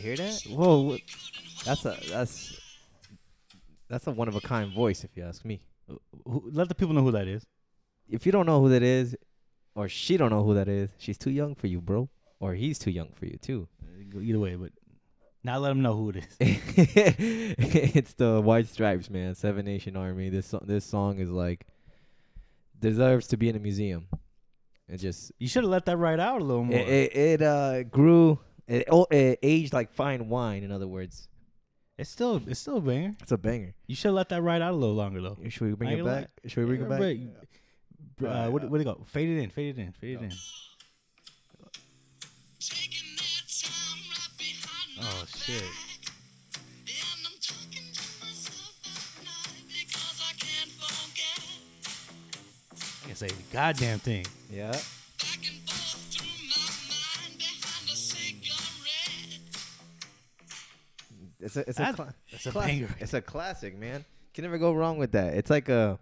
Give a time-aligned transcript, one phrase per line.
[0.00, 0.44] You hear that?
[0.44, 0.66] You hear that?
[0.66, 0.96] Whoa,
[1.64, 2.60] that's a that's
[3.88, 5.60] that's a one of a kind voice, if you ask me.
[6.24, 7.44] Who, let the people know who that is.
[8.08, 9.16] If you don't know who that is,
[9.74, 12.08] or she don't know who that is, she's too young for you, bro,
[12.40, 13.68] or he's too young for you too.
[13.82, 14.72] Uh, Either way, but
[15.44, 16.36] now let them know who it is.
[16.40, 19.34] it's the White Stripes, man.
[19.34, 20.28] Seven Nation Army.
[20.30, 21.66] This so- this song is like
[22.78, 24.06] deserves to be in a museum.
[24.88, 26.78] It just You should have let that ride out a little more.
[26.78, 28.38] it it, it uh grew.
[28.70, 30.62] It, oh, it aged like fine wine.
[30.62, 31.26] In other words,
[31.98, 33.16] it's still it's still a banger.
[33.20, 33.74] it's a banger.
[33.88, 35.36] You should let that ride out a little longer though.
[35.48, 36.30] Should we bring I it ain't gonna back?
[36.46, 37.44] Should we bring it back?
[38.16, 39.04] But, uh, what what do you go?
[39.06, 40.32] Fade it in, fade it in, fade it in.
[45.02, 45.64] Oh shit.
[53.02, 54.26] I can say the goddamn thing.
[54.48, 54.78] Yeah.
[61.40, 62.88] It's a it's a cla- That's a cla- banger.
[63.00, 64.04] It's a classic, man.
[64.34, 65.34] Can never go wrong with that.
[65.34, 65.98] It's like a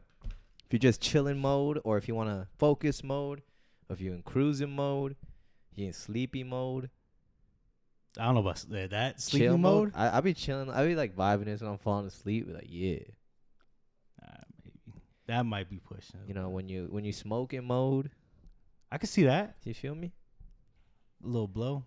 [0.66, 3.40] if you're just chilling mode, or if you want to focus mode,
[3.88, 5.16] or if you're in cruising mode,
[5.74, 6.90] you're in sleepy mode,
[8.18, 8.90] I don't know about that.
[8.90, 9.92] that sleeping chill mode.
[9.94, 10.68] I I be chilling.
[10.70, 12.46] I be like vibing this when I'm falling asleep.
[12.48, 12.98] Be Like yeah,
[14.22, 16.20] Uh, maybe that might be pushing.
[16.26, 18.10] you know when you when you smoking mode.
[18.90, 19.56] I can see that.
[19.64, 20.12] You feel me?
[21.22, 21.84] A little blow.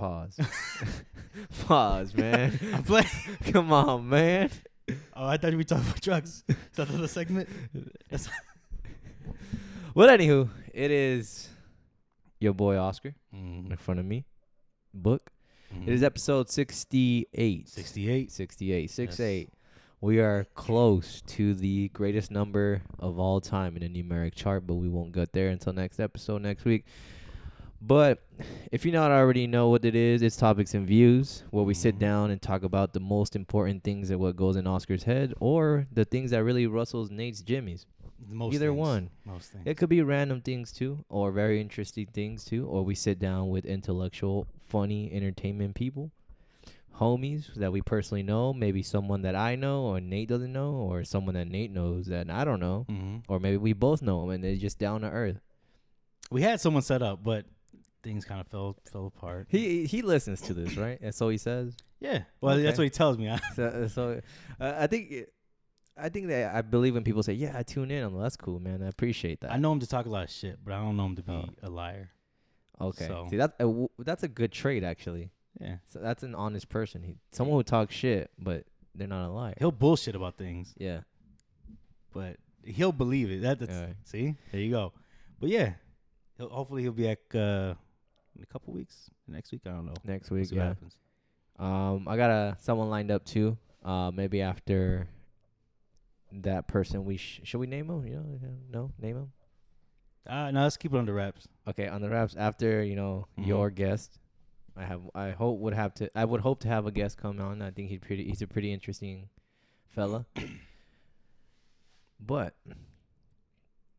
[0.00, 0.40] Pause.
[1.66, 2.58] Pause, man.
[2.72, 3.06] I'm playing.
[3.52, 4.50] Come on, man.
[5.14, 6.42] Oh, I thought we were talking about drugs.
[6.48, 7.48] Is that the segment?
[8.08, 8.28] That's-
[9.94, 11.48] Well, anywho, it is
[12.38, 14.24] your boy Oscar Mm, in front of me.
[14.94, 15.30] Book.
[15.74, 15.86] mhm.
[15.86, 17.68] It is episode 68.
[17.68, 18.30] 68.
[18.32, 18.90] 68.
[18.90, 19.38] 68.
[19.48, 19.56] Yes.
[20.00, 24.76] We are close to the greatest number of all time in the numeric chart, but
[24.76, 26.86] we won't get there until next episode next week.
[27.82, 28.22] But
[28.70, 31.96] if you not already know what it is, it's topics and views, where we sit
[31.96, 32.00] Mhm.
[32.00, 35.86] down and talk about the most important things that what goes in Oscar's head, or
[35.92, 37.86] the things that really rustles Nate's Jimmy's.
[38.28, 38.78] Most Either things.
[38.78, 39.10] one.
[39.24, 39.64] Most things.
[39.66, 43.48] It could be random things too, or very interesting things too, or we sit down
[43.48, 46.10] with intellectual, funny, entertainment people,
[46.96, 51.02] homies that we personally know, maybe someone that I know or Nate doesn't know, or
[51.02, 54.30] someone that Nate knows that I don't know, hmm or maybe we both know them
[54.30, 55.40] and they're just down to earth.
[56.30, 57.46] We had someone set up, but
[58.02, 59.46] things kind of fell fell apart.
[59.50, 60.98] He he listens to this, right?
[61.00, 61.76] And so he says.
[62.00, 62.22] Yeah.
[62.40, 63.30] Well, that's what he tells me.
[63.54, 64.20] So so
[64.60, 65.10] uh, I think.
[65.10, 65.32] It,
[65.96, 68.36] I think that I believe when people say, "Yeah, I tune in." I'm like, That's
[68.36, 68.82] cool, man.
[68.82, 69.52] I appreciate that.
[69.52, 71.22] I know him to talk a lot of shit, but I don't know him to
[71.22, 71.48] be Oh.
[71.62, 72.10] a liar.
[72.80, 75.30] Okay, so- see that uh, that's a good trait actually.
[75.60, 75.76] Yeah.
[75.92, 77.02] So that's an honest person.
[77.02, 79.54] He, someone who talks shit, but they're not a liar.
[79.58, 81.00] He'll bullshit about things, yeah.
[82.14, 83.42] but he'll believe it.
[83.42, 83.96] That, that's Alright.
[84.04, 84.92] see, there you go.
[85.38, 85.72] But yeah,
[86.38, 87.74] he'll, hopefully he'll be back uh,
[88.36, 89.10] in a couple weeks.
[89.28, 89.94] Next week, I don't know.
[90.04, 90.68] Next We'll week, see what yeah.
[90.68, 90.96] happens.
[91.58, 93.56] Um, I got a someone lined up too.
[93.84, 95.08] Uh, maybe after
[96.32, 98.06] that person, we sh- should we name him?
[98.06, 98.38] You know,
[98.70, 99.32] no, name him.
[100.26, 101.48] Uh, no, let's keep it under wraps.
[101.68, 103.46] Okay, on the wraps after you know Mhm.
[103.46, 104.18] your guest.
[104.76, 107.40] I have I hope would have to I would hope to have a guest come
[107.40, 107.60] on.
[107.60, 109.28] I think he's pretty he's a pretty interesting
[109.88, 110.26] fella.
[112.20, 112.54] but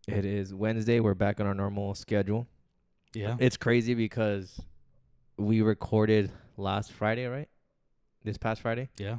[0.07, 0.99] it is Wednesday.
[0.99, 2.47] We're back on our normal schedule.
[3.13, 3.35] Yeah.
[3.39, 4.59] It's crazy because
[5.37, 7.49] we recorded last Friday, right?
[8.23, 9.17] This past Friday, yeah.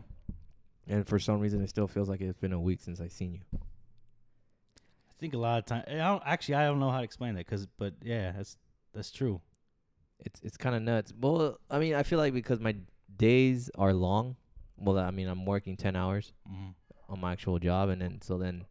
[0.87, 3.33] and for some reason, it still feels like it's been a week since I seen
[3.33, 3.41] you.
[3.59, 5.83] I think a lot of time.
[5.89, 6.55] I don't actually.
[6.55, 7.47] I don't know how to explain that.
[7.47, 8.57] Cause, but yeah, that's
[8.95, 9.41] that's true.
[10.21, 11.13] It's it's kind of nuts.
[11.21, 12.77] Well, I mean, I feel like because my
[13.17, 14.37] days are long.
[14.77, 16.71] Well, I mean, I'm working ten hours hmm
[17.09, 18.65] on my actual job, and then so then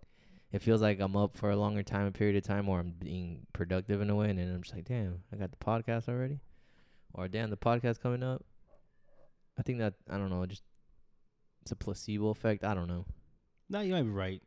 [0.52, 2.92] it feels like I'm up for a longer time, a period of time, or I'm
[2.92, 6.09] being productive in a way, and then I'm just like, damn, I got the podcast
[6.09, 6.40] already,
[7.14, 8.44] or damn, the podcast coming up.
[9.58, 10.64] I think that I don't know, just
[11.62, 12.64] it's a placebo effect.
[12.64, 13.06] I don't know.
[13.70, 14.42] No, you might be right.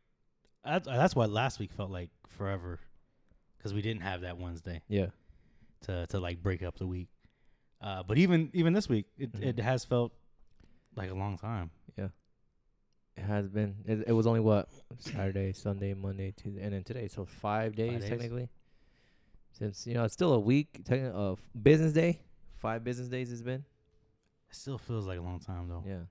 [0.63, 2.79] That's, that's why last week felt like forever,
[3.57, 5.07] because we didn't have that Wednesday Yeah.
[5.81, 7.07] to to like break up the week.
[7.81, 9.43] Uh, but even even this week, it Mhm.
[9.45, 10.11] it has felt
[10.95, 11.71] like a long time.
[13.17, 13.75] It has been.
[13.85, 14.67] It, it was only what
[14.99, 17.07] Saturday, Sunday, Monday, Tuesday, and then today.
[17.07, 18.09] So five days, days.
[18.09, 18.49] technically.
[19.53, 22.19] Since you know it's still a week, techni- uh, of business day.
[22.57, 23.63] Five business days it's been.
[24.49, 25.83] It still feels like a long time though.
[25.87, 26.03] Yeah.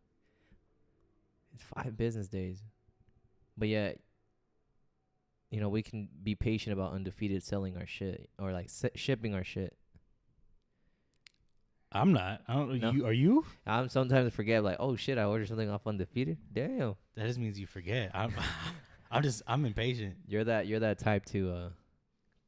[1.52, 2.62] It's five business days,
[3.56, 4.00] but yet,
[5.50, 9.34] you know, we can be patient about undefeated selling our shit or like s- shipping
[9.34, 9.76] our shit.
[11.94, 12.40] I'm not.
[12.48, 12.80] I don't.
[12.80, 12.90] No.
[12.90, 13.44] You are you?
[13.66, 16.38] I'm sometimes forget like, oh shit, I ordered something off undefeated.
[16.52, 18.10] Damn, That just means you forget.
[18.14, 18.32] I'm.
[19.10, 19.42] I'm just.
[19.46, 20.16] I'm impatient.
[20.26, 21.68] you're that you're that type to uh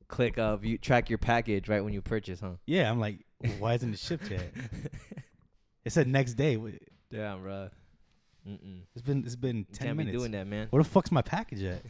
[0.09, 2.53] click up you track your package right when you purchase, huh?
[2.67, 2.91] Yeah.
[2.91, 3.25] I'm like,
[3.59, 4.53] why isn't it shipped yet?
[5.85, 6.57] It said next day.
[7.13, 7.69] Damn, bro.
[8.45, 8.81] Mm-mm.
[8.97, 10.13] It's been it's been You ten can't minutes.
[10.15, 10.67] be doing that, man.
[10.71, 11.83] Where the fuck's my package at?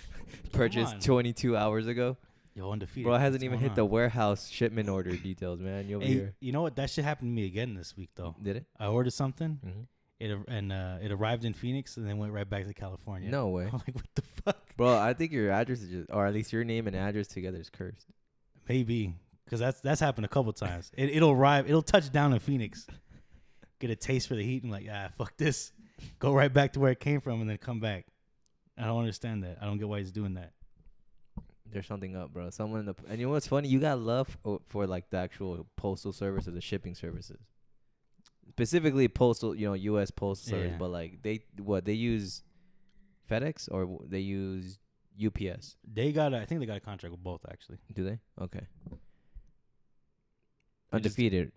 [0.52, 2.16] Purchased 22 hours ago.
[2.54, 3.04] Yo, undefeated.
[3.06, 3.90] Bro, it hasn't What's even going hit the on?
[3.90, 5.88] warehouse shipment order details, man.
[5.88, 6.34] You over Hey, here.
[6.40, 6.76] you know what?
[6.76, 8.36] That shit happened to me again this week though.
[8.40, 8.66] Did it?
[8.78, 9.58] I ordered something.
[9.64, 9.80] Mm-hmm.
[10.20, 13.28] It ar- and uh, it arrived in Phoenix and then went right back to California.
[13.30, 13.64] No way.
[13.64, 14.56] I'm like, what the fuck?
[14.76, 17.58] Bro, I think your address is just, or at least your name and address together
[17.58, 18.06] is cursed.
[18.68, 19.14] Maybe
[19.44, 20.92] because that's that's happened a couple times.
[20.96, 21.68] It, it'll arrive.
[21.68, 22.86] It'll touch down in Phoenix.
[23.80, 25.72] Get a taste for the heat and like, ah, fuck this.
[26.20, 28.06] Go right back to where it came from and then come back.
[28.78, 29.58] I don't understand that.
[29.60, 30.52] I don't get why he's doing that.
[31.74, 32.48] There's something up, bro.
[32.50, 33.68] Someone in the and you know what's funny?
[33.68, 37.40] You got love for, oh, for like the actual postal service or the shipping services.
[38.48, 40.10] Specifically, postal, you know, U.S.
[40.10, 40.78] postal service, Yeah.
[40.78, 42.42] but like they what they use
[43.30, 44.78] FedEx or w- they use
[45.22, 45.76] UPS.
[45.92, 46.32] They got.
[46.32, 47.78] A, I think they got a contract with both actually.
[47.92, 48.20] Do they?
[48.40, 48.66] Okay.
[48.88, 49.00] Just-
[50.92, 51.52] Undefeated.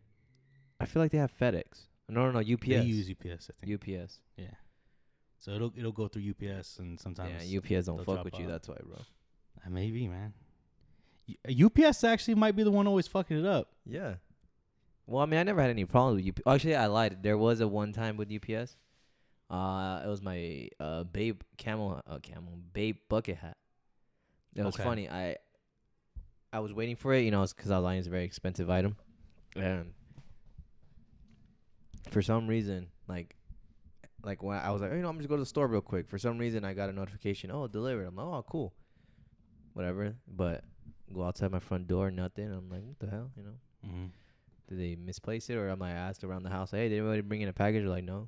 [0.80, 1.86] I feel like they have FedEx.
[2.10, 2.54] No, no, no.
[2.54, 2.68] UPS.
[2.68, 3.52] They use UPS.
[3.52, 3.74] I think.
[3.82, 4.20] UPS.
[4.38, 4.46] yeah.
[5.40, 7.46] So it'll it'll go through UPS and sometimes.
[7.52, 8.46] yeah, UPS don't they'll fuck drop with you.
[8.46, 8.52] off.
[8.54, 8.98] That's why, bro.
[9.68, 10.34] Uh, maybe man.
[11.48, 13.70] U- UPS actually might be the one always fucking it up.
[13.86, 14.16] Yeah.
[15.06, 16.42] Well, I mean, I never had any problems with UPS.
[16.48, 17.22] Actually, I lied.
[17.24, 18.76] There was a one time with UPS.
[19.50, 23.58] Uh, it was my uh BAPE camel uh camel BAPE bucket hat.
[24.56, 24.84] It was Okay.
[24.84, 25.10] funny.
[25.10, 25.38] I
[26.52, 28.00] I was waiting for it, you know, because I was lying.
[28.00, 28.96] It's a very expensive item,
[29.56, 29.94] and
[32.12, 33.36] for some reason, like,
[34.24, 35.82] like when I was like, oh, you know, I'm just go to the store real
[35.82, 36.08] quick.
[36.10, 37.52] For some reason, I got a notification.
[37.52, 38.06] Oh, delivered.
[38.08, 38.74] I'm like, oh, cool,
[39.78, 40.16] whatever.
[40.28, 40.64] But
[41.14, 42.52] go outside my front door, nothing.
[42.52, 43.56] I'm like, what the hell, you know?
[43.86, 44.06] Mm-hmm.
[44.68, 46.72] Did they misplace it, or I'm I asked around the house?
[46.72, 47.84] Hey, did anybody bring in a package?
[47.84, 48.28] They're like, no.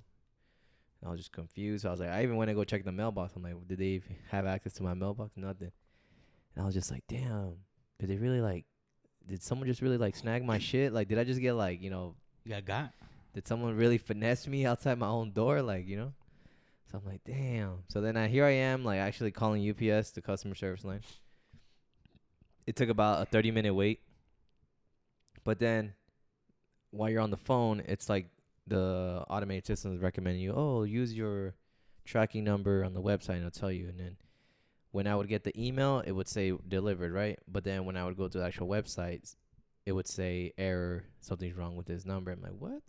[1.02, 1.86] And I was just confused.
[1.86, 3.34] I was like, I even went to go check the mailbox.
[3.36, 5.36] I'm like, did they have access to my mailbox?
[5.36, 5.72] Nothing.
[6.56, 7.56] And I was just like, damn.
[8.00, 8.66] Did they really like?
[9.28, 10.94] Did someone just really like snag my shit?
[10.94, 12.16] Like, did I just get like, you know,
[12.46, 12.94] You got got.
[13.34, 15.62] did someone really finesse me outside my own door?
[15.62, 16.14] Like, you know?
[16.92, 17.84] So I'm like, damn.
[17.90, 21.02] So then I here I am, like actually calling UPS, the customer service line.
[22.70, 24.00] It took about a 30 minute wait.
[25.44, 25.96] But then
[26.92, 28.28] while you're on the phone, it's like
[28.68, 31.56] the automated system is recommending you, oh, use your
[32.06, 33.88] tracking number on the website and it'll tell you.
[33.88, 34.18] And then
[34.92, 37.40] when I would get the email, it would say delivered, right?
[37.48, 39.36] But then when I would go to the actual website,
[39.88, 42.30] it would say error, something's wrong with this number.
[42.30, 42.84] I'm like, what?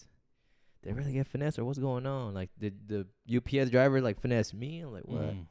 [0.82, 2.34] Did I really get finesse or what's going on?
[2.34, 4.80] Like, did the UPS driver like finesse me?
[4.80, 5.22] I'm like, what?
[5.22, 5.46] Mm.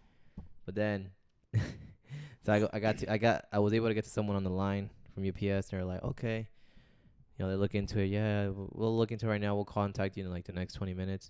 [0.68, 1.10] But then,
[2.50, 4.36] so I, go, I got to, I got, I was able to get to someone
[4.36, 6.48] on the line from UPS, and they're like, okay,
[7.38, 8.08] you know, they look into it.
[8.08, 9.54] Yeah, we'll look into it right now.
[9.54, 11.30] We'll contact you in like the next 20 minutes.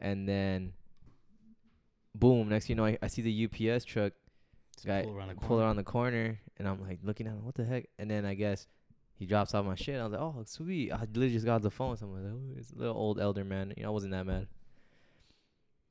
[0.00, 0.74] And then,
[2.14, 4.12] boom, next thing you know, I, I see the UPS truck
[4.86, 5.64] guy pull around the pull corner.
[5.64, 7.86] around the corner, and I'm like looking at him, what the heck?
[7.98, 8.68] And then I guess
[9.16, 9.98] he drops off my shit.
[9.98, 10.92] I was like, oh, sweet.
[10.92, 11.96] I literally just got the phone.
[11.96, 13.74] So I'm like, oh, it's a little old elder man.
[13.76, 14.46] You know, I wasn't that mad.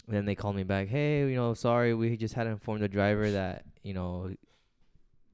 [0.08, 0.88] Then they called me back.
[0.90, 4.34] Hey, you know, sorry, we just had to inform the driver that you know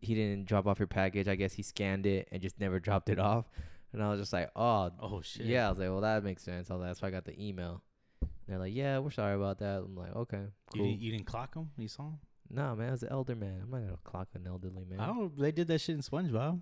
[0.02, 1.28] he didn't drop off your package.
[1.28, 3.46] I guess he scanned it and just never dropped it off.
[3.92, 5.48] And I was just like, oh, Oh shit.
[5.48, 5.66] yeah.
[5.68, 6.70] I was like, well, that makes sense.
[6.70, 7.82] I was like, that's why I got the email.
[8.22, 9.80] And they're like, yeah, we're sorry about that.
[9.86, 10.86] I'm like, okay, You, cool.
[10.86, 11.70] didn't, you didn't clock him?
[11.76, 12.20] when You saw him?
[12.52, 13.62] Nah, man, it was an elder man.
[13.64, 15.00] I'm not gonna clock an elderly man.
[15.00, 15.38] I don't.
[15.38, 16.60] They did that shit in SpongeBob.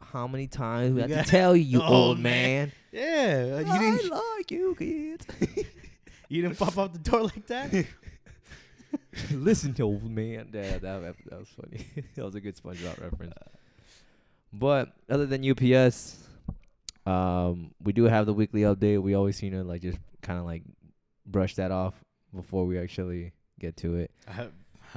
[0.00, 2.72] How many times we You have to tell you, you Oh, old man.
[2.92, 3.02] man?
[3.04, 3.60] Yeah.
[3.60, 3.66] You
[4.12, 5.26] I like you, kids.
[6.32, 7.86] You didn't pop out the door like that.
[9.32, 10.48] Listen, to old man.
[10.50, 11.86] Yeah, that, that, that was funny.
[12.14, 13.34] that was a good SpongeBob reference.
[14.50, 16.26] But other than UPS,
[17.04, 19.02] um, we do have the weekly update.
[19.02, 20.62] We always seem to like just kind of like
[21.26, 22.02] brush that off
[22.34, 24.10] before we actually get to it.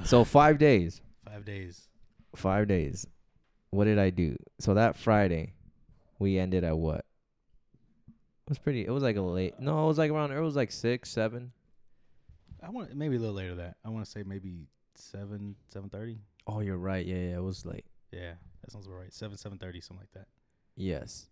[0.04, 1.00] So five days.
[1.26, 1.88] five days.
[2.36, 3.08] Five days.
[3.72, 4.36] What did I do?
[4.60, 5.54] So that Friday,
[6.20, 7.06] we ended at what?
[8.46, 8.86] It was pretty.
[8.86, 9.60] It was like a late.
[9.60, 10.32] No, it was like around.
[10.32, 11.52] It was like six, seven.
[12.62, 13.56] I want maybe a little later.
[13.56, 16.20] That I want to say maybe seven, seven thirty.
[16.46, 17.04] Oh, you're right.
[17.04, 17.38] Yeah, yeah.
[17.38, 17.86] It was late.
[18.12, 19.12] Yeah, that sounds about right.
[19.12, 20.28] Seven, seven thirty, something like that.
[20.76, 21.26] Yes.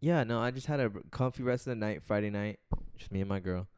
[0.00, 0.24] Yeah.
[0.24, 2.02] No, I just had a comfy rest of the night.
[2.02, 2.58] Friday night,
[2.96, 3.68] just me and my girl,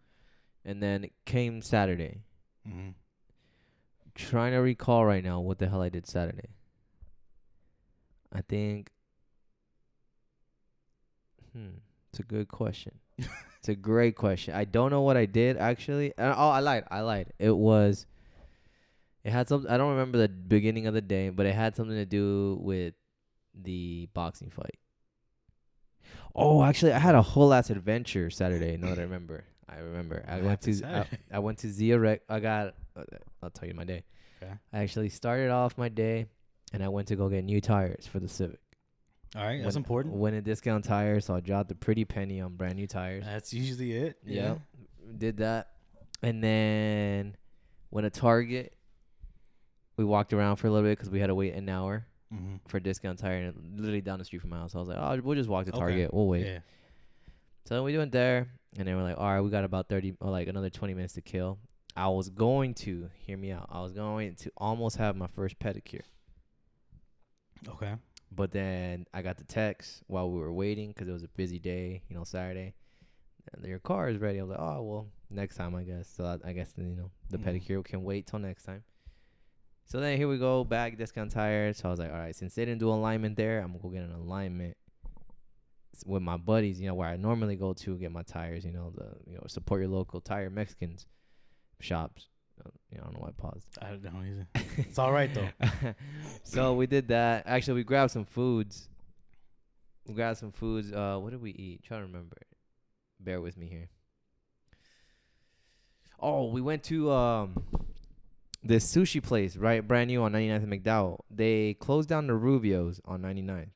[0.65, 2.23] and then it came Saturday.
[2.67, 2.91] Mm-hmm.
[4.15, 6.49] Trying to recall right now what the hell I did Saturday.
[8.33, 8.93] I think.
[11.53, 11.84] Hmm.
[12.15, 12.93] It's a good question.
[13.19, 14.55] it's a great question.
[14.55, 16.13] I don't know what I did actually.
[16.17, 16.85] Oh, I lied.
[16.89, 17.33] I lied.
[17.41, 18.07] It was.
[19.25, 19.67] It had some.
[19.69, 22.95] I don't remember the beginning of the day, but it had something to do with
[23.53, 24.77] the boxing fight.
[26.37, 28.77] Oh, actually, I had a whole ass adventure Saturday.
[28.77, 29.43] No, that I remember.
[29.69, 30.25] I remember.
[30.29, 30.85] I went to.
[30.85, 32.21] I, I went to Zia Rec.
[32.29, 32.75] I got.
[33.43, 34.05] I'll tell you my day.
[34.41, 34.53] Okay.
[34.73, 36.27] I actually started off my day,
[36.73, 38.61] and I went to go get new tires for the Civic.
[39.37, 40.15] All right, that's important.
[40.15, 43.25] Went a discount tire, so I dropped a pretty penny on brand new tires.
[43.25, 44.17] That's usually it.
[44.25, 44.57] Yeah.
[45.19, 45.71] Did that.
[46.23, 47.37] And then
[47.91, 48.75] went to Target.
[49.97, 52.57] We walked around for a little bit because we had to wait an hour Mm-hmm.
[52.67, 54.75] for a discount tire and literally down the street from my house.
[54.75, 55.79] I was like, oh, we'll just walk to Okay.
[55.79, 56.13] Target.
[56.15, 56.45] We'll wait.
[56.47, 56.59] Yeah.
[57.67, 60.31] So we went there, and then we're like, all right, we got about 30 or
[60.33, 61.59] like another 20 minutes to kill.
[61.97, 65.61] I was going to, hear me out, I was going to almost have my first
[65.61, 66.01] pedicure.
[67.69, 67.95] Okay.
[68.35, 71.59] But then I got the text while we were waiting because it was a busy
[71.59, 72.75] day, you know, Saturday.
[73.53, 74.41] And your car is ready.
[74.41, 76.09] I was like, oh well, next time I guess.
[76.09, 77.45] So I, I guess you know the Mhm.
[77.45, 78.83] pedicure can wait till next time.
[79.87, 81.77] So then here we go, back discount tires.
[81.77, 83.91] So I was like, all right, since they didn't do alignment there, I'm gonna go
[83.91, 84.77] get an alignment
[86.07, 86.81] with my buddies.
[86.81, 88.65] You know where I normally go to get my tires.
[88.65, 91.07] You know the you know support your local tire Mexicans
[91.81, 92.31] shops.
[92.61, 93.67] I don't know why I paused.
[93.81, 94.47] I don't know either.
[94.77, 95.95] It's all right though.
[96.45, 97.45] so we did that.
[97.47, 98.89] Actually, we grabbed some foods.
[100.07, 100.93] We grabbed some foods.
[100.93, 101.83] Uh, what did we eat?
[101.83, 102.37] Try to remember.
[103.21, 103.89] Bear with me here.
[106.21, 107.63] Oh, we went to um
[108.63, 109.87] this sushi place, right?
[109.87, 111.21] Brand new on 99th and McDowell.
[111.31, 113.69] They closed down the Rubio's on 99th.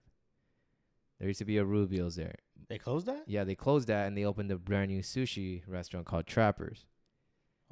[1.19, 2.37] There used to be a Rubio's there.
[2.69, 3.25] They closed that.
[3.27, 6.87] Yeah, they closed that and they opened a brand new sushi restaurant called Trappers.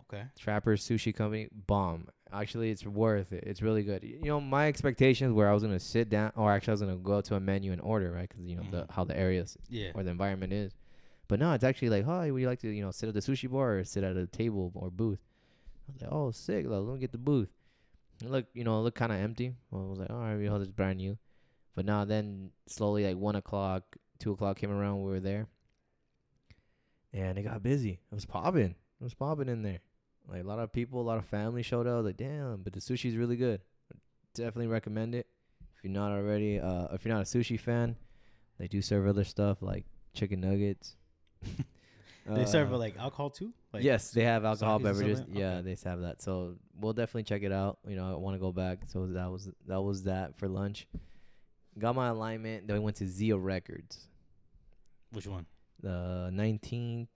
[0.09, 0.25] Okay.
[0.39, 2.09] Trappers Sushi Company, bomb.
[2.33, 3.45] Actually, it's worth it.
[3.47, 4.03] It's really good.
[4.05, 6.97] You know, my expectations were I was gonna sit down, or actually I was gonna
[6.97, 8.29] go to a menu and order, right?
[8.29, 8.91] Because you know the Mhm.
[8.91, 9.91] how the areas Yeah.
[9.95, 10.77] or the environment is.
[11.29, 13.21] But no, it's actually like, hi, would you like to, you know, sit at the
[13.21, 15.19] sushi bar or sit at a table or booth?
[15.89, 16.67] I was like, oh, sick.
[16.67, 17.51] Like, let me get the booth.
[18.23, 19.55] It look, you know, it looked kind of empty.
[19.71, 21.19] Well, I was like, all right, you know, this brand new.
[21.75, 25.03] But now then, slowly, like one o'clock, two o'clock came around.
[25.03, 25.49] We were there,
[27.13, 28.01] and it got busy.
[28.11, 28.75] It was popping.
[29.01, 29.81] It was popping in there.
[30.29, 32.05] Like a lot of people, a lot of family showed up.
[32.05, 33.61] Like, damn, but the sushi's really good.
[34.35, 35.27] Definitely recommend it.
[35.77, 37.97] If you're not already, uh, if you're not a sushi fan,
[38.59, 40.97] they do serve other stuff like chicken nuggets.
[42.29, 43.53] They serve Uh, like alcohol too.
[43.73, 45.23] Like, yes, they have alcohol beverages.
[45.33, 45.75] Yeah, Okay.
[45.77, 46.21] they have that.
[46.21, 47.79] So we'll definitely check it out.
[47.87, 48.81] You know, I want to go back.
[48.89, 50.89] So that was that was that for lunch.
[51.79, 52.67] Got my alignment.
[52.67, 54.09] Then we went to Zia Records,
[55.13, 55.47] Which one?
[55.81, 57.07] the 19th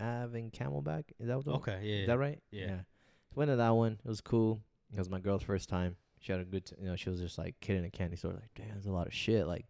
[0.00, 1.04] Ave in Camelback.
[1.18, 1.44] Is that what?
[1.44, 1.80] the- Okay.
[1.82, 1.96] Yeah.
[2.02, 2.40] Is that right?
[2.50, 2.66] Yeah.
[2.78, 3.92] So went to that one.
[4.04, 4.60] It was cool.
[4.92, 5.96] It was my girl's first time.
[6.20, 8.16] She had a good, t- you know, she was just like kid in a candy
[8.16, 8.32] store.
[8.32, 9.46] Like, damn, there's a lot of shit.
[9.46, 9.66] Like,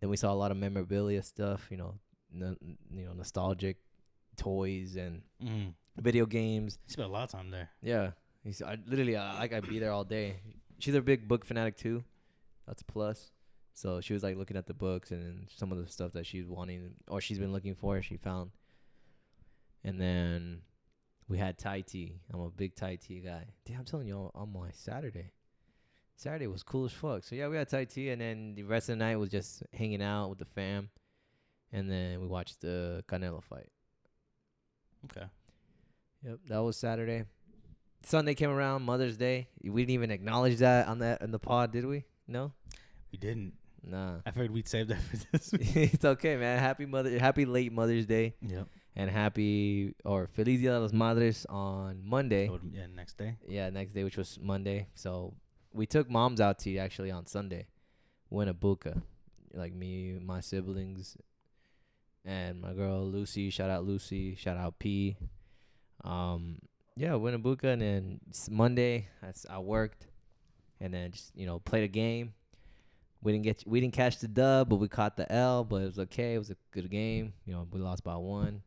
[0.00, 1.66] then we saw a lot of memorabilia stuff.
[1.70, 1.94] You know,
[2.34, 2.56] n-
[2.90, 3.76] you know, nostalgic
[4.36, 5.74] toys and Mm.
[6.00, 6.78] video games.
[6.86, 7.70] You spent a lot of time there.
[7.82, 8.12] Yeah,
[8.42, 10.40] he's I literally I, like I'd be there all day.
[10.78, 12.04] She's a big book fanatic too.
[12.66, 13.30] That's a plus.
[13.74, 16.46] So she was like looking at the books and some of the stuff that she's
[16.46, 18.00] wanting or she's been looking for.
[18.02, 18.50] She found.
[19.84, 20.62] And then
[21.28, 22.20] we had Thai tea.
[22.32, 23.46] I'm a big Thai tea guy.
[23.66, 25.32] Damn, I'm telling you, on- on my Saturday.
[26.16, 27.24] Saturday was cool as fuck.
[27.24, 29.62] So yeah, we had Thai tea, and then the rest of the night was just
[29.72, 30.90] hanging out with the fam,
[31.72, 33.70] and then we watched the Canelo fight.
[35.06, 35.26] Okay.
[36.24, 37.24] Yep, that was Saturday.
[38.04, 39.48] Sunday came around, Mother's Day.
[39.64, 42.04] We didn't even acknowledge that on that in the pod, did we?
[42.28, 42.52] No,
[43.10, 43.54] We didn't.
[43.84, 44.18] nah.
[44.24, 45.74] I figured we'd save that for this week.
[45.94, 46.58] it's okay, man.
[46.60, 48.68] Happy Mother, happy late Mother's Day, Yep.
[48.96, 52.48] And happy or Feliz Dia de las Madres on Monday.
[52.48, 52.86] Would- Yeah.
[52.94, 53.36] Next day.
[53.48, 54.88] Yeah, next day, which was Monday.
[54.94, 55.34] So
[55.72, 57.66] we took moms out to eat actually on Sunday.
[58.30, 59.02] Went a buka,
[59.54, 61.16] like me, my siblings,
[62.24, 63.50] and my girl Lucy.
[63.50, 64.34] Shout out Lucy.
[64.34, 65.16] Shout out P.
[66.04, 66.58] Um,
[66.96, 68.20] yeah, buka, and then
[68.50, 70.06] Monday I, I worked,
[70.80, 72.34] and then just you know played a game.
[73.22, 75.64] We didn't get we didn't catch the dub, but we caught the L.
[75.64, 76.34] But it was okay.
[76.34, 77.32] It was a good game.
[77.46, 78.62] You know, we lost by one.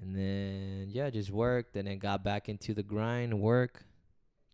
[0.00, 3.84] And then yeah, just worked and then got back into the grind, work,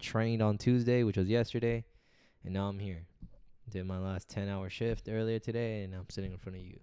[0.01, 1.85] trained on Tuesday, which was yesterday,
[2.45, 3.07] and now I'm here.
[3.71, 6.79] Did my last ten hour shift earlier today and I'm sitting in front of you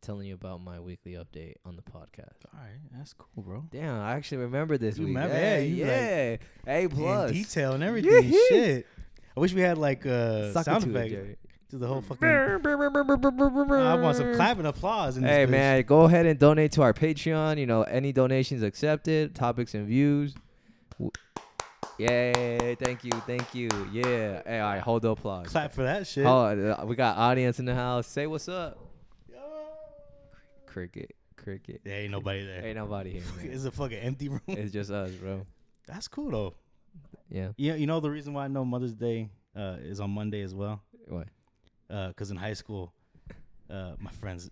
[0.00, 2.44] telling you about my weekly update on the podcast.
[2.54, 2.78] All right.
[2.96, 3.64] That's cool, bro.
[3.70, 5.16] Damn, I actually remember this You week.
[5.16, 5.34] remember?
[5.34, 5.86] Yeah, Yeah,
[6.66, 6.72] yeah.
[6.72, 7.32] A In plus.
[7.32, 8.30] detail and everything.
[8.48, 8.86] Shit.
[9.36, 11.38] I wish we had like uh, Suck sound it,
[11.76, 12.60] effect Jerry.
[12.60, 12.76] to the
[13.46, 13.78] whole fucking.
[13.78, 15.16] I want some clapping applause.
[15.16, 15.50] In this Hey bitch.
[15.50, 17.58] man, go ahead and donate to our Patreon.
[17.58, 19.34] You know, any donations accepted.
[19.34, 20.34] Topics and views.
[20.92, 21.10] W-
[21.98, 22.76] Yay!
[22.80, 23.68] Thank you, thank you.
[23.92, 24.42] Yeah.
[24.46, 25.48] Hey, all right, hold the applause.
[25.48, 26.24] Clap for that shit.
[26.26, 28.06] Oh, uh, we got audience in the house.
[28.06, 28.78] Say what's up.
[30.66, 31.80] Cricket, cricket.
[31.84, 32.64] There ain't nobody there.
[32.64, 33.22] Ain't nobody here.
[33.36, 33.50] man.
[33.52, 34.40] It's a fucking empty room.
[34.46, 35.44] it's just us, bro.
[35.86, 36.54] That's cool though.
[37.30, 37.48] Yeah.
[37.56, 40.54] Yeah, you know the reason why I know Mother's Day uh, is on Monday as
[40.54, 40.82] well.
[41.08, 41.28] What?
[41.88, 42.92] Because in high school,
[43.70, 44.50] uh, my friends,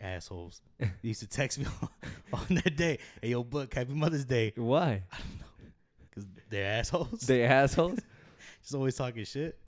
[0.00, 1.66] assholes, they used to text me
[2.32, 2.98] on, that day.
[3.20, 4.52] Hey, yo, book, happy Mother's Day.
[4.56, 5.02] Why?
[5.12, 5.46] I don't know.
[6.08, 7.20] Because they're assholes.
[7.20, 7.98] They assholes.
[8.62, 9.58] Just always talking shit.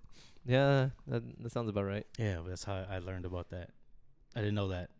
[0.46, 2.06] Yeah, that, that sounds about right.
[2.18, 3.70] Yeah, but that's how I learned about that.
[4.34, 4.90] I didn't know that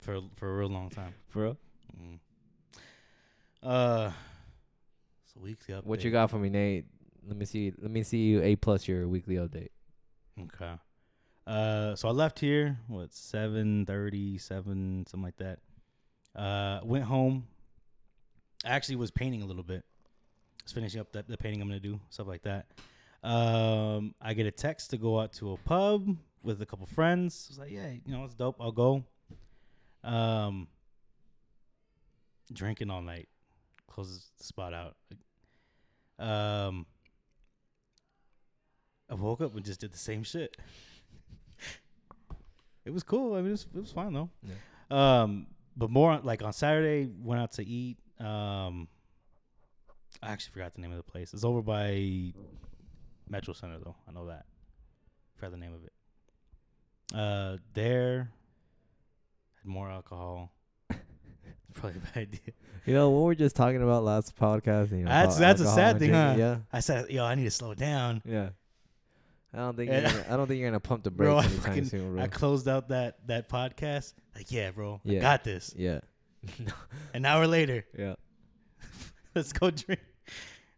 [0.00, 1.14] for for a real long time.
[1.28, 1.56] For real?
[1.98, 2.18] Mm.
[3.62, 4.10] Uh,
[5.24, 5.84] so weekly update.
[5.84, 6.84] What you got for me, Nate?
[7.26, 7.72] Let me see.
[7.80, 9.70] Let me see you a plus your weekly update.
[10.40, 10.74] Okay.
[11.48, 15.60] Uh, so I left here what seven thirty, seven something like that.
[16.36, 17.46] Uh, went home.
[18.66, 19.82] I actually was painting a little bit.
[19.82, 22.66] I was finishing up the, the painting I'm gonna do, stuff like that.
[23.22, 27.46] Um, I get a text to go out to a pub with a couple friends.
[27.48, 28.56] I was like, yeah, you know, it's dope.
[28.60, 29.04] I'll go.
[30.04, 30.68] Um,
[32.52, 33.28] drinking all night,
[33.90, 34.96] closes the spot out.
[36.18, 36.84] Um,
[39.08, 40.54] I woke up and just did the same shit.
[42.88, 43.34] It was cool.
[43.34, 44.30] I mean, it was, it was fine though.
[44.42, 45.20] Yeah.
[45.22, 47.98] Um, but more like on Saturday, went out to eat.
[48.18, 48.88] Um,
[50.22, 51.34] I actually forgot the name of the place.
[51.34, 52.32] It's over by
[53.28, 53.94] Metro Center though.
[54.08, 54.46] I know that.
[55.36, 55.92] Forgot the name of it.
[57.14, 58.30] Uh, there
[59.62, 60.50] had more alcohol.
[61.74, 62.40] Probably a bad idea.
[62.86, 64.90] You know what we are just talking about last podcast.
[64.92, 66.56] You know, That's- that's a sad thing, huh?
[66.72, 68.48] I said, "Yo, I need to slow down." Yeah, yeah.
[69.54, 71.50] I don't think you're gonna, I don't think you're gonna pump the Bro, brakes I
[71.50, 72.22] anytime fucking- soon, bro.
[72.22, 74.14] I closed out that that podcast.
[74.34, 75.74] Like, yeah, bro, I got this.
[75.76, 76.00] yeah,
[77.14, 78.14] An hour later, yeah.
[79.34, 80.00] let's go drink.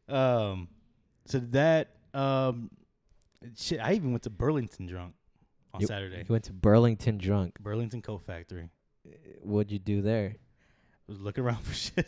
[0.09, 0.69] Um,
[1.27, 2.71] so that um,
[3.57, 3.81] shit.
[3.81, 5.15] I even went to Burlington drunk
[5.75, 6.19] on You- Saturday.
[6.19, 7.59] You went to Burlington drunk.
[7.61, 8.69] Burlington Coat Factory.
[9.43, 10.37] What'd you do there?
[11.09, 12.07] Was looking around for shit,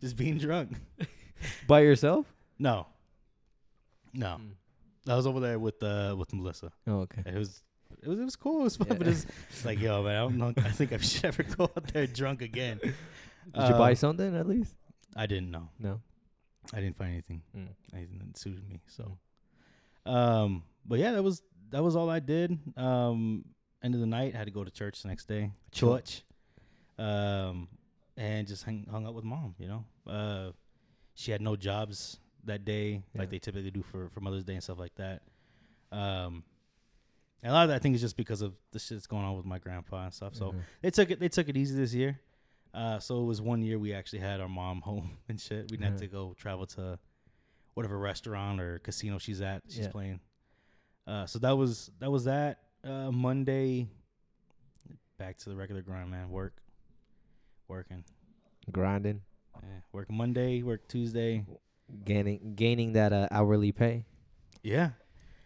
[0.00, 0.72] just being drunk.
[1.66, 2.26] By yourself?
[2.58, 2.86] No,
[4.12, 4.50] no, Mm.
[5.08, 6.72] I was over there with uh with Melissa.
[6.86, 7.22] Oh, okay.
[7.26, 7.62] It was.
[8.02, 8.60] It was, it was cool.
[8.60, 8.94] It was fun, Yeah.
[8.98, 9.26] but it's,
[9.64, 10.52] like, yo, man, I don't know.
[10.58, 12.78] I think I should ever go out there drunk again.
[12.82, 12.92] Did
[13.54, 14.74] you buy Uh, something at least?
[15.14, 15.68] I didn't know.
[15.78, 16.00] No.
[16.74, 17.42] I didn't find anything.
[17.56, 17.68] Mm.
[17.94, 18.80] anything that suited me.
[18.88, 19.16] So,
[20.04, 22.58] um, but yeah, that was that was all I did.
[22.76, 23.44] Um,
[23.84, 25.52] end of the night, had to go to church the next day.
[25.70, 26.22] Church,
[26.98, 27.68] um,
[28.16, 29.54] and just hung, hung out with mom.
[29.58, 30.50] You know, uh,
[31.14, 33.20] she had no jobs that day Yeah.
[33.20, 35.22] like they typically do for for Mother's Day and stuff like that.
[35.92, 36.42] Um,
[37.42, 39.24] and a lot of that I think is just because of the shit that's going
[39.24, 40.34] on with my grandpa and stuff.
[40.34, 40.62] So Mhm.
[40.82, 42.20] they took it they took it easy this year.
[42.74, 45.70] Uh, so it was one year we actually had our mom home and shit.
[45.70, 46.98] We didn't have to go travel to
[47.74, 49.62] whatever restaurant or casino she's at.
[49.68, 49.90] She's Yeah.
[49.90, 50.20] playing.
[51.06, 52.62] Uh, so that was that was that.
[52.84, 53.88] Uh, Monday,
[55.18, 56.30] back to the regular grind, man.
[56.30, 56.60] Work,
[57.68, 58.04] working,
[58.70, 59.22] grinding,
[59.62, 59.80] yeah.
[59.92, 61.44] Work Monday, work Tuesday.
[62.04, 64.04] Gaining gaining that uh, hourly pay.
[64.62, 64.90] Yeah,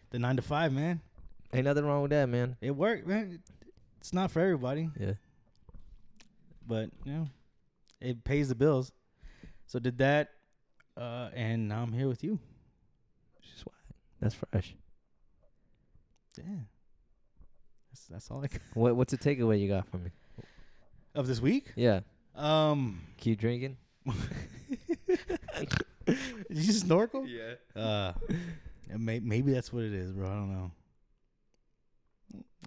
[0.09, 1.01] the nine to five, man.
[1.53, 2.55] Ain't nothing wrong with that, man.
[2.61, 3.41] It worked, man.
[3.99, 5.13] It's not for everybody, Yeah.
[6.65, 7.27] but you know,
[7.99, 8.91] it pays the bills.
[9.67, 10.29] So did that,
[10.97, 12.39] uh, and now I'm here with you.
[13.55, 13.75] Swag.
[14.19, 14.75] That's fresh.
[16.37, 16.43] Yeah.
[17.91, 20.11] That's that's all I got What what's the takeaway you got from me?
[21.13, 21.73] of this week.
[21.75, 21.99] Yeah.
[22.35, 23.77] Um, Keep drinking.
[26.05, 26.17] did
[26.49, 27.25] you snorkel?
[27.27, 27.81] Yeah.
[27.81, 28.13] Uh,
[28.97, 30.27] may, maybe that's what it is, bro.
[30.27, 30.71] I don't know.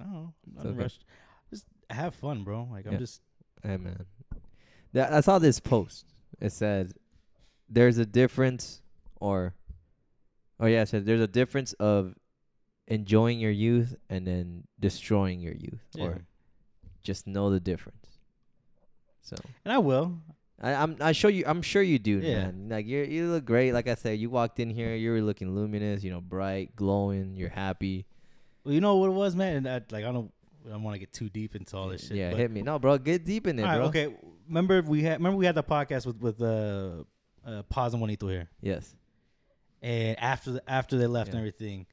[0.00, 0.34] I don't know.
[0.46, 0.82] I'm not okay.
[0.82, 1.04] rushed.
[1.50, 2.68] Just have fun, bro.
[2.70, 2.92] Like Yeah.
[2.92, 3.20] I'm just
[3.62, 4.04] Hey man.
[4.92, 6.06] That I saw this post.
[6.40, 6.92] It said
[7.68, 8.82] there's a difference
[9.20, 9.54] or
[10.60, 12.14] Oh yeah, it said there's a difference of
[12.86, 15.82] enjoying your youth and then destroying your youth.
[15.94, 16.04] yeah.
[16.04, 16.26] Or
[17.02, 18.18] just know the difference.
[19.22, 20.18] So and I will.
[20.60, 22.44] I, I'm I show you I'm sure you do, Yeah.
[22.44, 22.68] man.
[22.70, 23.72] Like you you look great.
[23.72, 27.36] Like I said, you walked in here, you were looking luminous, you know, bright, glowing,
[27.36, 28.06] you're happy.
[28.64, 29.56] Well, you know what it was, man.
[29.56, 30.32] And I, like I don't,
[30.66, 32.16] I don't want to get too deep into all this shit.
[32.16, 32.62] yeah, hit me.
[32.62, 33.86] No, bro, get deep in it, right, bro.
[33.86, 34.14] okay.
[34.48, 37.02] Remember we had remember we had the podcast with with uh,
[37.46, 38.94] uh Paz and Juanito here, Yes.
[39.82, 41.32] and after the, after they left Yeah.
[41.32, 41.86] and everything,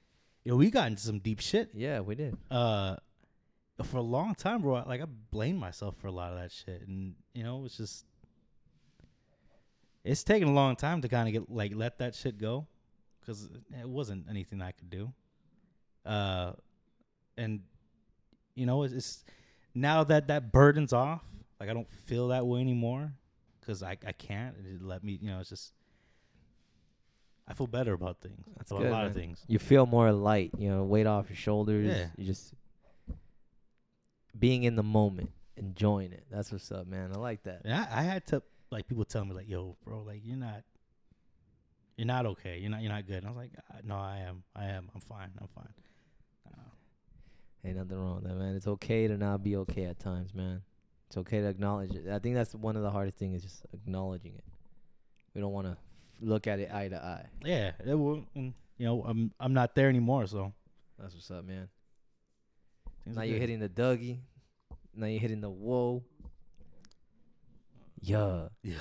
[0.43, 1.71] you know, we got into some deep shit.
[1.73, 2.37] Yeah, we did.
[2.49, 2.95] Uh,
[3.83, 4.83] for a long time, bro.
[4.85, 8.05] Like I blamed myself for a lot of that shit, and you know, it's just
[10.03, 12.67] it's taken a long time to kind of get like let that shit go,
[13.19, 15.13] because it wasn't anything I could do.
[16.05, 16.53] Uh,
[17.37, 17.61] and
[18.55, 19.23] you know, it's, it's
[19.73, 21.23] now that that burden's off.
[21.59, 23.13] Like I don't feel that way anymore,
[23.59, 24.55] because I I can't.
[24.57, 25.73] It let me, you know, it's just.
[27.47, 28.45] I feel better about things.
[28.55, 29.43] That's about good, a lot of things.
[29.47, 31.85] You feel more light, you know, weight off your shoulders.
[31.85, 32.05] Yeah.
[32.15, 32.53] You just
[34.37, 36.23] being in the moment, enjoying it.
[36.31, 37.11] That's what's up, man.
[37.13, 37.63] I like that.
[37.65, 40.63] Yeah, I, I had to like people tell me like, "Yo, bro, like you're not,
[41.97, 42.57] you're not okay.
[42.59, 44.43] You're not, you're not good." And I was like, "Uh, "No, I am.
[44.55, 44.89] I am.
[44.95, 45.29] I'm fine.
[45.41, 45.73] I'm fine."
[46.47, 46.69] Uh,
[47.67, 48.55] Ain't nothing wrong with that, man.
[48.55, 50.61] It's okay to not be okay at times, man.
[51.07, 52.07] It's okay to acknowledge it.
[52.09, 54.45] I think that's one of the hardest things is just acknowledging it.
[55.35, 55.77] We don't want to
[56.21, 57.25] look at it eye to eye.
[57.43, 58.23] yeah, it will.
[58.35, 60.53] And, you know, I'm I'm not there anymore, so
[60.97, 61.67] That's what's up, man.
[63.03, 63.41] Things now you're good.
[63.41, 64.19] hitting the Dougie.
[64.95, 66.03] Now you're hitting the whoa.
[68.01, 68.47] Yeah.
[68.63, 68.73] Yeah.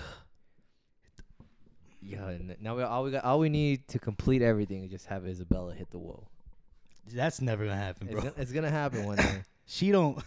[2.02, 2.32] Yeah.
[2.60, 5.74] Now we all we got all we need to complete everything is just have Isabella
[5.74, 6.30] hit the wall.
[7.12, 8.22] That's never gonna happen, It's bro.
[8.22, 9.42] gonna, it's gonna happen one day.
[9.66, 10.18] She don't.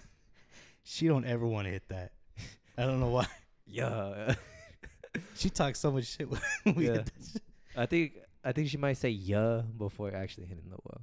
[0.83, 2.11] She don't ever want to hit that.
[2.77, 3.27] I don't know why.
[3.67, 4.35] yeah.
[5.35, 6.41] She talks so much shit when
[6.75, 6.93] we Yeah.
[6.93, 7.41] hit that shit.
[7.75, 11.01] I think I think she might say yeah before actually hitting the wall.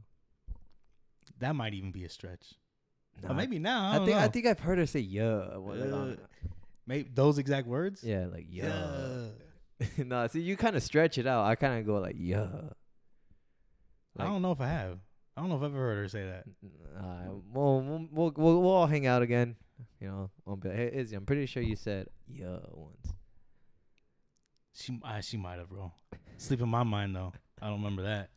[1.38, 2.54] That might even be a stretch.
[3.22, 3.90] No, or maybe now.
[3.90, 4.24] I, I, don't think know.
[4.24, 5.56] I think I've heard her say yeah.
[5.56, 6.16] well, Uh,
[6.86, 8.02] maybe those exact words.
[8.04, 9.26] yeah, like yeah.
[9.96, 11.46] No, see, you kind of stretch it out.
[11.46, 12.48] I kind of go like yeah.
[14.18, 14.98] I don't know if I have.
[15.36, 16.44] I don't know if I've ever heard her say that.
[16.98, 19.56] Uh, we'll, we'll, we'll, we'll, we'll all hang out again.
[20.00, 23.14] You know, I'll be like, hey, Izzy, I'm pretty sure you said yeah once.
[24.74, 25.92] She uh, she might have, bro.
[26.36, 27.32] Sleep in my mind though.
[27.62, 28.30] I don't remember that.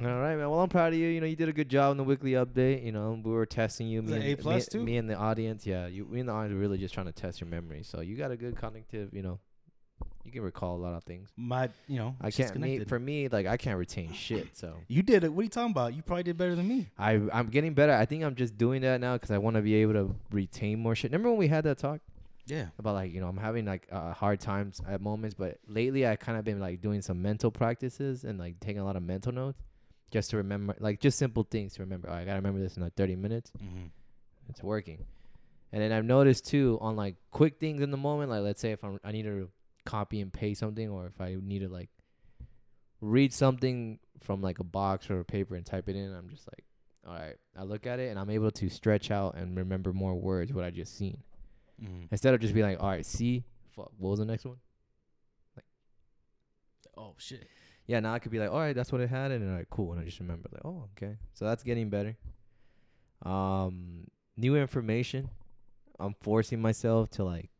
[0.00, 0.48] All right, man.
[0.48, 1.08] Well, I'm proud of you.
[1.08, 2.84] You know, you did a good job in the weekly update.
[2.84, 4.00] You know, we were testing you.
[4.02, 4.84] Me and, A plus me, too?
[4.84, 5.66] me and the audience.
[5.66, 7.82] Yeah, you, me and the audience were really just trying to test your memory.
[7.82, 9.12] So you got a good cognitive.
[9.12, 9.40] You know,
[10.22, 11.30] you can recall a lot of things.
[11.36, 12.56] My, you know, I can't.
[12.56, 14.56] Me, for me, like I can't retain shit.
[14.56, 15.32] So You did it.
[15.32, 15.94] What are you talking about?
[15.94, 16.86] You probably did better than me.
[16.96, 17.92] I, I'm getting better.
[17.92, 20.78] I think I'm just doing that now because I want to be able to retain
[20.78, 21.10] more shit.
[21.10, 22.00] Remember when we had that talk?
[22.46, 22.68] Yeah.
[22.78, 26.16] about like you know I'm having like uh, hard times at moments, but lately I
[26.16, 29.32] kind of been like doing some mental practices and like taking a lot of mental
[29.32, 29.58] notes
[30.10, 32.08] just to remember like just simple things to remember.
[32.10, 33.50] Oh, I gotta remember this in like 30 minutes.
[33.62, 33.86] Mm-hmm.
[34.48, 35.04] It's working,
[35.72, 38.30] and then I've noticed too on like quick things in the moment.
[38.30, 39.50] Like let's say if I'm I need to
[39.84, 41.90] copy and paste something, or if I need to like
[43.00, 46.46] read something from like a box or a paper and type it in, I'm just
[46.48, 46.64] like,
[47.06, 47.36] all right.
[47.56, 50.64] I look at it and I'm able to stretch out and remember more words what
[50.64, 51.18] I just seen.
[51.82, 52.06] Mm-hmm.
[52.10, 53.44] Instead of just being like, all right, see,
[53.74, 54.56] fuck, what was the next one?
[55.56, 55.64] Like,
[56.96, 57.46] oh shit.
[57.88, 59.56] Yeah, now I could be like, all right, that's what it had, and then, all
[59.56, 62.16] right, cool, and I just remember like, oh, okay, so that's getting better.
[63.24, 64.04] Um,
[64.36, 65.30] new information.
[65.98, 67.50] I'm forcing myself to like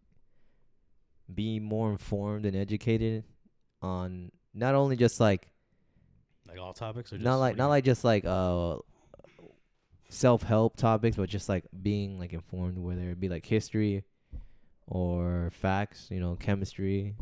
[1.34, 3.24] be more informed and educated
[3.82, 5.48] on not only just like
[6.46, 8.76] Like all topics or just not like not like just like uh
[10.08, 14.04] self help topics, but just like being like informed, whether it be like history
[14.86, 17.14] or facts, you know, chemistry,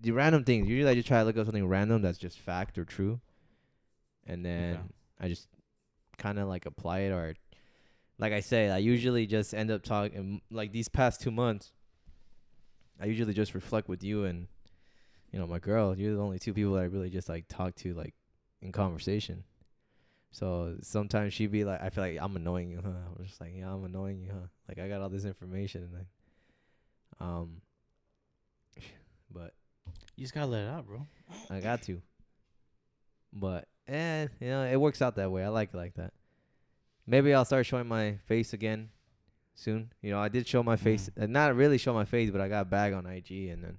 [0.00, 0.68] the random things.
[0.68, 3.20] Usually, I just try to look up something random that's just fact or true,
[4.26, 4.82] and then Okay.
[5.20, 5.48] I just
[6.16, 7.34] kind of like apply it or.
[8.20, 11.72] Like I say, I usually just end up talking like these past two months.
[13.00, 14.48] I usually just reflect with you and,
[15.30, 15.96] you know, my girl.
[15.96, 18.14] You're the only two people that I really just like talk to like
[18.60, 19.44] in conversation.
[20.32, 22.90] So sometimes she'd be like, I feel like I'm annoying you, huh?
[23.16, 24.48] I'm just like, yeah, I'm annoying you, huh?
[24.68, 26.06] Like I got all this information and
[27.20, 27.62] I, um,
[29.30, 29.54] but
[30.16, 31.06] You just gotta let it out, bro.
[31.50, 32.00] I got to.
[33.32, 35.44] But eh, you know, it works out that way.
[35.44, 36.12] I like it like that.
[37.06, 38.90] Maybe I'll start showing my face again
[39.54, 39.90] soon.
[40.02, 42.48] You know, I did show my face, uh, not really show my face, but I
[42.48, 43.78] got a bag on IG, and then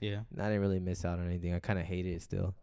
[0.00, 0.20] Yeah.
[0.38, 1.54] I didn't really miss out on anything.
[1.54, 2.54] I kind of hate it still.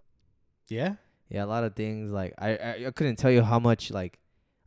[0.67, 0.95] Yeah.
[1.29, 4.17] Yeah, a lot of things like I, I I couldn't tell you how much like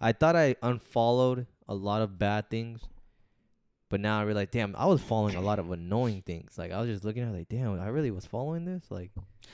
[0.00, 2.80] I thought I unfollowed a lot of bad things,
[3.90, 6.56] but now I realize, damn, I was following a lot of annoying things.
[6.56, 8.84] Like I was just looking at it like, damn, I really was following this.
[8.90, 9.10] Like,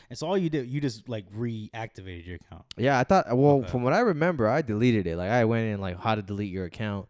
[0.09, 2.65] And so all you did, you just like reactivated your account.
[2.77, 3.27] yeah, I thought.
[3.37, 3.69] Well, Okay.
[3.69, 5.17] from what I remember, I deleted it.
[5.17, 7.09] Like I went in like how to delete your account.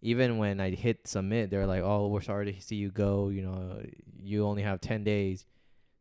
[0.00, 3.30] Even when I hit submit, they're like, "Oh, we're sorry to see you go.
[3.30, 3.82] You know,
[4.22, 5.44] you only have ten days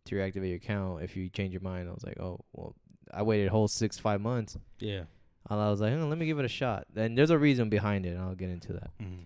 [0.06, 2.76] to reactivate your account if you change your mind." I was like, "Oh, well."
[3.14, 4.58] I waited a whole six five months.
[4.80, 5.04] Yeah.
[5.50, 6.86] And I was like, "Hmm, let me give it a shot.
[6.96, 8.92] And there's a reason behind it, and I'll get into that.
[9.02, 9.24] Mm-hmm.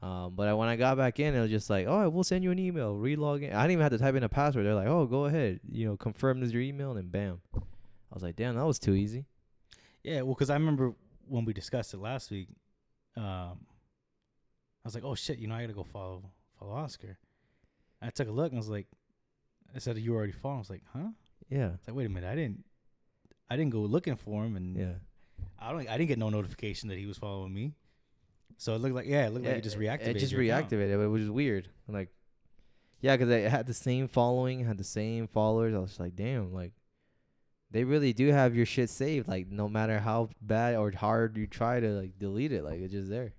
[0.00, 2.44] Um, but I, when I got back in, it was just like, oh, we'll send
[2.44, 3.52] you an email, relog in.
[3.52, 4.64] I didn't even have to type in a password.
[4.64, 7.40] They're like, oh, go ahead, you know, confirm this your email, and then bam.
[7.54, 9.26] I was like, damn, that was too easy.
[10.04, 10.22] Yeah.
[10.22, 10.94] Well, because I remember
[11.26, 12.48] when we discussed it last week,
[13.16, 13.58] um,
[14.84, 16.22] I was like, oh shit, you know, I gotta go follow
[16.58, 17.18] follow Oscar.
[18.00, 18.86] I took a look and I was like,
[19.74, 20.58] I said you already following.
[20.58, 21.08] I was like, huh?
[21.50, 22.64] Yeah, It's like, wait a minute, I didn't,
[23.50, 24.94] I didn't go looking for him, and yeah.
[25.58, 27.74] I don't, I didn't get no notification that he was following me.
[28.58, 30.08] So it looked like, yeah, it looked like it just reactivated.
[30.08, 30.70] It just your account.
[30.70, 31.68] reactivated, it, which is weird.
[31.86, 32.10] I'm like,
[33.00, 35.74] yeah, because it had the same following, had the same followers.
[35.74, 36.72] I was just like, damn, like,
[37.70, 39.28] they really do have your shit saved.
[39.28, 42.92] Like, no matter how bad or hard you try to like delete it, like it's
[42.92, 43.32] just there.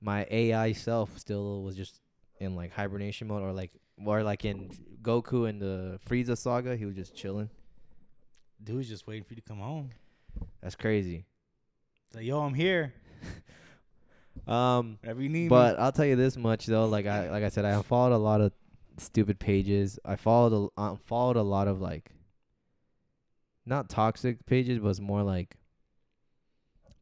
[0.00, 2.00] My AI self still was just
[2.38, 3.72] in like hibernation mode, or like,
[4.04, 4.70] or like in
[5.02, 7.50] Goku in the Frieza saga, he was just chilling.
[8.62, 9.90] Dude's just waiting for you to come home.
[10.62, 11.24] That's crazy.
[12.14, 12.94] Like, yo, I'm here.
[14.46, 15.48] Um, Whatever you need.
[15.48, 18.18] But I'll tell you this much though, like I like I said, I followed a
[18.18, 18.52] lot of
[18.98, 19.98] stupid pages.
[20.04, 22.10] I followed a, unfollowed a lot of like
[23.66, 25.56] not toxic pages, but more like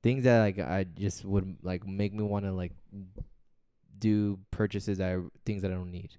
[0.03, 2.73] things that like I just would like make me want to like
[3.99, 6.11] do purchases that are things that I don't need.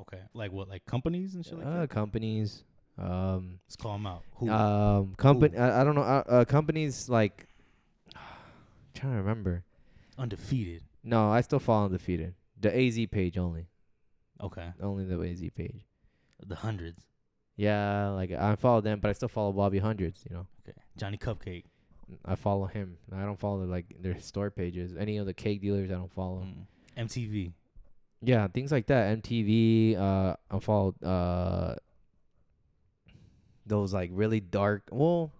[0.00, 0.20] Okay.
[0.34, 0.68] Like what?
[0.68, 1.90] Like companies and shit like uh, that.
[1.90, 2.64] companies,
[2.98, 4.22] um, Let's call them out.
[4.36, 4.50] Who?
[4.50, 5.56] um, company.
[5.56, 6.02] I, I don't know.
[6.02, 7.46] Uh, uh, companies like.
[8.94, 9.64] trying to remember.
[10.22, 10.84] Undefeated.
[11.02, 12.34] No, I still fall undefeated.
[12.60, 13.66] The AZ page only.
[14.40, 14.68] Okay.
[14.80, 15.84] Only the AZ page.
[16.46, 17.02] The hundreds.
[17.56, 20.24] Yeah, like I follow them, but I still follow Bobby Hundreds.
[20.30, 20.78] You know, Okay.
[20.96, 21.64] Johnny Cupcake.
[22.24, 22.98] I follow him.
[23.12, 24.94] I don't follow like their store pages.
[24.96, 26.46] Any of the cake dealers, I don't follow.
[26.46, 27.06] Mm.
[27.08, 27.52] MTV.
[28.20, 29.20] Yeah, things like that.
[29.22, 29.98] MTV.
[29.98, 31.74] Uh, I follow uh
[33.66, 34.84] those like really dark.
[34.92, 35.32] Well,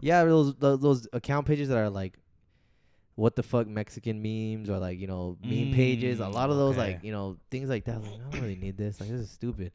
[0.00, 2.18] yeah, those those, those account pages that are like,
[3.16, 6.20] what the fuck Mexican memes or like you know meme pages.
[6.20, 6.94] A Mm, lot of those okay.
[6.94, 8.00] like you know things like that.
[8.02, 9.00] Like I don't really need this.
[9.00, 9.72] Like this is stupid.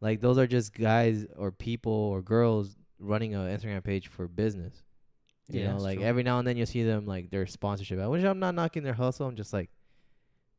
[0.00, 4.82] Like those are just guys or people or girls running an Instagram page for business.
[5.48, 6.06] You Yeah, know, like true.
[6.06, 8.82] every now and then you'll see them like their sponsorship out, which I'm not knocking
[8.82, 9.26] their hustle.
[9.26, 9.70] I'm just like,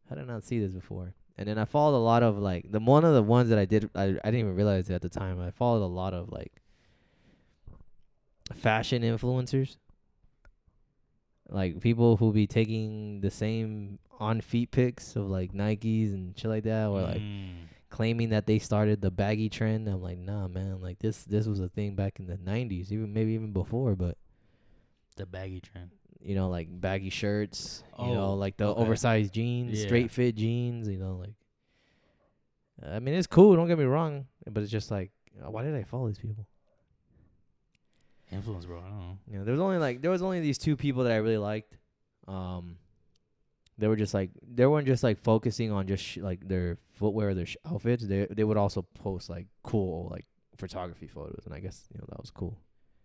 [0.10, 1.14] how did I not see this before?
[1.38, 3.66] And then I followed a lot of like the one of the ones that I
[3.66, 5.40] did I I didn't even realize it at the time.
[5.40, 6.62] I followed a lot of like
[8.54, 9.78] fashion influencers.
[11.54, 16.50] Like people who be taking the same on feet pics of like Nikes and shit
[16.50, 17.68] like that, or like Mm.
[17.90, 19.88] claiming that they started the baggy trend.
[19.88, 20.82] I'm like, nah, man.
[20.82, 23.96] Like this, this was a thing back in the '90s, even maybe even before.
[23.96, 24.18] But
[25.16, 25.92] the baggy trend.
[26.20, 28.82] you know, like baggy shirts, oh, you know, Oh, like the okay.
[28.82, 29.86] oversized jeans, Yeah.
[29.86, 31.36] straight fit jeans, you know, like.
[32.82, 33.56] I mean, it's cool.
[33.56, 36.48] Don't get me wrong, but it's just like, why did I follow these people?
[38.32, 38.80] Influence, bro.
[38.80, 39.18] I don't know.
[39.28, 41.38] You know, there was only like there was only these two people that I really
[41.38, 41.78] liked.
[42.28, 42.78] Um,
[43.78, 47.30] they were just like they weren't just like focusing on just sh- like their footwear,
[47.30, 48.06] or their sh- outfits.
[48.06, 50.26] They they would also post like cool like
[50.58, 52.58] photography photos, and I guess you know that was cool.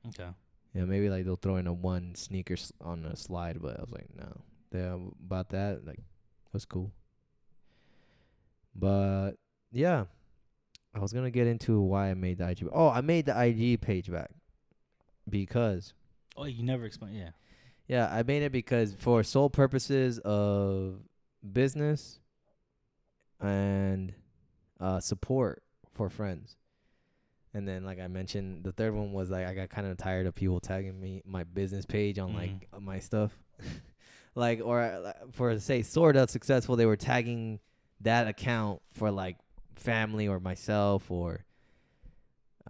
[0.08, 0.28] Okay.
[0.74, 3.80] Yeah, maybe like they'll throw in a one sneaker s- on a slide, but I
[3.82, 4.40] was like, no,
[4.72, 6.92] yeah, about that like that was cool.
[8.74, 9.32] But
[9.72, 10.04] yeah,
[10.94, 12.68] I was gonna get into why I made the IG.
[12.72, 14.30] Oh, I made the IG page back
[15.30, 15.92] because
[16.36, 17.14] Oh, you never explain.
[17.14, 17.30] Yeah.
[17.88, 21.00] yeah, I made it because for sole purposes of
[21.52, 22.20] business
[23.40, 24.12] and
[24.80, 25.62] uh, support
[25.94, 26.56] for friends.
[27.54, 30.26] And then, like I mentioned, the third one was like I got kind of tired
[30.26, 33.32] of people tagging me my business page on like my stuff,
[34.34, 37.58] like or uh, for say sorta successful, they were tagging
[38.02, 39.38] that account for like
[39.76, 41.44] family or myself or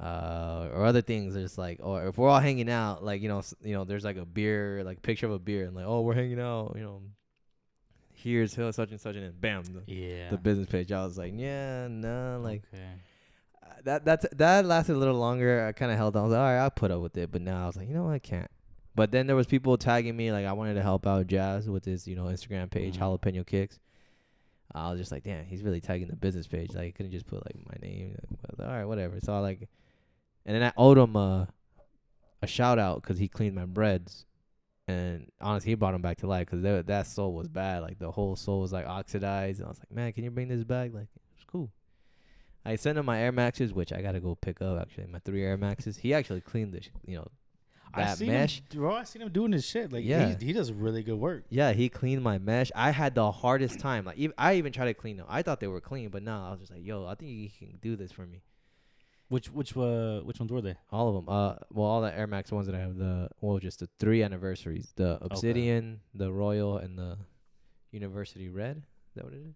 [0.01, 1.35] uh, or other things.
[1.37, 4.17] It's like, or if we're all hanging out, like you know, you know, there's like
[4.17, 7.03] a beer, like picture of a beer, and like, oh, we're hanging out, you know.
[8.13, 10.31] Here's who- such and such, and then bam, the, Yeah.
[10.31, 10.91] the business page.
[10.91, 12.83] I was like, yeah, no, like okay.
[13.63, 14.05] uh, that.
[14.05, 15.67] That's that lasted a little longer.
[15.67, 16.23] I kind of held on.
[16.23, 17.31] I was like, all right, I'll put up with it.
[17.31, 18.15] But now I was like, you know, what?
[18.15, 18.51] I can't.
[18.97, 21.85] But then there was people tagging me like I wanted to help out Jazz with
[21.85, 23.21] his, you know, Instagram page, Mhm.
[23.21, 23.79] Jalapeno Kicks.
[24.75, 26.75] I was just like, damn, he's really tagging the business page.
[26.75, 28.17] Like, he couldn't just put like my name.
[28.57, 29.21] But, all right, whatever.
[29.21, 29.69] So I like,
[30.47, 31.49] and then I owed him a,
[32.43, 34.27] a shout out because he cleaned my Breds,
[34.87, 37.83] and honestly, he brought him back to life because that that sole was bad.
[37.83, 40.49] Like the whole soul was like oxidized, and I was like, man, can you bring
[40.49, 40.93] this back?
[40.95, 41.71] Like, it's cool.
[42.65, 44.81] I sent him my Air Maxes, which I gotta go pick up.
[44.81, 45.97] Actually, my three Air Maxes.
[45.99, 47.29] He actually cleaned the, sh- you know,
[47.95, 48.59] I that seen mesh.
[48.59, 48.95] him, bro.
[48.97, 49.91] I seen him doing this shit.
[49.91, 50.35] Like, Yeah.
[50.39, 51.45] he, he does really good work.
[51.49, 52.71] Yeah, he cleaned my mesh.
[52.75, 54.05] I had the hardest time.
[54.05, 55.25] Like, ev I even tried to clean them.
[55.31, 57.49] I thought they were clean, but no, I was just like, yo, I think you
[57.59, 58.43] can do this for me.
[59.29, 60.75] Which which uh which ones were they?
[60.91, 61.29] All of them.
[61.29, 62.97] Uh, well, all the Air Max ones that I have.
[62.97, 67.19] The well, just the three anniversaries: the Obsidian, the Royal, and the
[67.93, 68.79] University Red.
[68.79, 69.55] Is that what it is?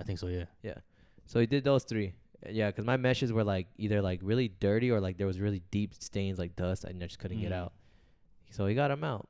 [0.00, 0.28] I think so.
[0.28, 0.44] Yeah.
[0.62, 0.74] Yeah.
[1.26, 2.14] So he did those three.
[2.46, 5.40] Uh, Yeah, 'cause my meshes were like either like really dirty or like there was
[5.40, 7.56] really deep stains like dust and I just couldn't get Mm.
[7.56, 7.72] out.
[8.50, 9.28] So he got them out.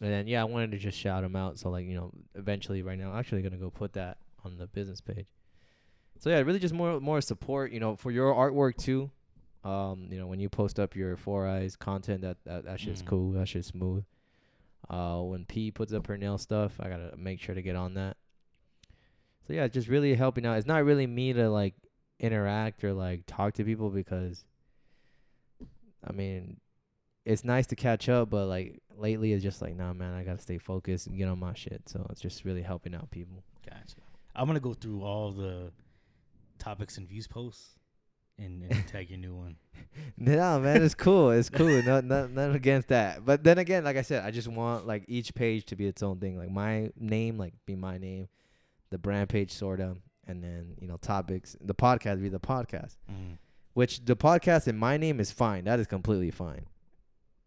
[0.00, 1.58] And then yeah, I wanted to just shout him out.
[1.58, 4.66] So like you know, eventually right now, I'm actually gonna go put that on the
[4.66, 5.26] business page.
[6.22, 7.72] So yeah, really just more more support.
[7.72, 9.10] You know, for your artwork too.
[9.64, 13.02] Um, you know, when you post up your four eyes content, that that that shit's
[13.02, 13.06] Mhm.
[13.06, 13.32] cool.
[13.32, 14.04] That shit's smooth.
[14.88, 17.94] Uh, when P puts up her nail stuff, I gotta make sure to get on
[17.94, 18.16] that.
[19.48, 20.58] So yeah, just really helping out.
[20.58, 21.74] It's not really me to like
[22.20, 24.44] interact or like talk to people because
[26.06, 26.60] I mean
[27.24, 30.40] it's nice to catch up, but like lately it's just like, nah man, I gotta
[30.40, 31.88] stay focused and get on my shit.
[31.88, 33.42] So it's just really helping out people.
[33.68, 33.96] Gotcha.
[34.36, 35.72] I'm gonna go through all the
[36.62, 37.70] topics and views posts
[38.38, 39.56] and, and tag your new one.
[40.16, 41.30] No man, it's cool.
[41.32, 41.82] It's cool.
[41.82, 43.24] No, no, nothing against that.
[43.26, 46.02] But then again, like I said, I just want like each page to be its
[46.02, 46.38] own thing.
[46.38, 48.28] Like my name, like be my name,
[48.90, 49.96] the brand page sorta,
[50.26, 51.56] and then you know topics.
[51.60, 52.96] The podcast be the podcast.
[53.10, 53.38] Mm.
[53.74, 55.64] Which the podcast in my name is fine.
[55.64, 56.66] That is completely fine.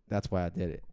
[0.10, 0.84] That's why I did it.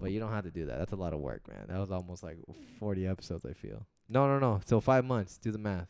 [0.00, 0.78] But you don't have to do that.
[0.78, 1.66] That's a lot of work, man.
[1.68, 2.38] That was almost like
[2.78, 3.84] 40 episodes, I feel.
[4.08, 4.60] No, no, no.
[4.64, 5.38] So five months.
[5.38, 5.88] Do the math.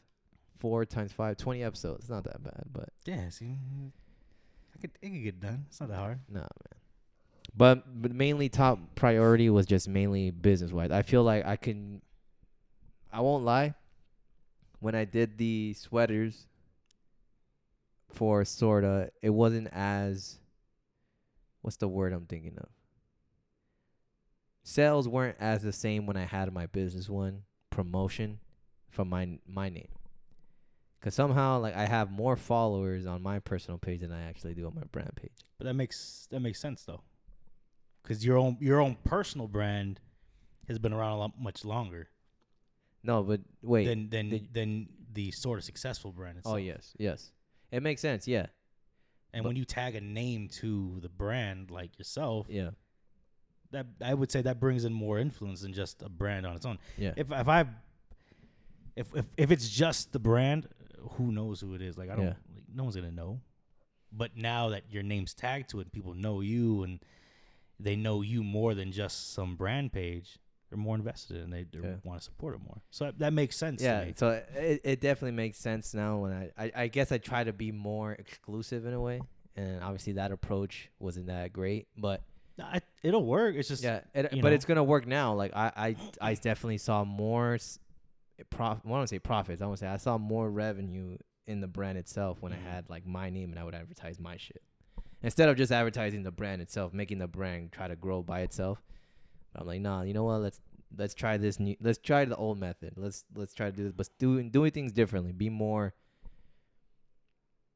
[0.58, 2.00] Four times five, 20 episodes.
[2.00, 3.90] It's not that bad, but Yeah, see, mm,
[4.74, 5.66] I could it could get done.
[5.68, 6.20] It's not that hard.
[6.28, 6.48] nah, man.
[7.56, 10.90] But, but mainly top priority was just mainly business wise.
[10.90, 12.02] I feel like I can,
[13.12, 13.74] I won't lie.
[14.80, 16.46] When I did the sweaters
[18.12, 20.38] for sorta, it wasn't as,
[21.62, 22.68] what's the word I'm thinking of?
[24.62, 28.38] Sales weren't as the same when I had my business one promotion
[28.90, 29.88] from my my name.
[31.00, 34.66] Cause somehow like I have more followers on my personal page than I actually do
[34.66, 35.30] on my brand page.
[35.56, 37.02] But that makes that makes sense though,
[38.02, 40.00] because your own your own personal brand
[40.66, 42.08] has been around a lot much longer
[43.04, 43.86] No, but wait.
[43.86, 46.36] than than did- than the sort of successful brand.
[46.38, 46.54] Oh, itself.
[46.54, 47.30] oh yes, yes.
[47.70, 48.26] It makes sense.
[48.26, 48.46] Yeah,
[49.32, 52.70] And but- when you tag a name to the brand like yourself, yeah,
[53.70, 56.66] that I would say that brings in more influence than just a brand on its
[56.66, 56.78] own.
[56.96, 57.12] yeah.
[57.16, 57.66] If if I
[58.96, 60.68] if if if it's just the brand,
[61.12, 61.96] who knows who it is?
[61.98, 62.24] Like I don't.
[62.26, 62.34] Yeah.
[62.54, 63.40] Like, no one's gonna know.
[64.12, 67.00] But now that your name's tagged to it, people know you and
[67.78, 70.38] they know you more than just some brand page.
[70.70, 71.94] They're more invested and they, they Yeah.
[72.04, 72.80] want to support it more.
[72.90, 73.82] So that, that makes sense.
[73.82, 74.12] yeah, To me.
[74.16, 77.52] so it, it definitely makes sense now when I, I I guess I try to
[77.52, 79.20] be more exclusive in a way,
[79.56, 82.22] and obviously that approach wasn't that great, but
[82.62, 83.54] I, it'll work.
[83.56, 84.48] It's just yeah, it, but know.
[84.48, 85.32] it's gonna work now.
[85.34, 85.96] Like I I,
[86.30, 87.56] I definitely saw more
[88.38, 88.78] s- prof.
[88.84, 89.60] I want to say profits.
[89.62, 92.56] I want to say I saw more revenue in the brand itself when Mhm.
[92.56, 94.62] I had like my name and I would advertise my shit
[95.22, 98.82] instead of just advertising the brand itself, making the brand try to grow by itself.
[99.52, 100.40] But I'm like, nah, you know what?
[100.42, 100.60] Let's
[100.96, 101.76] let's try this new.
[101.80, 102.94] Let's try the old method.
[102.96, 105.32] Let's let's try to do this, but doing doing things differently.
[105.32, 105.94] Be more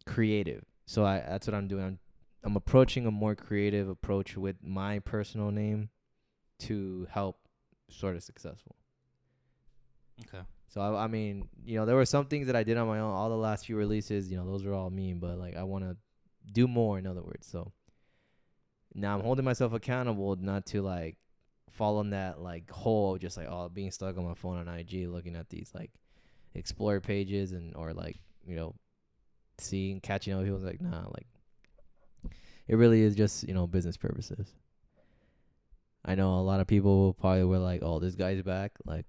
[0.07, 0.64] creative.
[0.87, 1.85] So I that's what I'm doing.
[1.85, 1.98] I'm
[2.44, 5.90] I'm approaching a more creative approach with my personal name
[6.61, 7.38] to help
[7.88, 8.77] sort of successful.
[10.20, 10.44] Okay.
[10.68, 12.98] So I, I mean, you know, there were some things that I did on my
[12.98, 13.12] own.
[13.12, 15.12] All the last few releases, you know, those were all me.
[15.12, 15.96] But like, I want to
[16.53, 16.98] do more.
[16.98, 17.72] In other words, so
[18.94, 21.16] now I'm holding myself accountable not to like
[21.70, 25.09] fall in that like hole, just like oh, being stuck on my phone on IG,
[25.09, 25.90] looking at these like
[26.55, 28.75] explore pages and or like you know,
[29.59, 30.61] seeing catching up with people.
[30.61, 31.27] Like nah, like
[32.68, 34.55] it really is just you know business purposes.
[36.05, 39.07] I know a lot of people probably were like, "Oh, this guy's back." Like,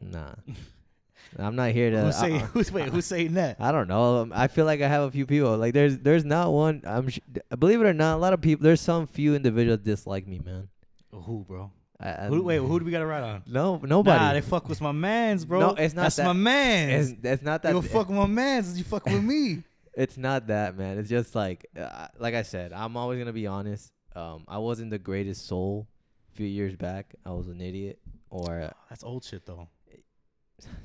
[0.00, 0.34] nah,
[1.38, 2.02] I'm not here to.
[2.02, 2.42] Who's saying?
[2.42, 2.88] I, who's wait?
[2.88, 3.56] Who's saying that?
[3.60, 4.18] I don't know.
[4.22, 5.56] Um, I feel like I have a few people.
[5.56, 6.82] Like, there's there's not one.
[6.84, 7.20] I'm sh-
[7.58, 8.64] believe it or not, a lot of people.
[8.64, 10.68] There's some few individuals dislike me, man.
[11.12, 11.70] Who, bro?
[12.00, 13.42] I, I, Who, wait, who do we got to ride on?
[13.46, 14.18] No, nobody.
[14.18, 15.60] Nah, they fuck with my mans, bro.
[15.60, 16.26] No, it's not That's that.
[16.26, 17.12] my mans.
[17.12, 17.72] it's, it's not that.
[17.72, 18.76] you fuck with my mans.
[18.76, 19.62] You fuck with me.
[19.94, 20.98] it's not that, man.
[20.98, 23.92] It's just like, uh, like I said, I'm always gonna be honest.
[24.14, 25.86] Um, I wasn't the greatest soul
[26.32, 27.14] a few years back.
[27.24, 29.68] I was an idiot, or That's old shit though.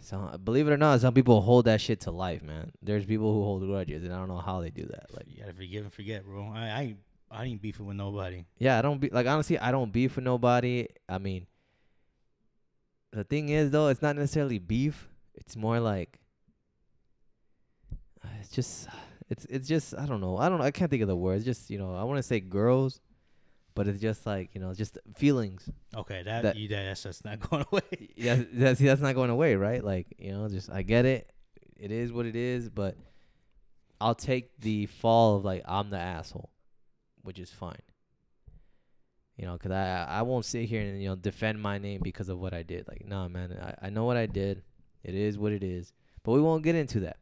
[0.02, 0.38] So.
[0.44, 2.72] Believe it or not, some people hold that shit to life, man.
[2.82, 5.14] There's people who hold grudges, and I don't know how they do that.
[5.14, 6.52] Like, You gotta forgive and forget, bro.
[6.54, 6.98] I, I ain't,
[7.32, 8.46] I ain't beefing with nobody.
[8.58, 10.88] yeah, I don't be like honestly, I don't beef with nobody.
[11.08, 11.46] I mean,
[13.12, 15.08] the thing is though, it's not necessarily beef.
[15.36, 16.20] It's more like,
[18.24, 18.88] uh, it's just,
[19.30, 20.38] it's it's just I don't know.
[20.38, 20.66] I don't know.
[20.66, 21.46] I can't think of the words.
[21.46, 23.00] Just you know I want to say girls,
[23.80, 25.70] but it's just like you know just feelings.
[25.96, 27.82] Okay, that, That- you, that that's just not going away.
[28.18, 29.82] yeah, that's that's not going away, right?
[29.82, 31.32] Like you know, just I get it.
[31.78, 32.98] It is what it is, but
[34.02, 36.50] I'll take the fall of like I'm the asshole,
[37.22, 37.82] which is fine.
[39.38, 42.28] You know, 'cause I I won't sit here and you know defend my name because
[42.28, 42.86] of what I did.
[42.90, 44.62] Like, nah, man, I I know what I did.
[45.04, 45.94] It is what it is.
[46.24, 47.18] But we won't get into that.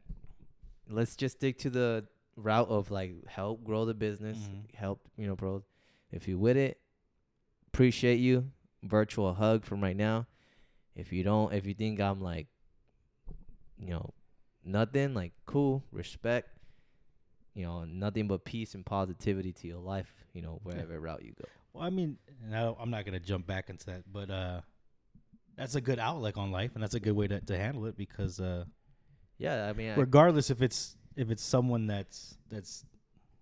[0.90, 4.74] Let's just stick to the route of like help grow the business, Mhm.
[4.76, 5.64] help you know, bro.
[6.12, 6.80] If you with it,
[7.74, 8.52] appreciate you.
[8.84, 10.28] Virtual hug from right now.
[10.96, 12.48] If you don't, if you think I'm like,
[13.78, 14.14] you know,
[14.64, 16.50] nothing, like cool, respect,
[17.54, 21.34] you know, nothing but peace and positivity to your life, you know, wherever route you
[21.34, 21.46] go.
[21.74, 24.62] Well, I mean, and I don't, I'm not gonna jump back into that, but uh,
[25.56, 27.98] that's a good outlook on life, and that's a good way to, to handle it
[27.98, 28.66] because uh,
[29.38, 32.86] Yeah, I mean, I, regardless if it's if it's someone that's that's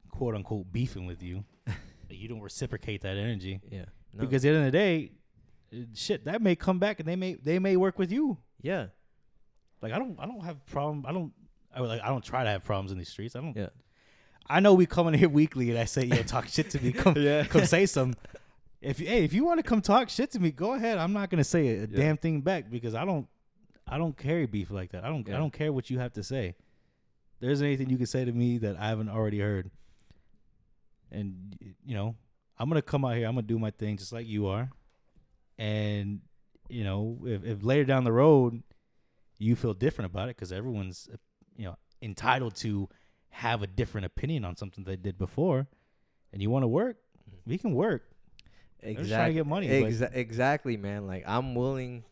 [0.09, 1.43] quote unquote beefing with you,
[2.11, 5.11] you don't reciprocate that energy yeah, no, because at the end of the day,
[5.93, 8.37] shit that may come back and they may they may work with you.
[8.61, 8.87] yeah,
[9.81, 11.31] Like I don't I don't have problem I don't
[11.75, 13.35] I like I don't try to have problems in these streets.
[13.35, 13.55] I don't.
[13.55, 13.69] yeah,
[14.47, 16.91] I know we come in here weekly and I say yo talk shit to me.
[16.91, 18.13] Come yeah, come say some.
[18.81, 20.97] If you- hey, if you want to come talk shit to me, go ahead.
[20.99, 21.85] I'm not gonna say a, Yeah.
[21.87, 23.27] damn thing back because I don't,
[23.87, 25.03] I don't carry beef like that.
[25.03, 25.35] I don't, Yeah.
[25.35, 26.55] I don't care what you have to say.
[27.39, 29.71] There isn't anything you can say to me that I haven't already heard.
[31.11, 32.15] And you know,
[32.57, 33.27] I'm gonna come out here.
[33.27, 34.69] I'm gonna do my thing just like you are.
[35.57, 36.21] and
[36.67, 38.63] you know if, if later down the road
[39.37, 41.17] you feel different about it because everyone's uh,
[41.55, 42.89] you know entitled to
[43.29, 45.67] have a different opinion on something they did before,
[46.31, 46.97] and you want to work,
[47.45, 48.03] we can work.
[48.81, 49.67] They're trying to get money.
[49.93, 51.05] Exa- exactly, man.
[51.07, 52.03] Like I'm willing.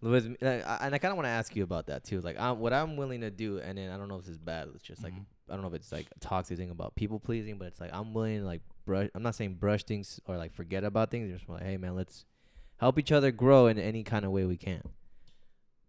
[0.00, 2.20] With, me- like, I- and I kind of want to ask you about that too.
[2.20, 4.38] Like, I'm, what I'm willing to do, and then I don't know if this is
[4.38, 4.68] bad.
[4.74, 5.24] It's just like Mhm.
[5.50, 7.90] I don't know if it's like a toxic thing about people pleasing, but it's like
[7.92, 9.08] I'm willing to like brush.
[9.14, 11.30] I'm not saying brush things or like forget about things.
[11.32, 12.24] Just like, hey man, let's
[12.78, 14.82] help each other grow in any kind of way we can.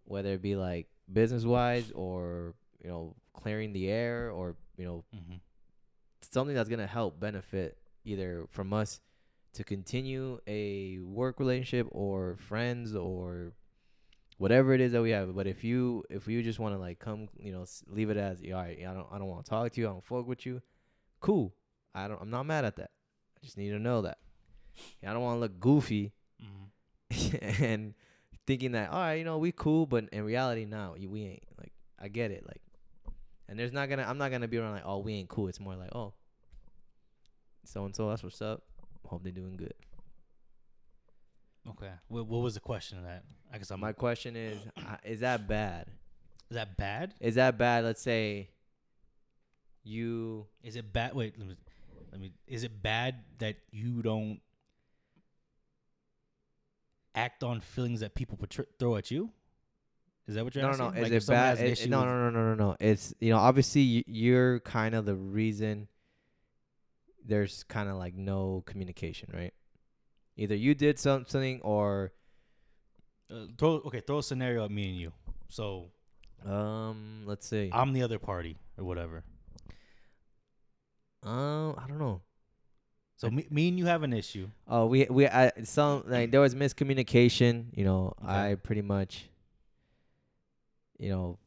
[0.05, 5.03] Whether it be like business wise or you know clearing the air or you know
[5.15, 5.39] Mhm.
[6.21, 9.01] something that's gonna help benefit either from us
[9.53, 13.53] to continue a work relationship or friends or
[14.39, 15.35] whatever it is that we have.
[15.35, 18.17] But if you if you just want to like come, you know, s- leave it
[18.17, 20.25] as all right, I don't I don't want to talk to you, I don't fuck
[20.27, 20.61] with you.
[21.21, 21.53] Cool.
[21.93, 22.89] I don't I'm not mad at that.
[23.37, 24.17] I just need to know that.
[25.07, 27.61] I don't want to look goofy Mhm.
[27.61, 27.93] and
[28.47, 31.43] thinking that all right, you know, we cool, but in reality, now we ain't.
[31.59, 32.61] Like I get it, like,
[33.47, 35.47] and there's not gonna I'm not gonna be around like oh we ain't cool.
[35.49, 36.13] It's more like oh,
[37.65, 38.63] so and so that's what's up.
[39.05, 39.73] Hope they're doing good.
[41.71, 41.91] Okay.
[42.07, 43.23] What, what was the question of that?
[43.51, 43.79] I guess I'm.
[43.79, 45.87] My question is, uh, is that bad?
[46.49, 47.13] is that bad?
[47.19, 47.83] Is that bad?
[47.83, 48.49] Let's say
[49.83, 51.13] you Is it bad?
[51.15, 51.55] Wait, let me.
[52.11, 52.31] Let me.
[52.47, 54.39] Is it bad that you don't
[57.15, 59.29] act on feelings that people portray, throw at you?
[60.27, 60.85] Is that what you're no, asking?
[60.85, 61.01] no, no.
[61.01, 61.59] Like Is it bad?
[61.59, 62.75] It- no, no, no, no, no, no.
[62.79, 65.87] It's you know, obviously you're kind of the reason.
[67.25, 69.53] There's kind of like no communication, right?
[70.39, 72.11] Either you did something or
[73.29, 73.99] Uh, throw okay.
[74.01, 75.11] Throw a scenario at me and you.
[75.49, 75.91] So
[76.45, 77.69] um, let's see.
[77.71, 79.23] I'm the other party or whatever.
[81.21, 82.21] Um, I don't know.
[83.17, 84.47] So me, me and you have an issue.
[84.65, 87.65] Oh, we we I some like there was miscommunication.
[87.75, 88.51] You know, Okay.
[88.51, 89.29] I pretty much,
[90.97, 91.37] you know,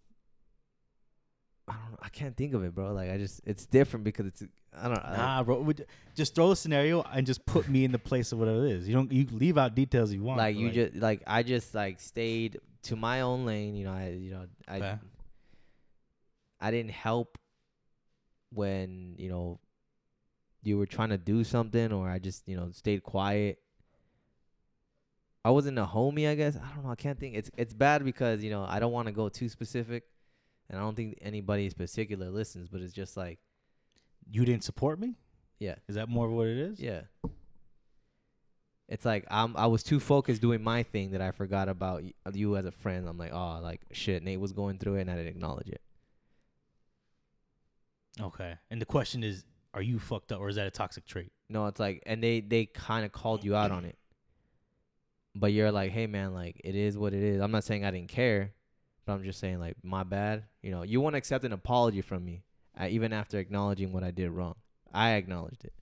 [1.68, 1.98] I don't know.
[2.02, 2.92] I can't think of it, bro.
[2.92, 4.42] Like I just it's different because it's
[4.76, 5.16] I don't know.
[5.16, 5.60] Nah, bro.
[5.60, 5.74] we-
[6.14, 8.88] Just throw a scenario and just put me in the place of whatever it is.
[8.88, 9.10] You don't.
[9.12, 10.38] You leave out details you want.
[10.38, 13.74] like you just like I just like stayed to my own lane.
[13.76, 14.78] You know, I you know I.
[16.60, 17.38] I didn't help
[18.50, 19.58] when you know
[20.62, 23.58] you were trying to do something, or I just you know stayed quiet.
[25.44, 26.56] I wasn't a homie, I guess.
[26.56, 26.90] I don't know.
[26.90, 27.34] I can't think.
[27.34, 30.04] It's it's bad because you know I don't want to go too specific,
[30.72, 32.68] and I don't think anybody in particular listens.
[32.68, 33.38] But it's just like,
[34.28, 35.14] you didn't support me.
[35.60, 36.80] yeah, Is that more of what it is?
[36.80, 37.02] yeah.
[38.88, 42.12] It's like I'm I was too focused doing my thing that I forgot about y-
[42.26, 43.08] uh, you as a friend.
[43.08, 45.80] I'm like, oh, like shit, Nate was going through it, and I didn't acknowledge it.
[48.20, 48.56] Okay.
[48.70, 51.32] And the question is, are you fucked up or is that a toxic trait?
[51.48, 53.96] No, it's like, and they they kind of called you out on it,
[55.34, 57.40] but you're like, hey man, like it is what it is.
[57.40, 58.52] I'm not saying I didn't care,
[59.04, 60.44] but I'm just saying like my bad.
[60.62, 62.42] You know, you want to accept an apology from me,
[62.80, 64.54] uh, even after acknowledging what I did wrong.
[64.92, 65.72] I acknowledged it.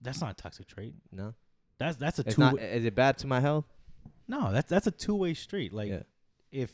[0.00, 0.94] That's not a toxic trait.
[1.12, 1.34] No,
[1.78, 2.40] That's that's a it's two.
[2.40, 2.58] not.
[2.58, 3.64] Is it bad to my health?
[4.28, 5.72] no, that's that's a two way street.
[5.72, 6.02] Like yeah,
[6.50, 6.72] if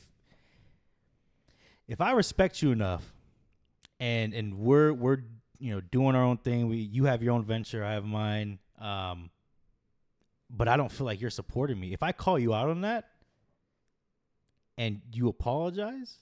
[1.87, 3.05] if I respect you enough,
[4.01, 5.19] and and we're we're
[5.59, 6.69] you know doing our own thing.
[6.69, 8.59] We you have your own venture, I have mine.
[8.79, 9.31] Um,
[10.51, 11.93] but I don't feel like you're supporting me.
[11.93, 13.09] If I call you out on that,
[14.79, 16.17] and you apologize,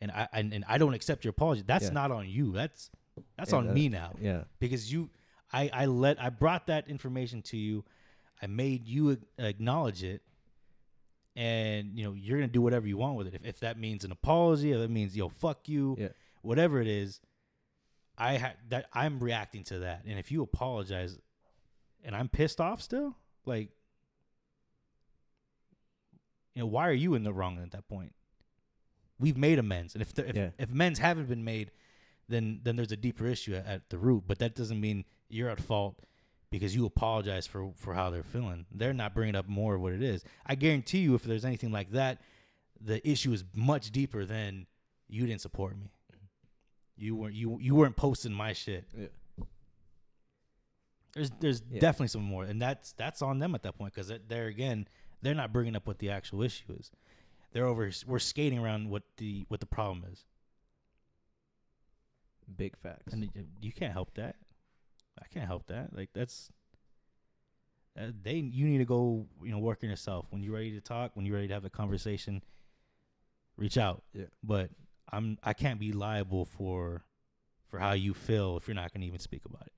[0.00, 1.90] and I and, and I don't accept your apology, that's Yeah.
[1.90, 2.52] not on you.
[2.52, 2.90] That's
[3.36, 5.10] that's Yeah, on that- me now yeah, because you
[5.52, 7.84] I I let I brought that information to you.
[8.40, 10.22] I made you acknowledge it.
[11.34, 13.34] And you know you're gonna do whatever you want with it.
[13.34, 16.08] If, if that means an apology, if that means yo fuck you, Yeah.
[16.42, 17.20] whatever it is,
[18.18, 20.04] I ha- that I'm reacting to that.
[20.04, 21.18] And if you apologize,
[22.04, 23.16] and I'm pissed off still,
[23.46, 23.70] like,
[26.54, 28.12] you know, why are you in the wrong at that point?
[29.18, 30.50] We've made amends, and if the, if, Yeah.
[30.58, 31.70] if amends haven't been made,
[32.28, 34.24] then then there's a deeper issue at, at the root.
[34.26, 36.00] But that doesn't mean you're at fault
[36.50, 38.66] because you apologize for for how they're feeling.
[38.72, 40.24] They're not bringing up more of what it is.
[40.44, 42.20] I guarantee you, if there's anything like that,
[42.80, 44.66] the issue is much deeper than
[45.08, 45.92] you didn't support me.
[46.12, 47.04] Mm-hmm.
[47.04, 48.84] You weren't you you weren't posting my shit.
[48.98, 49.06] Yeah.
[51.14, 51.80] There's there's Yeah.
[51.80, 54.88] definitely some more, and that's that's on them at that point because they're again
[55.22, 56.90] they're not bringing up what the actual issue is.
[57.52, 60.24] They're over we're skating around what the what the problem is,
[62.56, 63.12] big facts.
[63.12, 64.36] and you- you can't help that.
[65.20, 65.94] I can't help that.
[65.94, 66.50] Like that's
[67.98, 70.80] uh, they you need to go you know work on yourself when you're ready to
[70.80, 72.42] talk when you're ready to have a conversation.
[73.56, 74.02] Reach out.
[74.14, 74.24] Yeah.
[74.42, 74.70] But
[75.10, 77.04] I'm I can't be liable for
[77.68, 79.72] for how you feel if you're not gonna even speak about it.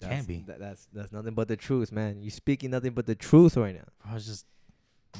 [0.00, 0.44] That's, Can't be.
[0.46, 2.20] that- that's that's nothing but the truth, man.
[2.22, 3.84] You're speaking nothing but the truth right now.
[4.04, 4.46] Bro, it's just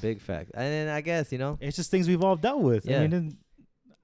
[0.03, 0.51] Big fact.
[0.53, 1.57] And then I guess you know.
[1.61, 2.87] it's just things we've all dealt with.
[2.87, 3.07] I Yeah.
[3.07, 3.39] mean,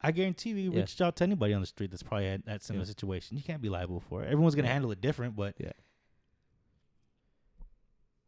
[0.01, 0.81] I guarantee we Yeah.
[0.81, 2.89] reached out to anybody on the street that's probably had that similar Yeah.
[2.89, 3.37] situation.
[3.37, 4.27] You can't be liable for it.
[4.27, 4.73] Everyone's gonna Yeah.
[4.73, 5.73] handle it different, but Yeah.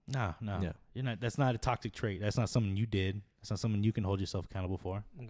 [0.06, 0.60] No, no.
[0.60, 0.72] Yeah.
[0.92, 2.20] You're not that's not a toxic trait.
[2.20, 3.22] That's not something you did.
[3.40, 5.04] That's not something you can hold yourself accountable for.
[5.18, 5.22] Uh,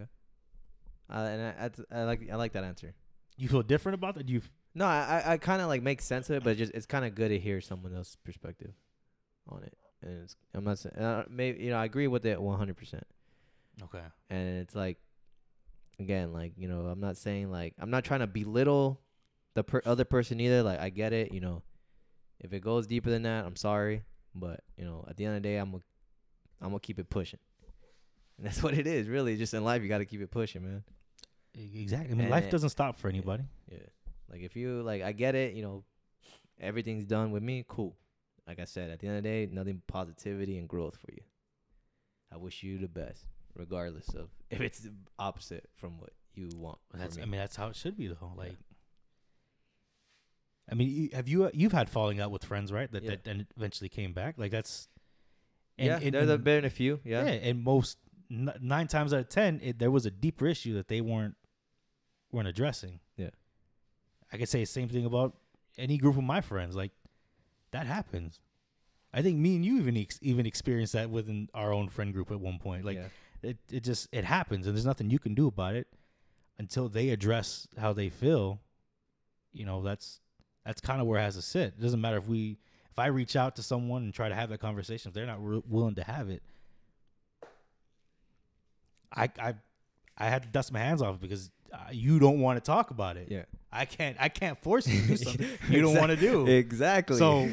[1.13, 2.95] and I, that's- I like I like that answer.
[3.37, 4.29] You feel different about that?
[4.29, 4.43] You
[4.75, 7.05] No, I I, kind of like make sense of it, but it just it's kind
[7.05, 8.73] of good to hear someone else's perspective
[9.49, 9.77] on it.
[10.03, 12.77] And it's, I'm not saying uh, maybe you know I agree with it 100.
[12.77, 13.07] percent
[13.85, 14.03] Okay.
[14.31, 14.99] And it's like
[16.01, 19.01] again like you know I'm not saying like I'm not trying to belittle
[19.55, 20.63] the per- other person either.
[20.63, 21.63] Like I get it, you know.
[22.41, 24.03] If it goes deeper than that, I'm sorry,
[24.35, 25.83] but you know at the end of the day, I'm gonna
[26.61, 27.39] I'm gonna keep it pushing.
[28.39, 29.37] And that's what it is, really.
[29.37, 30.83] Just in life, you got to keep it pushing, man.
[31.55, 32.11] Exactly.
[32.11, 33.45] I mean, And life it- doesn't stop for anybody.
[33.71, 33.79] Yeah.
[34.31, 35.85] Like if you like I get it, you know,
[36.61, 37.97] everything's done with me, cool.
[38.47, 41.23] Like I said, at the end of the day, nothing positivity and growth for you.
[42.33, 46.79] I wish you the best, regardless of if it's the opposite from what you want.
[46.93, 48.33] That's for I mean that's how it should be though.
[48.37, 48.57] Like Yeah.
[50.71, 52.91] I mean, you- have you uh, you've had falling out with friends, right?
[52.91, 53.11] That Yeah.
[53.11, 54.37] that then eventually came back.
[54.39, 54.89] Like that's
[55.77, 57.01] yeah, and- there's and- been a few.
[57.05, 57.25] Yeah.
[57.25, 57.31] yeah.
[57.33, 57.99] and most
[58.31, 61.37] n- nine times out of ten, it, there was a deeper issue that they weren't
[62.33, 63.01] weren't addressing.
[63.17, 63.31] Yeah.
[64.35, 65.37] I could say the same thing about
[65.79, 66.75] any group of my friends.
[66.75, 66.91] Like
[67.71, 68.41] that happens.
[69.13, 72.33] I think me and you even ex- even experienced that within our own friend group
[72.33, 72.85] at one point.
[72.85, 73.51] Like yeah.
[73.51, 75.87] it, it just it happens, and there's nothing you can do about it
[76.59, 78.59] until they address how they feel.
[79.53, 80.19] You know, that's
[80.67, 81.75] that's kind of where it has to sit.
[81.79, 82.59] It doesn't matter if we
[82.91, 85.45] if I reach out to someone and try to have that conversation, if they're not
[85.45, 86.43] re- willing to have it,
[89.13, 89.55] I I
[90.19, 93.17] I had to dust my hands off because uh, you don't want to talk about
[93.17, 93.29] it.
[93.31, 93.45] yeah.
[93.75, 96.47] I can't I can't force you to do something you don't want to do.
[96.47, 97.19] Exactly.
[97.19, 97.51] So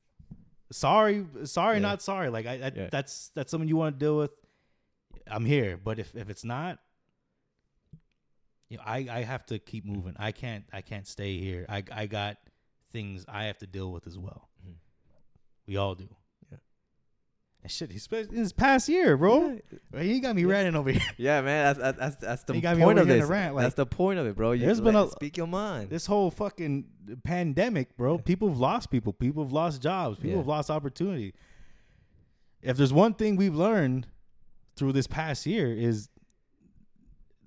[0.72, 1.82] sorry, sorry, Yeah.
[1.82, 2.28] not sorry.
[2.30, 2.88] Like I, I Yeah.
[2.90, 4.30] that's that's something you want to deal with.
[5.28, 6.78] I'm here, but if if it's not,
[8.68, 10.14] you know, I I have to keep moving.
[10.18, 11.66] I can't I can't stay here.
[11.68, 12.38] I I got
[12.92, 14.48] things I have to deal with as well.
[14.66, 14.74] Mhm.
[15.66, 16.08] We all do.
[17.66, 19.58] Shit, he spent this past year, bro.
[19.94, 20.00] Yeah.
[20.02, 20.48] You got me Yeah.
[20.48, 21.02] ranting over here.
[21.16, 23.28] Yeah, man, that's that's that's, that's the You got me point over of this.
[23.28, 24.52] rant, like- that's the point of it, bro.
[24.52, 25.90] You There's been let- a- speak your mind.
[25.90, 26.84] This whole fucking
[27.24, 28.18] pandemic, bro.
[28.18, 29.12] People have lost people.
[29.12, 30.16] People have lost jobs.
[30.16, 30.36] People Yeah.
[30.38, 31.34] have lost opportunity.
[32.62, 34.06] If there's one thing we've learned
[34.76, 36.08] through this past year is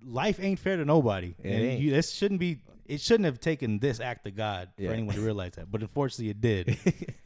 [0.03, 1.35] life ain't fair to nobody.
[1.43, 2.59] It and you, this shouldn't be.
[2.85, 5.69] It shouldn't have taken this act of God for anyone to realize that.
[5.71, 6.75] But unfortunately, it did.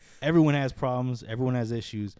[0.21, 1.23] everyone has problems.
[1.23, 2.15] Everyone has issues,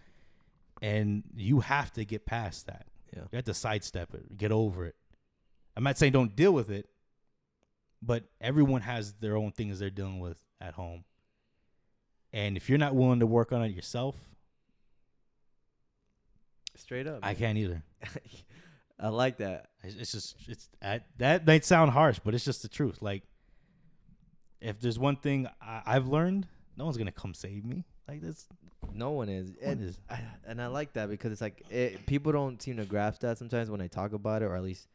[0.83, 2.85] and you have to get past that.
[3.15, 3.23] yeah.
[3.31, 4.95] You have to sidestep it, get over it.
[5.75, 6.89] I'm not saying don't deal with it,
[8.01, 11.05] but everyone has their own things they're dealing with at home.
[12.33, 14.15] And if you're not willing to work on it yourself,
[16.75, 17.19] Straight up.
[17.21, 17.83] I can't either.
[18.99, 19.69] I like that.
[19.83, 23.01] It's, it's just it's I, that might sound harsh, but it's just the truth.
[23.01, 23.23] Like,
[24.59, 27.85] if there's one thing I, I've learned, no one's gonna come save me.
[28.07, 28.47] Like this,
[28.93, 29.53] No one is.
[29.61, 29.97] And, is.
[30.09, 33.37] I, and I like that because it's like it, people don't seem to grasp that
[33.37, 34.87] sometimes when I talk about it, or at least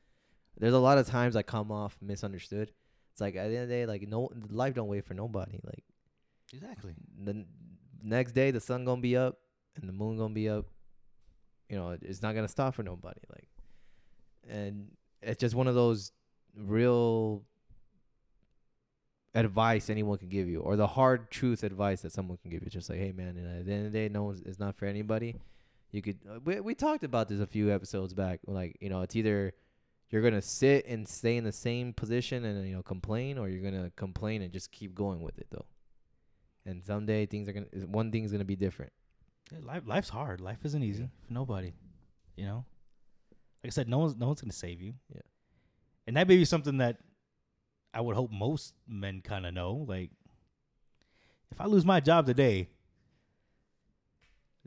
[0.58, 2.72] there's a lot of times I come off misunderstood.
[3.12, 5.58] It's like at the end of the day, like no life don't wait for nobody.
[5.64, 5.84] Like
[6.52, 6.94] Exactly.
[7.24, 7.46] the n-
[8.02, 9.38] next day, the sun gonna be up
[9.76, 10.66] and the moon gonna be up.
[11.68, 13.20] You know, it- it's not gonna stop for nobody.
[13.30, 13.48] Like,
[14.48, 14.90] and
[15.22, 16.12] it's just one of those
[16.56, 17.44] real
[19.38, 22.70] advice anyone can give you, or the hard truth advice that someone can give you.
[22.70, 24.86] Just like, hey man, at the end of the day, no one's it's not for
[24.86, 25.36] anybody.
[25.92, 28.40] You could uh, we we talked about this a few episodes back.
[28.46, 29.52] Like, you know, it's either
[30.10, 33.62] you're gonna sit and stay in the same position and you know complain, or you're
[33.62, 35.66] gonna complain and just keep going with it though.
[36.66, 38.92] And someday things are gonna one thing's gonna be different.
[39.52, 40.40] Yeah, life life's hard.
[40.40, 41.08] Life isn't easy Yeah.
[41.26, 41.72] for nobody.
[42.36, 42.64] You know,
[43.64, 44.94] like I said, no one's no one's gonna save you.
[45.14, 45.22] Yeah.
[46.06, 46.98] and that may be something that
[47.94, 49.84] I would hope most men kind of know.
[49.88, 50.10] Like,
[51.50, 52.68] if I lose my job today,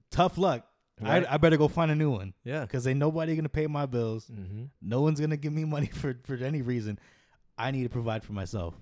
[0.09, 0.65] tough luck.
[0.99, 1.25] Right.
[1.27, 2.61] I I better go find a new one Yeah.
[2.61, 4.27] because ain't nobody gonna pay my bills.
[4.31, 4.65] Mm-hmm.
[4.81, 6.99] No one's gonna give me money for for any reason.
[7.57, 8.75] I need to provide for myself,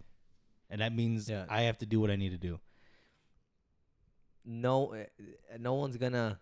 [0.70, 1.46] and that means Yeah.
[1.50, 2.60] I have to do what I need to do.
[4.46, 5.04] No, uh,
[5.60, 6.40] no one's gonna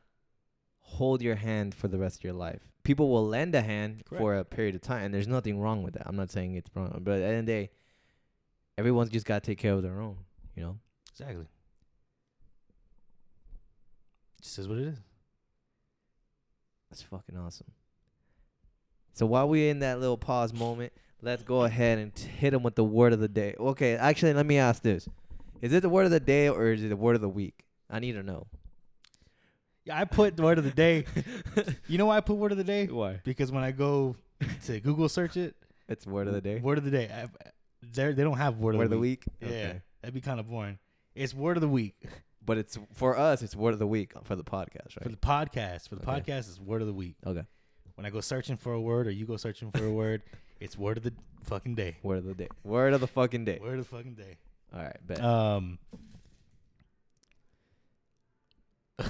[0.80, 2.62] hold your hand for the rest of your life.
[2.84, 5.96] People will lend a hand for a period of time, and there's nothing wrong with
[5.96, 6.04] that.
[6.08, 7.70] I'm not saying it's wrong, but at the end of the day,
[8.78, 10.18] everyone's just gotta take care of their own.
[10.56, 10.78] You know.
[11.12, 11.46] Exactly.
[14.42, 14.98] Just is what it is.
[16.90, 17.68] That's fucking awesome.
[19.14, 22.64] So while we're in that little pause moment, let's go ahead and t- hit them
[22.64, 23.56] with the word of the day.
[23.60, 25.08] Okay, actually, let me ask this:
[25.62, 27.66] Is it the word of the day or is it the word of the week?
[27.90, 28.48] I need to know.
[29.86, 31.06] Yeah, I put word of the day.
[31.88, 32.86] You know why I put word of the day?
[32.88, 33.22] Why?
[33.24, 34.16] Because when I go
[34.66, 35.56] to Google search it,
[35.88, 36.60] It's word of the day.
[36.60, 37.28] word of the day, I,
[37.82, 39.24] they they don't have word of Word of the the week.
[39.42, 39.50] week.
[39.52, 39.82] Yeah, Okay.
[40.02, 40.78] that'd be kind of boring.
[41.16, 41.96] It's word of the week
[42.46, 43.42] But it's for us.
[43.42, 45.04] It's word of the week for the podcast, right?
[45.04, 45.90] for the podcast.
[45.90, 46.22] For the Okay.
[46.32, 47.16] podcast, it's word of the week.
[47.26, 47.44] okay.
[47.96, 50.22] When I go searching for a word or you go searching for a word,
[50.62, 51.98] it's word of the fucking day.
[52.04, 52.48] Word of the day.
[52.64, 53.60] Word of the fucking day.
[53.62, 54.38] Word of the fucking day.
[54.74, 54.96] All right.
[55.06, 55.22] Bet.
[55.22, 55.78] Um,
[59.00, 59.06] I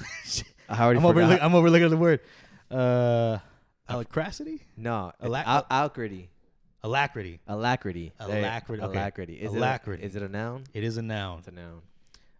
[0.82, 1.20] already I'm over.
[1.22, 2.20] I'm over looking at the word.
[2.70, 3.38] Uh,
[3.88, 5.12] alacrosity, no.
[5.22, 6.28] Alac- al- alacrity.
[6.82, 7.40] Alacrity.
[7.46, 8.12] Alacrity.
[8.18, 8.92] There- Alacrity, okay.
[8.98, 9.34] Alacrity.
[9.34, 10.02] Is Alacrity.
[10.02, 10.64] It a, is it a noun?
[10.74, 11.38] It is a noun.
[11.40, 11.82] It's a noun.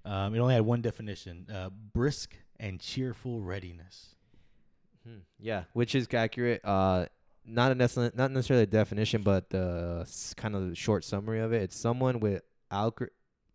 [0.05, 4.14] Um, it only had one definition: uh, brisk and cheerful readiness.
[5.07, 5.18] Hmm.
[5.39, 6.61] Yeah, which is accurate.
[6.64, 7.07] Uh,
[7.45, 11.41] not a necessarily not necessarily a definition, but the s- kind of the short summary
[11.41, 11.62] of it.
[11.62, 13.09] It's someone with alcr-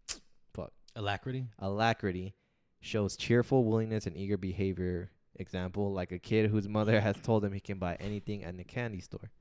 [0.95, 1.45] Alacrity.
[1.59, 2.33] alacrity
[2.81, 5.09] shows cheerful willingness and eager behavior.
[5.37, 8.63] Example, like a kid whose mother has told him he can buy anything at the
[8.63, 9.31] candy store.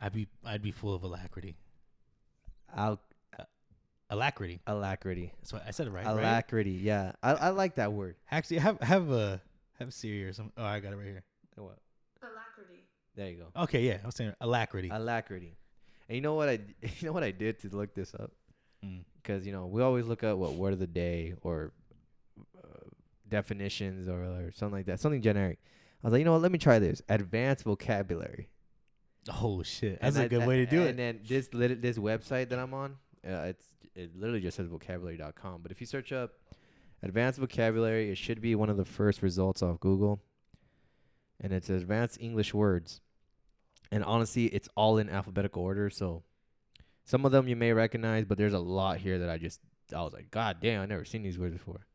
[0.00, 0.28] I'd be.
[0.44, 1.56] I'd be full of alacrity.
[2.76, 3.00] Al-
[4.08, 4.60] Alacrity.
[4.68, 5.32] alacrity.
[5.42, 6.06] So I said it right.
[6.06, 6.12] right?
[6.18, 6.70] alacrity.
[6.72, 8.14] Yeah, I, I like that word.
[8.30, 9.40] Actually, have have a
[9.80, 10.52] have Siri or something.
[10.56, 11.24] Oh, I got it right here.
[11.56, 11.78] What?
[12.22, 12.84] Alacrity.
[13.16, 13.62] There you go.
[13.64, 14.90] Okay, yeah, I was saying alacrity.
[14.92, 15.56] Alacrity.
[16.08, 18.30] And you know what I d- you know what I did to look this up
[18.84, 19.04] Mm.
[19.22, 21.72] because you know we always look up what word of the day or
[22.62, 22.68] uh,
[23.26, 25.58] definitions or, or something like that, something generic.
[26.04, 26.42] I was like, you know what?
[26.42, 27.00] Let me try this.
[27.08, 28.50] Advanced vocabulary.
[29.28, 30.90] Oh shit, And that's a I- good way to do and it.
[30.90, 32.96] And then this lit- this website that I'm on,
[33.26, 35.62] uh, it's it literally just says vocabulary.com.
[35.62, 36.32] But if you search up
[37.02, 40.20] advanced vocabulary, it should be one of the first results off Google.
[41.40, 43.00] And it's advanced English words.
[43.92, 45.90] And honestly, it's all in alphabetical order.
[45.90, 46.24] So
[47.04, 49.60] some of them you may recognize, but there's a lot here that I just
[49.94, 51.86] I was like, God damn, I never seen these words before.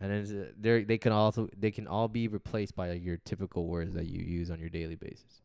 [0.00, 3.66] And then uh, they they can also they can all be replaced by your typical
[3.68, 5.40] words that you use on your daily basis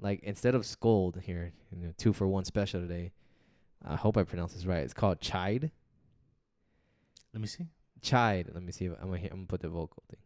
[0.00, 3.12] like instead of scold here, you know, two for one special today.
[3.84, 4.82] I hope I pronounce this right.
[4.82, 5.70] It's called chide.
[7.32, 7.66] Let me see.
[8.02, 8.50] Chide.
[8.52, 10.18] Let me see if I'm gonna, hit, I'm gonna put the vocal thing.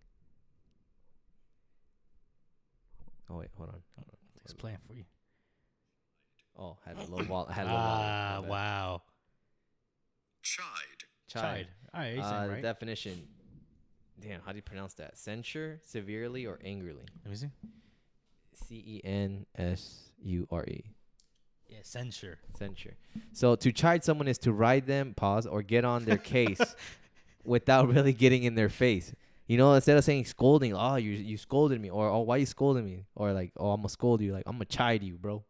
[3.31, 3.81] Oh wait, hold on.
[3.97, 4.16] Hold on.
[4.45, 5.05] It's playing for you.
[6.59, 7.47] Oh, had a low wall.
[7.47, 8.51] Had a low Ah, volume.
[8.51, 9.03] Wow.
[10.43, 11.05] Chide.
[11.29, 11.66] Chide.
[11.95, 12.62] All right, Uh, right.
[12.62, 13.27] definition.
[14.20, 15.16] Damn, how do you pronounce that?
[15.18, 17.05] Censure, severely, or angrily.
[17.25, 17.51] Let me see.
[18.55, 20.85] C E N S U R E.
[21.69, 22.39] Yeah, censure.
[22.59, 22.95] Censure.
[23.33, 26.61] So to chide someone is to ride them, pause, or get on their case
[27.45, 29.13] without really getting in their face.
[29.47, 32.47] You know, instead of saying scolding, oh you you scolded me, or oh why you
[32.47, 35.43] scolding me, or like oh I'm gonna scold you, like I'm gonna chide you, bro.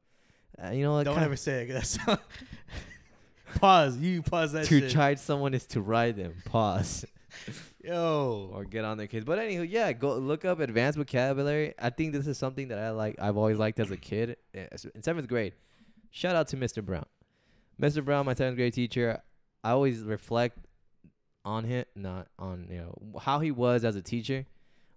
[0.62, 1.72] Uh, you know, Don't ever say it.
[1.72, 1.98] That's
[3.60, 3.96] pause.
[3.98, 4.90] You pause that to shit.
[4.90, 7.04] chide someone is to ride them, pause,
[7.84, 8.50] Yo.
[8.54, 9.24] or get on their case.
[9.24, 11.74] But anywho, yeah, go look up advanced vocabulary.
[11.78, 13.16] I think this is something that I like.
[13.20, 14.36] I've always liked as a kid.
[14.54, 15.54] eh, In seventh grade,
[16.10, 16.84] shout out to Mr.
[16.84, 17.06] Brown.
[17.80, 18.04] Mr.
[18.04, 19.20] Brown, my seventh grade teacher.
[19.64, 20.58] I always reflect
[21.44, 24.46] on him, not on you know how he was as a teacher.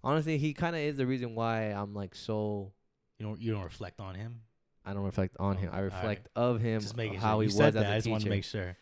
[0.04, 2.72] Honestly, he kind of is the reason why I'm like so.
[3.18, 3.40] You don't.
[3.40, 4.40] You don't reflect on him.
[4.84, 5.70] I don't reflect on him.
[5.72, 5.92] Oh, I alright.
[5.94, 7.42] reflect of him Just making how sure.
[7.42, 7.86] he you was said as that.
[7.86, 8.12] I a just teacher.
[8.12, 8.76] wanted to make sure.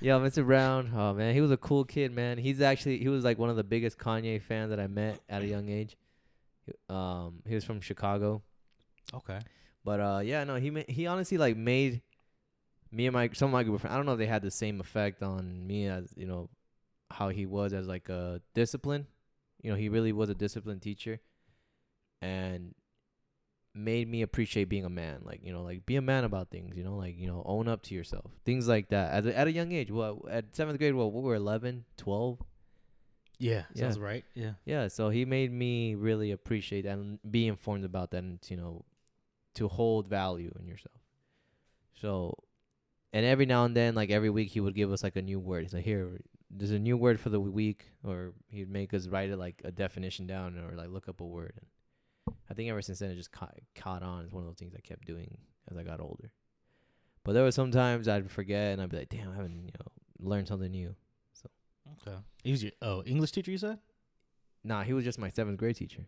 [0.00, 0.44] Yeah, Mr.
[0.46, 0.90] Brown.
[0.94, 2.38] Oh man, he was a cool kid, man.
[2.38, 5.42] He's actually he was like one of the biggest Kanye fans that I met at
[5.42, 5.96] a young age.
[6.88, 8.42] Um, he was from Chicago,
[9.12, 9.40] Okay.
[9.84, 12.00] but uh, yeah, no, he ma- he honestly like made
[12.92, 13.92] me and my some of my group of friends.
[13.92, 16.48] I don't know if they had the same effect on me as you know
[17.10, 19.06] how he was as like a discipline.
[19.62, 21.20] You know, he really was a disciplined teacher,
[22.22, 22.74] and
[23.74, 25.20] made me appreciate being a man.
[25.24, 26.76] Like you know, like be a man about things.
[26.76, 28.30] You know, like you know, own up to yourself.
[28.44, 29.12] Things like that.
[29.12, 29.90] At a, at a young age.
[29.90, 32.42] Well, at seventh grade, well, we were 11, 12.
[33.38, 33.62] Yeah.
[33.74, 33.82] Yeah.
[33.82, 34.24] Sounds right.
[34.34, 34.52] Yeah.
[34.64, 38.84] Yeah, so he made me really appreciate and be informed about that and you know
[39.54, 41.00] to hold value in yourself.
[41.94, 42.34] So
[43.12, 45.40] and every now and then, like every week he would give us like a new
[45.40, 45.62] word.
[45.62, 49.30] He's like, Here, there's a new word for the week or he'd make us write
[49.30, 51.66] it like a definition down or like look up a word and
[52.50, 54.24] I think ever since then it just caught caught on.
[54.24, 55.36] It's one of those things I kept doing
[55.70, 56.30] as I got older.
[57.24, 59.92] But there were sometimes I'd forget and I'd be like, Damn, I haven't, you know,
[60.18, 60.94] learned something new.
[61.34, 61.48] So
[62.02, 62.16] okay.
[62.42, 63.50] He was your oh English teacher.
[63.50, 63.78] You said.
[64.62, 66.06] Nah, he was just my seventh grade teacher.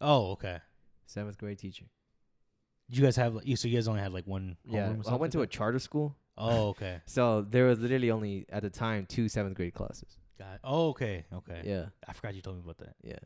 [0.00, 0.58] Oh, okay.
[1.06, 1.84] Seventh grade teacher.
[2.88, 3.56] Did you guys have like you?
[3.56, 4.56] So you guys only had like one.
[4.64, 6.16] Yeah, I went to a charter school.
[6.36, 7.00] Oh, okay.
[7.06, 10.18] so there was literally only at the time two seventh grade classes.
[10.38, 10.54] Got.
[10.54, 10.60] It.
[10.64, 11.26] Oh, okay.
[11.32, 11.62] Okay.
[11.64, 12.94] Yeah, I forgot you told me about that.
[13.02, 13.18] yeah.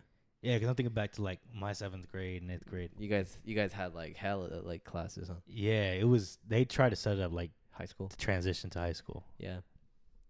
[0.45, 2.91] Yeah, because I'm thinking back to like my seventh grade and eighth grade.
[2.99, 5.35] You guys, you guys had like hell uh, like classes, huh?
[5.47, 6.39] Yeah, it was.
[6.47, 8.09] They tried to set it up like High school.
[8.09, 9.25] to transition to high school.
[9.39, 9.59] Yeah,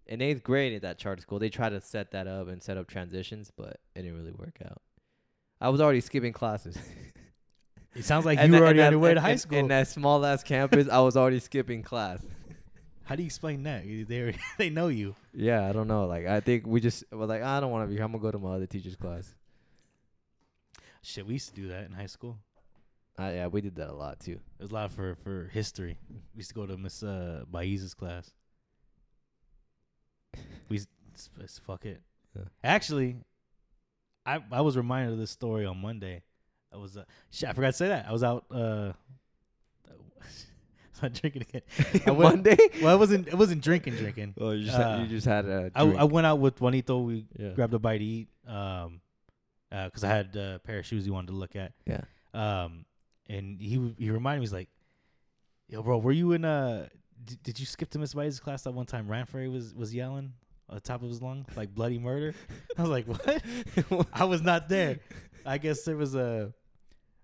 [0.07, 2.77] in eighth grade at that charter school, they tried to set that up and set
[2.79, 4.81] up transitions, but it didn't really work out.
[5.61, 6.79] I was already skipping classes.
[7.97, 9.57] It sounds like And you that- were already on your way to high school.
[9.57, 12.21] In that small ass campus, I was already skipping class.
[13.05, 13.85] How do you explain that?
[13.85, 15.15] They they know you.
[15.33, 16.07] Yeah, I don't know.
[16.07, 18.05] Like I think we just were like, I don't want to be here.
[18.05, 19.33] I'm gonna go to my other teacher's class.
[21.05, 22.39] Shit, we used to do that in high school.
[23.19, 24.41] Uh, yeah, we did that a lot too.
[24.59, 25.99] It was a lot for for history.
[26.11, 28.33] We used to go to Miss uh, Baez's class.
[30.69, 30.89] We used
[31.63, 32.01] fuck it.
[32.35, 32.45] Yeah.
[32.65, 33.17] Actually,
[34.27, 36.23] I I was reminded of this story on Monday.
[36.73, 37.49] I was uh, shit.
[37.49, 38.07] I forgot to say that.
[38.09, 38.47] I was out.
[38.51, 38.93] Uh,
[41.03, 41.63] I was drinking again.
[42.07, 42.57] I went- Monday.
[42.83, 43.29] Well, I wasn't.
[43.29, 43.95] It wasn't drinking.
[43.97, 44.35] Drinking.
[44.41, 45.71] Oh, you just Uh, had, you just had a.
[45.75, 46.01] I, drink.
[46.01, 46.99] I went out with Juanito.
[47.01, 47.51] We yeah.
[47.51, 48.29] grabbed a bite to eat.
[48.49, 49.01] Um,
[49.85, 51.73] because I had a pair of shoes he wanted to look at.
[51.87, 52.03] Yeah.
[52.33, 52.85] Um,
[53.29, 54.69] and he he reminded me he's like,
[55.69, 56.89] "Yo, bro, were you in uh?
[57.25, 59.09] D- did you skip to Miss White's class that one time?
[59.09, 60.35] Ranfrey was was yelling
[60.69, 62.35] on the top of his lung like bloody murder.
[62.79, 64.09] I was like, what?
[64.13, 65.01] I was not there.
[65.47, 66.53] I guess there was a.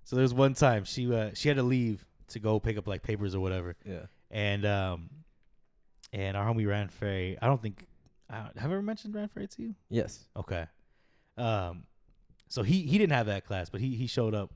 [0.05, 2.87] So there was one time she uh she had to leave to go pick up
[2.87, 4.07] like papers or whatever, yeah.
[4.31, 5.11] and um,
[6.13, 7.37] and our homie Ranfrey.
[7.41, 7.87] I don't think
[8.29, 9.75] I, have I ever mentioned Ranfrey to you.
[9.89, 10.27] Yes.
[10.37, 10.67] Okay.
[11.37, 11.85] Um,
[12.51, 14.53] so he he didn't have that class, but he he showed up,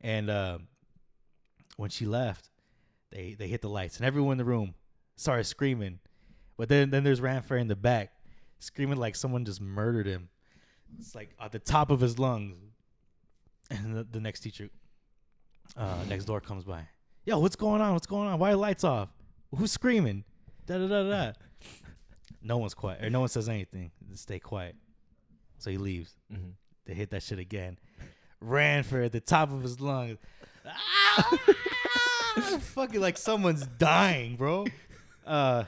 [0.00, 0.68] and um,
[1.76, 2.48] when she left,
[3.10, 4.74] they they hit the lights, and everyone in the room
[5.16, 5.98] started screaming.
[6.56, 8.12] But then then there's Ranfrey in the back,
[8.60, 10.28] screaming like someone just murdered him.
[10.98, 12.56] It's like at the top of his lungs.
[13.68, 14.70] And the, the next teacher,
[15.76, 16.86] uh, next door comes by.
[17.24, 17.94] Yo, what's going on?
[17.94, 18.38] What's going on?
[18.38, 19.08] Why are lights off?
[19.52, 20.22] Who's screaming?
[20.66, 21.02] Da da da.
[21.02, 21.32] da.
[22.40, 23.90] No one's quiet, or no one says anything.
[24.08, 24.76] Just stay quiet.
[25.58, 26.14] So he leaves.
[26.32, 26.50] Mm-hmm.
[26.86, 27.78] They hit that shit again.
[28.42, 30.18] Ranfrey at the top of his lungs.
[30.66, 31.38] Ah!
[32.60, 34.66] Fucking like someone's dying, bro.
[35.26, 35.64] Uh,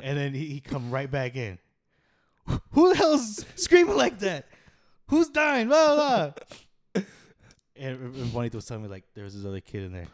[0.00, 1.58] and then he, he come right back in.
[2.72, 4.46] Who the hell's screaming like that?
[5.08, 5.68] Who's dying?
[5.68, 5.94] Blah.
[5.94, 6.32] blah.
[7.78, 10.06] And, and Juanito was telling me like there was this other kid in there.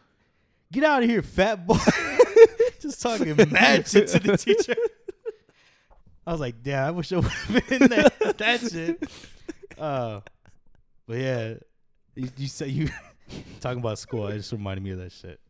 [0.72, 1.78] Get out of here, fat boy.
[2.80, 4.74] Just talking mad shit to the teacher.
[6.26, 9.08] I was like, damn, I wish I would have been in that, that shit.
[9.78, 10.22] Uh,
[11.06, 11.54] but yeah,
[12.14, 12.88] you, you said you
[13.60, 14.26] talking about school.
[14.28, 15.40] It just reminded me of that shit.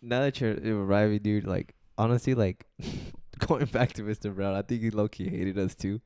[0.00, 2.66] Now that you're arriving, dude, like honestly, like
[3.46, 4.34] going back to Mr.
[4.34, 6.00] Brown, I think he low key hated us too.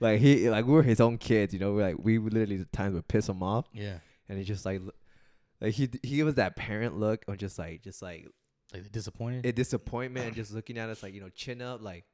[0.00, 1.72] Like he, like we were his own kids, you know.
[1.72, 3.98] We're like we literally at times would piss him off, Yeah,
[4.28, 4.82] and he just like,
[5.60, 8.28] like he he gave us that parent look of just like just like
[8.74, 9.46] like the disappointed.
[9.46, 12.04] a disappointment and just looking at us like you know chin up like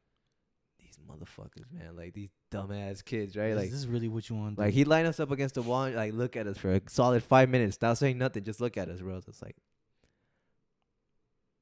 [0.98, 3.50] these motherfuckers, man, like these dumbass kids, right?
[3.50, 4.58] is Like this is really what you want?
[4.58, 6.80] like he lined us up against the wall, and, like look at us for a
[6.88, 9.16] solid five minutes, not saying nothing, just look at us, bro.
[9.16, 9.56] It's like,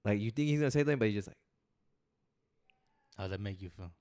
[0.05, 1.37] like you think he's gonna say something, but he's just like,
[3.17, 3.93] How'd that make you feel?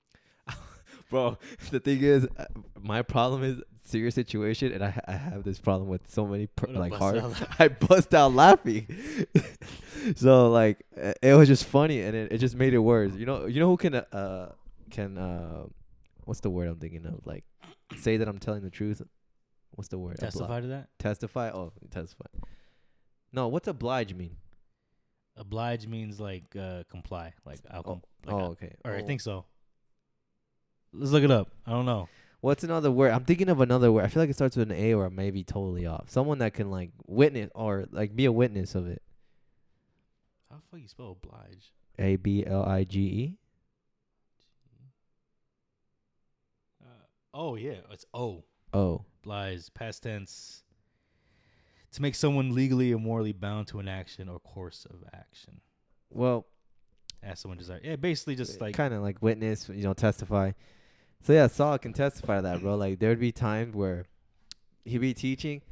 [1.10, 1.38] bro.
[1.70, 2.44] The thing is, uh,
[2.80, 6.68] my problem is serious situation, and I I have this problem with so many per-
[6.68, 7.24] like hard.
[7.58, 8.86] I bust out laughing.
[10.16, 10.84] so like
[11.22, 13.12] it was just funny, and it, it just made it worse.
[13.14, 14.52] You know, you know who can uh
[14.90, 15.64] can uh
[16.24, 17.26] what's the word I'm thinking of?
[17.26, 17.44] Like
[17.96, 19.02] say that I'm telling the truth.
[19.72, 20.16] What's the word?
[20.16, 20.88] Obli- Testify to that.
[20.98, 21.50] testify.
[21.50, 22.24] Oh, testify.
[23.32, 24.36] No, what's oblige mean?
[25.36, 27.34] Oblige means like uh, comply.
[27.44, 28.74] Like I'll Oh, like oh okay.
[28.84, 29.06] or I Oh.
[29.06, 29.44] think so.
[30.92, 31.50] Let's look it up.
[31.66, 32.08] I don't know.
[32.40, 33.10] What's another word?
[33.12, 34.04] I'm thinking of another word.
[34.04, 36.08] I feel like it starts with an A or maybe totally off.
[36.08, 39.02] Someone that can like witness or like be a witness of it.
[40.50, 41.72] How the fuck you spell oblige?
[41.98, 43.36] A B L I G E.
[46.82, 46.86] Uh,
[47.36, 48.42] oh yeah, it's O.
[48.72, 49.04] Oh.
[49.24, 50.62] Lies past tense.
[51.92, 55.60] To make someone legally or morally bound to an action or course of action.
[56.10, 56.46] Well,
[57.22, 57.80] As someone desire.
[57.82, 60.52] Yeah, basically just eh, like kind of like witness, you know, testify.
[61.22, 62.76] So yeah, Saul can testify to that, bro.
[62.76, 64.06] Like there'd be times where
[64.84, 65.62] he'd be teaching,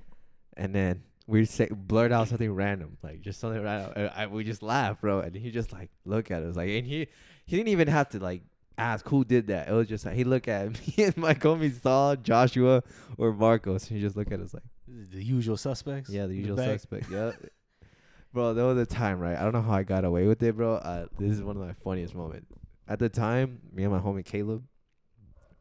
[0.56, 3.92] and then we'd say blurt out something random, like just something random.
[3.96, 6.86] and I, we just laugh, bro, and he just like look at us, like, and
[6.86, 7.06] he
[7.44, 8.42] he didn't even have to like
[8.76, 9.68] ask who did that.
[9.68, 12.82] It was just like he look at me and my homies Saul, Joshua,
[13.16, 16.10] or Marcos, and he just look at us like, the usual suspects.
[16.10, 16.80] yeah, the usual back.
[16.80, 17.32] suspect, yeah.
[18.32, 19.38] Bro, there was a time, right?
[19.38, 20.74] I don't know how I got away with it, bro.
[20.74, 22.52] Uh, this is one of my funniest moments.
[22.88, 24.64] At the time, me and my homie Caleb,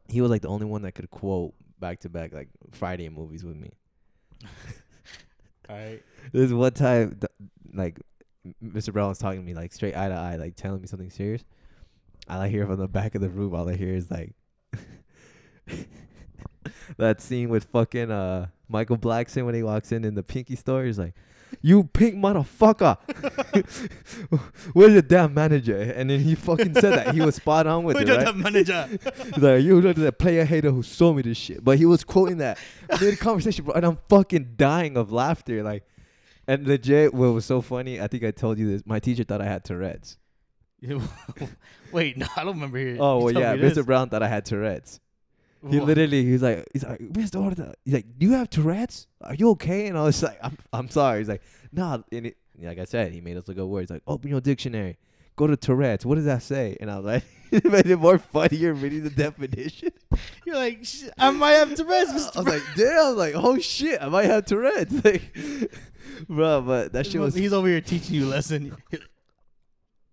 [0.08, 3.44] he was like the only one that could quote back to back like Friday movies
[3.44, 3.70] with me.
[5.70, 6.02] All right.
[6.32, 8.00] This one time, th- like
[8.62, 8.92] Mr.
[8.92, 11.44] Brown was talking to me like straight eye to eye, like telling me something serious.
[12.28, 14.34] All I hear from the back of the room, all I hear is like
[16.96, 20.84] that scene with fucking uh Michael Blackson when he walks in in the Pinky store.
[20.84, 21.14] He's like,
[21.62, 22.96] you pink motherfucker.
[24.72, 25.78] Where's the damn manager?
[25.78, 27.14] And then he fucking said that.
[27.14, 28.26] He was spot on with it, did right?
[28.26, 28.88] the manager?
[28.88, 31.62] He's like, you look at that player hater who sold me this shit.
[31.62, 32.58] But he was quoting that
[33.00, 35.62] mid conversation, bro, and I'm fucking dying of laughter.
[35.62, 35.84] Like,
[36.46, 38.00] and legit, what was so funny?
[38.00, 38.82] I think I told you this.
[38.84, 40.18] My teacher thought I had Tourette's.
[41.92, 43.00] Wait, no, I don't remember hearing.
[43.00, 43.54] Oh well, yeah.
[43.54, 43.78] me this.
[43.78, 43.86] Mr.
[43.86, 45.00] Brown thought I had Tourette's.
[45.70, 47.40] He Wha- literally, he's like, he's like, Mr.
[47.40, 49.06] Horta, he's like, do you have Tourette's?
[49.22, 49.86] Are you okay?
[49.86, 51.20] And I was like, I'm, I'm sorry.
[51.20, 51.40] He's like,
[51.72, 51.98] nah.
[52.12, 53.90] And it, like I said, he made us look up words.
[53.90, 54.98] Like, open your dictionary,
[55.36, 56.04] go to Tourette's.
[56.04, 56.76] What does that say?
[56.80, 59.90] And I was like, it made it more funnier reading the definition.
[60.44, 60.84] You're like,
[61.16, 62.36] I might have Tourette's, I Mr.
[62.36, 65.02] was like, damn, like, oh shit, I might have Tourette's.
[65.02, 65.32] Like,
[66.28, 68.76] bro, but that shit was, He's over here teaching you a lesson.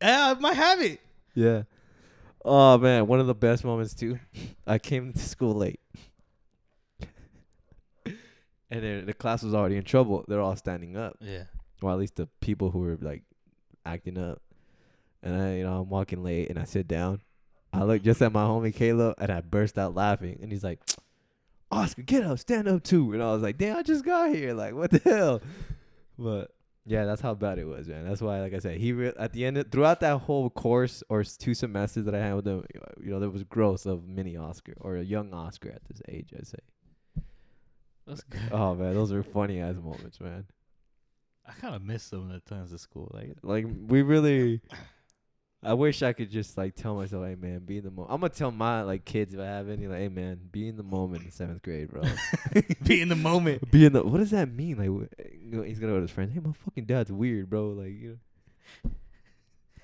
[0.02, 1.00] Yeah, I might have it.
[1.36, 1.64] yeah.
[2.44, 4.18] Oh man, one of the best moments too.
[4.66, 5.80] I came to school late.
[8.74, 10.24] And then the class was already in trouble.
[10.30, 11.18] They're all standing up.
[11.20, 11.44] Yeah.
[11.82, 13.24] Or at least the people who were like
[13.86, 14.42] acting up.
[15.22, 17.20] And I, you know, I'm walking late and I sit down.
[17.74, 20.40] I look just at my homie Caleb and I burst out laughing.
[20.42, 20.80] And he's like,
[21.70, 23.12] Oscar, get up, stand up too.
[23.12, 24.54] And I was like, damn, I just got here.
[24.54, 25.42] Like, what the hell?
[26.18, 26.52] But
[26.86, 28.08] yeah, that's how bad it was, man.
[28.08, 31.04] That's why, like I said, he re- at the end, of, throughout that whole course
[31.10, 32.66] or two semesters that I had with him,
[33.04, 36.34] you know, there was growth of mini Oscar or a young Oscar at this age,
[36.38, 36.58] I'd say.
[38.08, 38.42] That's good.
[38.52, 40.46] Oh man, those are funny ass moments, man.
[41.48, 43.12] I kind of miss some of the times at school.
[43.14, 44.62] Like, Like we really,
[45.64, 48.12] I wish I could just like tell myself, hey man, be in the moment.
[48.12, 50.76] I'm gonna tell my like kids if I have any, like, hey man, be in
[50.76, 52.02] the moment in seventh grade, bro.
[52.84, 53.70] be in the moment.
[53.70, 54.04] be in the.
[54.04, 54.78] What does that mean?
[54.78, 56.34] Like, wh- he's gonna go to his friends.
[56.34, 57.70] Hey, my fucking dad's weird, bro.
[57.70, 58.18] Like, you
[58.84, 58.92] know,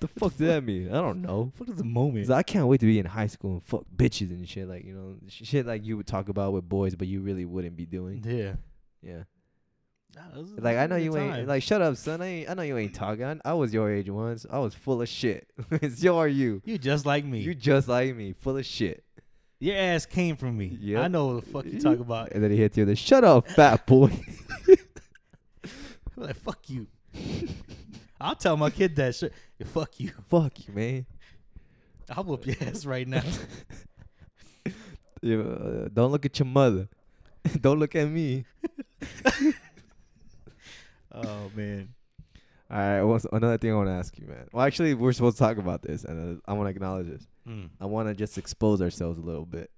[0.00, 0.88] the fuck does that mean?
[0.88, 1.52] I don't know.
[1.58, 2.28] What is the moment?
[2.30, 4.68] I can't wait to be in high school and fuck bitches and shit.
[4.68, 7.76] Like, you know, shit like you would talk about with boys, but you really wouldn't
[7.76, 8.24] be doing.
[8.26, 8.54] Yeah.
[9.00, 9.22] Yeah.
[10.16, 10.22] Nah,
[10.58, 12.22] Like I know you good ain't like shut up, son.
[12.22, 13.40] I ain't, I know you ain't talking.
[13.44, 14.46] I, was your age once.
[14.50, 15.48] I was full of shit.
[15.96, 16.62] so are you.
[16.64, 17.40] you just like me.
[17.40, 19.04] You just like me, full of shit.
[19.60, 20.78] Your ass came from me.
[20.80, 21.02] Yep.
[21.02, 22.32] I know what the fuck you talk about.
[22.32, 24.10] And then he hits you with the shut up, fat boy.
[24.68, 25.70] I'm
[26.16, 26.86] like, fuck you.
[28.20, 29.32] I'll tell my kid that shit.
[29.58, 30.12] Yeah, fuck you.
[30.28, 31.06] Fuck you, man.
[32.10, 33.22] I'll whoop your ass right now.
[35.20, 36.88] You, uh, don't look at your mother.
[37.60, 38.44] don't look at me.
[41.12, 41.94] Oh man.
[42.70, 43.02] All right.
[43.02, 44.46] What's another thing I want to ask you, man?
[44.52, 47.26] Well, actually, we're supposed to talk about this, and uh, I want to acknowledge this.
[47.48, 47.70] Mm.
[47.80, 49.70] I want to just expose ourselves a little bit.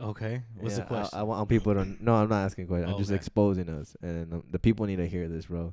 [0.00, 0.42] Okay.
[0.58, 1.18] What's Yeah, the question?
[1.18, 1.84] I, I want people to.
[2.00, 2.88] No, I'm not asking a question.
[2.90, 3.16] I'm just Okay.
[3.16, 5.72] exposing us, and um, the people need to hear this, bro.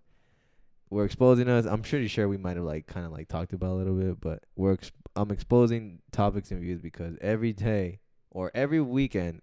[0.89, 1.65] We're exposing us.
[1.65, 4.19] I'm pretty sure we might have like kind of like talked about a little bit,
[4.21, 4.73] but we're.
[4.73, 7.99] Ex- I'm exposing topics and views because every day
[8.30, 9.41] or every weekend,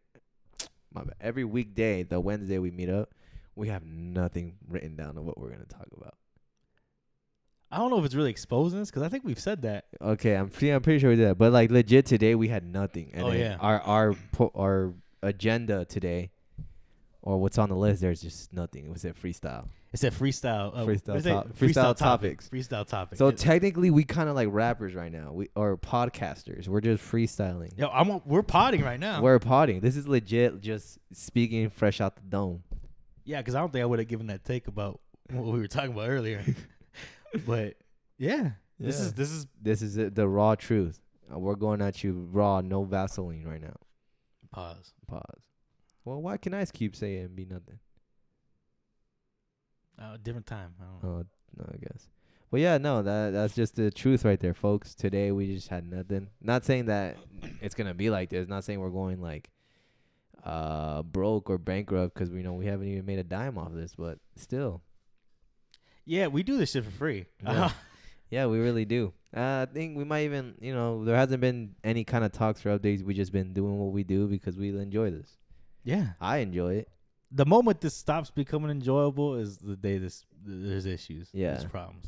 [0.95, 3.13] my bad, every weekday, the Wednesday we meet up,
[3.57, 6.15] we have nothing written down of what we're gonna talk about.
[7.71, 9.87] I don't know if it's really exposing us because I think we've said that.
[10.01, 12.65] Okay, I'm pretty, I'm pretty sure we did that, but like legit today we had
[12.65, 13.11] nothing.
[13.15, 13.57] And Oh, yeah.
[13.61, 16.31] our our po- our agenda today,
[17.23, 18.85] or what's on the list, there's just nothing.
[18.87, 19.67] It was at freestyle.
[19.93, 20.73] It said freestyle.
[20.77, 21.31] Uh, Freestyle what is it?
[21.31, 22.49] top- freestyle topics.
[22.49, 23.19] Freestyle topics.
[23.19, 25.33] So It- technically, we kind of like rappers right now.
[25.33, 26.67] We or podcasters.
[26.69, 27.77] We're just freestyling.
[27.79, 28.21] Yo, I'm.
[28.25, 29.21] We're potting right now.
[29.23, 29.81] We're potting.
[29.81, 30.61] This is legit.
[30.61, 32.63] Just speaking fresh out the dome.
[33.25, 35.01] Yeah, because I don't think I would have given that take about
[35.31, 36.43] what we were talking about earlier.
[37.47, 37.75] but
[38.19, 39.07] yeah, this Yeah.
[39.07, 41.01] is this is This is it, the raw truth.
[41.33, 43.77] Uh, we're going at you raw, no Vaseline right now.
[44.53, 44.93] pause.
[45.07, 45.49] Pause.
[46.05, 47.79] Well, why can I keep saying and be nothing?
[50.01, 50.75] Uh, different time.
[50.81, 51.09] I don't know.
[51.21, 51.25] Oh
[51.57, 52.09] no, I guess.
[52.51, 54.95] Well, yeah, no, that that's just the truth right there, folks.
[54.95, 56.29] Today we just had nothing.
[56.41, 57.17] Not saying that
[57.61, 58.49] it's gonna be like this.
[58.49, 59.51] Not saying we're going like
[60.45, 63.95] uh broke or bankrupt because we know we haven't even made a dime off this,
[63.97, 64.83] but still,
[66.05, 67.27] Yeah, we do this shit for free.
[67.43, 67.71] Yeah.
[68.31, 69.13] yeah, we really do.
[69.35, 72.65] Uh, I think we might even, you know, there hasn't been any kind of talks
[72.65, 73.03] or updates.
[73.03, 75.37] We just been doing what we do because we enjoy this.
[75.83, 76.11] yeah.
[76.21, 76.89] I enjoy it.
[77.33, 81.31] The moment this stops becoming enjoyable is the day this there's issues.
[81.33, 81.55] Yeah.
[81.55, 82.07] There's problems.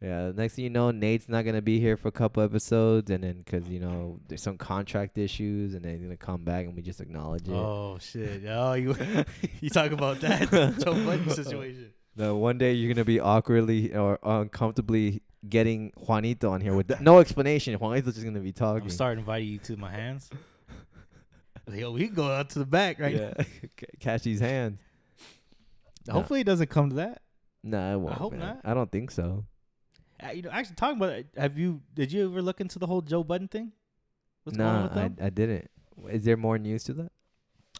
[0.00, 0.32] Yeah.
[0.34, 3.38] Next thing you know, Nate's not gonna be here for a couple episodes, and then
[3.44, 6.82] because you know there's some contract issues, and then he's gonna come back, and we
[6.82, 7.52] just acknowledge it.
[7.52, 8.42] Oh shit.
[8.48, 8.94] Oh, you
[9.60, 10.50] you talk about that
[10.84, 11.92] Joe Budden situation.
[12.16, 17.00] No, one day you're gonna be awkwardly or uncomfortably getting Juanito on here with th-
[17.00, 17.74] no explanation.
[17.74, 18.82] Juanito's just gonna be talking.
[18.84, 20.28] I'm starting inviting you to my hands.
[21.72, 23.34] Yo, we can go out to the back right Yeah.
[23.42, 24.78] C- Catch these hands.
[26.06, 26.14] now.
[26.14, 27.20] Hopefully it doesn't come to that.
[27.62, 28.14] Nah, it won't.
[28.14, 28.40] I hope man.
[28.40, 28.60] not.
[28.64, 29.44] I don't think so.
[30.22, 32.86] Uh, you know, actually talking about it, have you did you ever look into the
[32.86, 33.72] whole Joe Budden thing?
[34.42, 35.16] What's going on nah, with I, them?
[35.22, 35.70] I didn't.
[36.10, 37.12] Is there more news to that?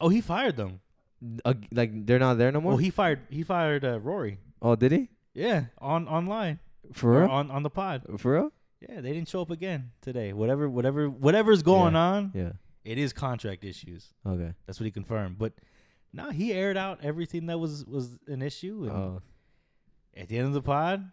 [0.00, 0.80] oh, he fired them.
[1.44, 2.70] Uh, like they're not there no more.
[2.72, 4.38] Well, he fired he fired uh, Rory.
[4.62, 5.08] Oh, did he?
[5.34, 6.60] Yeah, on online
[6.92, 7.30] For real?
[7.30, 8.02] on on the pod.
[8.18, 8.52] For real?
[8.88, 10.32] Yeah, they didn't show up again today.
[10.32, 12.00] Whatever, whatever, whatever's going Yeah.
[12.00, 12.52] on, Yeah.
[12.84, 14.12] it is contract issues.
[14.24, 14.52] Okay.
[14.66, 15.36] That's what he confirmed.
[15.38, 15.54] But
[16.12, 18.84] no, he aired out everything that was was an issue.
[18.84, 19.22] And Oh,
[20.16, 21.10] at the end of the pod,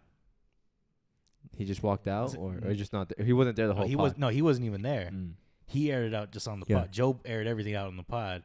[1.56, 3.24] he just walked out, it- or, or just not there?
[3.24, 3.86] He wasn't there the oh, whole.
[3.86, 4.02] he pod.
[4.02, 5.10] was no, he wasn't even there.
[5.12, 5.32] Mm.
[5.66, 6.80] He aired it out just on the Yeah.
[6.80, 6.92] pod.
[6.92, 8.44] Joe aired everything out on the pod.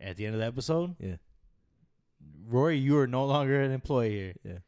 [0.00, 1.16] At the end of the episode, Yeah.
[2.48, 4.34] Rory, you are no longer an employee here.
[4.44, 4.58] Yeah.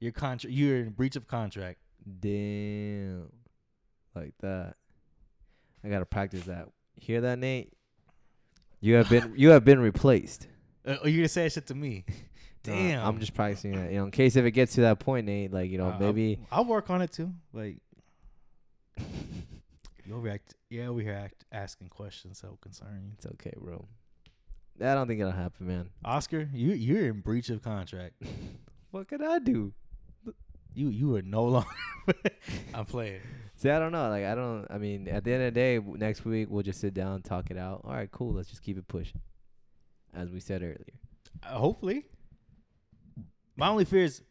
[0.00, 1.78] Your contract, you're in breach of contract.
[2.20, 3.30] Damn.
[4.14, 4.76] Like that.
[5.84, 6.68] I gotta practice that.
[6.96, 7.72] Hear that, Nate?
[8.80, 10.46] You have been you have been replaced.
[10.86, 12.04] Uh, oh, you gonna say that shit to me?
[12.68, 13.06] Damn.
[13.06, 13.90] I'm just practicing that.
[13.90, 15.92] You know, in case if it gets to that point, Nate, like, you know, Uh,
[15.92, 17.32] I'll- maybe I'll, work on it too.
[17.52, 17.78] Like
[20.04, 20.40] you overreact.
[20.70, 23.12] Yeah, over here act, asking questions so concerning.
[23.16, 23.84] it's okay, bro.
[24.80, 25.88] I don't think it'll happen, man.
[26.04, 28.14] Oscar, you you're in breach of contract.
[28.90, 29.74] What could I do?
[30.72, 31.68] You you are no longer.
[32.74, 33.20] I'm playing.
[33.56, 34.08] See, I don't know.
[34.08, 34.66] Like, I don't.
[34.70, 37.50] I mean, at the end of the day, next week we'll just sit down, talk
[37.50, 37.82] it out.
[37.84, 38.32] All right, cool.
[38.32, 39.20] Let's just keep it pushing,
[40.14, 40.94] as we said earlier.
[41.42, 42.06] Uh, hopefully.
[43.58, 44.22] My only fear is.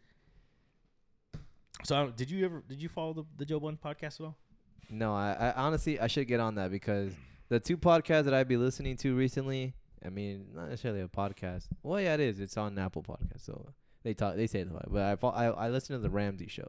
[1.83, 4.37] So did you ever did you follow the the Joe Budden podcast at all?
[4.89, 7.11] No, I, I honestly I should get on that because
[7.49, 9.73] the two podcasts that I've been listening to recently.
[10.05, 11.67] I mean, not necessarily a podcast.
[11.81, 12.39] Well, yeah, it is.
[12.39, 13.73] It's on Apple Podcast, so
[14.03, 14.35] they talk.
[14.35, 16.67] They say it, but I fo- I I listen to the Ramsey show.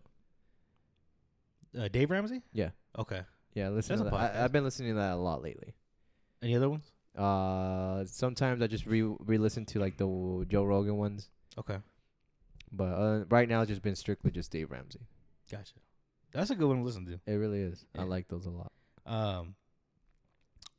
[1.78, 2.42] Uh, Dave Ramsey.
[2.52, 2.70] Yeah.
[2.98, 3.20] Okay.
[3.54, 4.14] Yeah, listen to that.
[4.14, 5.74] I, I've been listening to that a lot lately.
[6.42, 6.90] Any other ones?
[7.16, 11.28] Uh, sometimes I just re re-listen to like the Joe Rogan ones,
[11.58, 11.76] Okay.
[12.72, 15.00] But uh, right now it's just been strictly just Dave Ramsey.
[15.50, 15.74] Gotcha.
[16.32, 17.20] That's a good one to listen to.
[17.26, 17.84] It really is.
[17.98, 18.72] I like those a lot.
[19.06, 19.54] Um,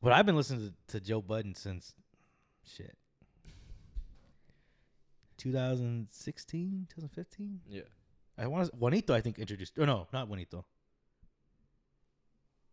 [0.01, 1.93] but I've been listening to, to Joe Budden since
[2.65, 2.95] shit.
[5.37, 7.61] 2016, 2015.
[7.69, 7.81] Yeah.
[8.37, 9.13] I want Juanito.
[9.13, 9.77] I think introduced.
[9.77, 10.65] Or no, not Juanito.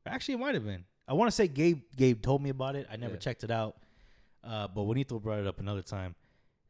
[0.06, 0.84] Actually, it might have been.
[1.08, 1.80] I want to say Gabe.
[1.96, 2.86] Gabe told me about it.
[2.90, 3.20] I never Yeah.
[3.20, 3.76] checked it out.
[4.44, 6.14] Uh, but Juanito brought it up another time,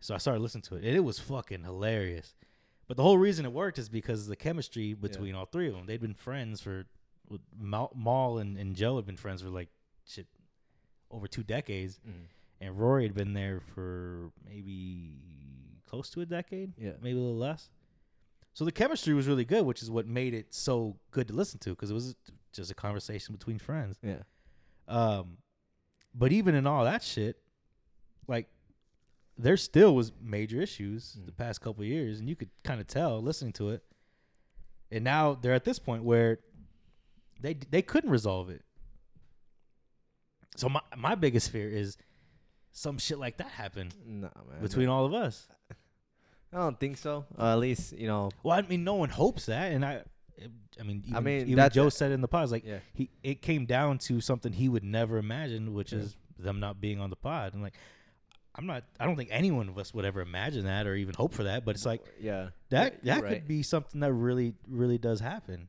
[0.00, 2.34] so I started listening to it, and it was fucking hilarious.
[2.88, 5.74] But the whole reason it worked is because of the chemistry between all three of
[5.74, 5.86] them.
[5.86, 6.86] They'd been friends for
[7.58, 9.68] Mal and, and Joe had been friends for like
[10.06, 10.26] shit
[11.10, 11.98] over two decades,
[12.60, 15.14] and Rory had been there for maybe
[15.88, 16.92] close to a decade Yeah.
[17.00, 17.70] maybe a little less.
[18.54, 21.58] So the chemistry was really good, which is what made it so good to listen
[21.60, 22.14] to because it was
[22.52, 23.98] just a conversation between friends.
[24.02, 24.22] Yeah.
[24.88, 25.38] Um,
[26.14, 27.36] but even in all that shit,
[28.26, 28.48] like
[29.38, 31.36] there still was major issues the Mm.
[31.36, 33.82] past couple of years, and you could kind of tell listening to it.
[34.90, 36.38] And now they're at this point where
[37.40, 38.62] they they couldn't resolve it.
[40.56, 41.96] So my my biggest fear is
[42.72, 44.60] some shit like that happen Nah, man.
[44.62, 45.48] between all of us.
[46.52, 47.26] I don't think so.
[47.38, 48.30] Uh, at least you know.
[48.42, 50.02] Well, I mean, no one hopes that, and I,
[50.80, 52.78] I mean, even, mean, even Joe said in the pod, like Yeah.
[52.94, 56.00] he, it came down to something he would never imagine, which Yeah.
[56.00, 57.52] is them not being on the pod.
[57.54, 57.74] And like,
[58.56, 61.34] I'm not, I don't think anyone of us would ever imagine that or even hope
[61.34, 61.64] for that.
[61.64, 62.48] But it's like Yeah.
[62.70, 63.32] that, that right.
[63.34, 65.68] could be something that really, really does happen,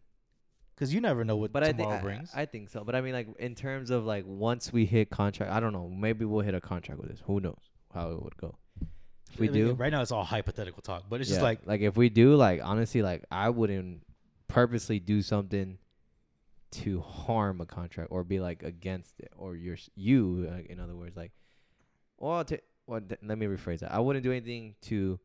[0.73, 2.31] because you never know what But I think tomorrow I, brings.
[2.33, 2.83] I think so.
[2.83, 5.89] But I mean, like in terms of like once we hit contract, I don't know.
[5.89, 7.21] Maybe we'll hit a contract with this.
[7.25, 7.59] Who knows
[7.93, 8.57] how it would go?
[9.33, 11.59] If we I mean, do, right now, it's all hypothetical talk, but it's just like,
[11.65, 14.03] like if we do, like honestly, like I wouldn't
[14.47, 15.77] purposely do something
[16.71, 20.49] to harm a contract or be like against it or your you.
[20.69, 21.33] In other words, like,
[22.17, 23.93] well, t- well, th- let me rephrase that.
[23.93, 25.19] I wouldn't do anything to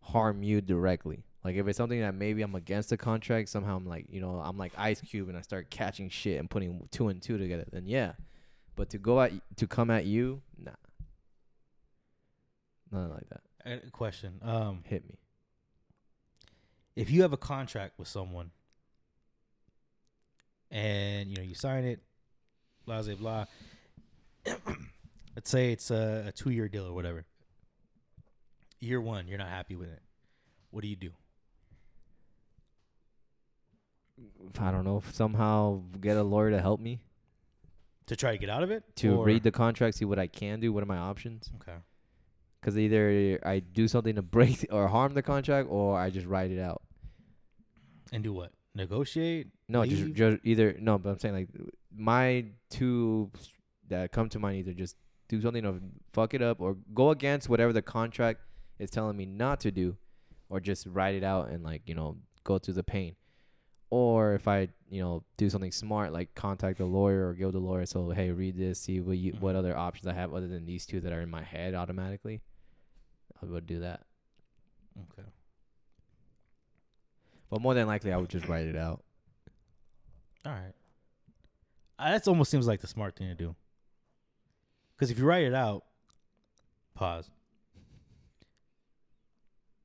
[0.00, 1.24] harm you directly.
[1.42, 4.40] Like if it's something that maybe I'm against the contract, somehow I'm like, you know,
[4.44, 7.64] I'm like Ice Cube and I start catching shit and putting two and two together,
[7.72, 8.12] then yeah.
[8.76, 10.72] But to go at to come at you, nah.
[12.92, 13.84] Nothing like that.
[13.86, 14.40] A question.
[14.42, 15.16] Um, Hit me.
[16.96, 18.50] if you have a contract with someone
[20.70, 22.00] and you know you sign it
[22.86, 23.14] blah blah
[24.44, 24.54] blah
[25.36, 27.24] let's say it's a, a two year deal or whatever
[28.80, 30.02] year one you're not happy with it
[30.70, 31.10] what do you do
[34.58, 35.02] I don't know.
[35.12, 37.00] Somehow get a lawyer to help me
[38.06, 40.26] to try to get out of it to Or- read the contract, see what I
[40.26, 41.50] can do, what are my options.
[41.60, 41.78] okay
[42.60, 46.50] Because either I do something to break or harm the contract, or I just write
[46.50, 46.82] it out.
[48.12, 50.98] and do what negotiate No, just, just either no.
[50.98, 51.48] But I'm saying like
[51.96, 53.30] my two
[53.88, 54.96] that come to mind either just
[55.30, 55.80] do something to
[56.12, 58.40] fuck it up or go against whatever the contract
[58.78, 59.96] is telling me not to do,
[60.48, 63.14] or just write it out and like you know go through the pain.
[63.90, 67.52] Or if I you know do something smart like contact a lawyer or go to
[67.52, 69.58] the lawyer so hey read this see what you what Mhm.
[69.58, 72.40] other options I have other than these two that are in my head automatically.
[73.42, 74.04] I would do that.
[74.98, 75.28] okay
[77.48, 79.02] But more than likely, I would just write it out.
[80.46, 80.72] All right.
[81.98, 83.54] Uh, that almost seems like the smart thing to do.
[85.00, 85.82] Because if you write it out,
[86.94, 87.30] pause.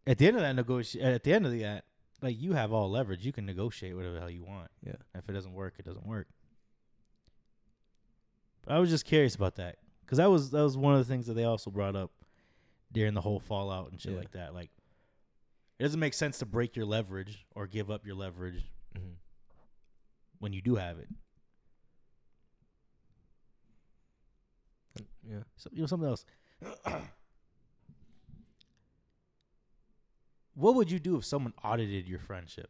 [0.05, 1.86] At the end of that negotiation, at the end of that,
[2.22, 3.26] like you have all leverage.
[3.26, 4.70] You can negotiate whatever the hell you want.
[4.86, 4.95] Yeah.
[5.16, 6.28] If it doesn't work, it doesn't work.
[8.66, 11.05] But I was just curious about that because that was that was one of the
[11.05, 12.11] things that they also brought up
[12.91, 14.20] during the whole fallout and shit Yeah.
[14.20, 14.53] like that.
[14.53, 14.70] Like,
[15.80, 18.66] it doesn't make sense to break your leverage or give up your leverage
[18.97, 19.13] Mm-hmm.
[20.39, 21.07] when you do have it.
[25.27, 25.39] Yeah.
[25.57, 26.25] So, you know something else.
[30.53, 32.69] what would you do if someone audited your friendship?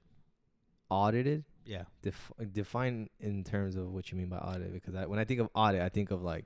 [0.89, 1.43] Audited.
[1.65, 1.83] Yeah.
[2.01, 5.39] Def- define in terms of what you mean by audit, because I, when I think
[5.39, 6.45] of audit, I think of like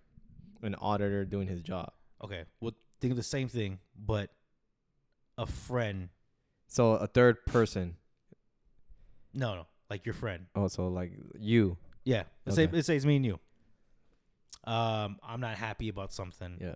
[0.62, 1.92] an auditor doing his job.
[2.24, 2.44] Okay.
[2.60, 4.32] Well, think of the same thing, but
[5.38, 6.10] a friend.
[6.68, 7.96] So a third person.
[9.34, 10.48] No, no, like your friend.
[10.56, 11.78] Oh, also, like you.
[12.04, 12.24] Yeah.
[12.46, 13.40] Let's say let's say it's me and you.
[14.66, 16.58] Um, I'm not happy about something.
[16.60, 16.76] Yeah.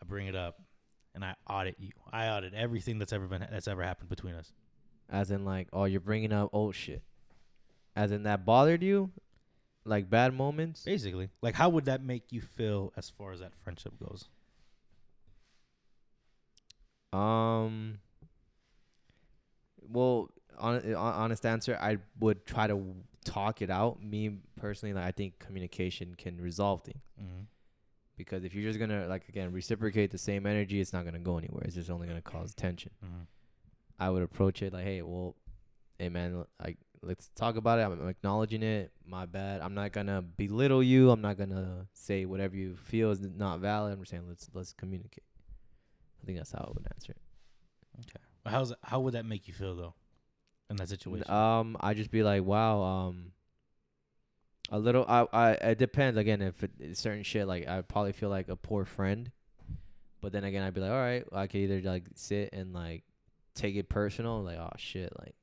[0.00, 0.60] I bring it up,
[1.14, 1.90] and I audit you.
[2.12, 4.52] I audit everything that's ever been that's ever happened between us.
[5.08, 7.02] As in, like, oh, you're bringing up old shit.
[7.94, 9.10] As in, that bothered you,
[9.84, 10.82] like bad moments.
[10.84, 14.24] Basically, like how would that make you feel as far as that friendship goes?
[17.12, 17.98] Um.
[19.86, 22.82] Well, hon- hon- honest answer, I would try to
[23.24, 24.02] talk it out.
[24.02, 27.42] Me personally, like I think communication can resolve things Mm-hmm.
[28.16, 31.38] because if you're just gonna like again reciprocate the same energy, it's not gonna go
[31.38, 31.62] anywhere.
[31.64, 32.92] It's just only gonna cause tension.
[33.04, 33.22] Mm-hmm.
[33.98, 35.36] I would approach it like, hey, well,
[35.98, 37.82] hey man, like let's talk about it.
[37.82, 38.90] I'm acknowledging it.
[39.06, 39.60] My bad.
[39.60, 41.10] I'm not gonna belittle you.
[41.10, 43.92] I'm not gonna say whatever you feel is not valid.
[43.92, 45.24] I'm just saying let's let's communicate.
[46.22, 47.20] I think that's how I would answer it.
[48.00, 48.24] Okay.
[48.46, 49.94] How's how would that make you feel though,
[50.74, 51.30] in that situation?
[51.30, 52.82] Um, I just be like, wow.
[52.82, 53.32] Um,
[54.70, 55.04] a little.
[55.08, 55.26] I.
[55.32, 55.50] I.
[55.52, 56.18] It depends.
[56.18, 59.30] Again, if it, it's certain shit, like I probably feel like a poor friend.
[60.20, 63.04] But then again, I'd be like, all right, I could either like sit and like
[63.54, 65.34] take it personal, like oh shit, like.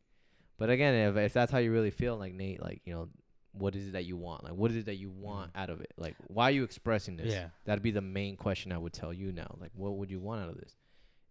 [0.57, 3.09] But again, if if that's how you really feel, like Nate, like you know,
[3.53, 4.43] what is it that you want?
[4.43, 5.91] Like, what is it that you want out of it?
[5.97, 7.33] Like, why are you expressing this?
[7.33, 7.47] yeah.
[7.65, 9.55] That'd be the main question I would tell you now.
[9.59, 10.75] Like, what would you want out of this?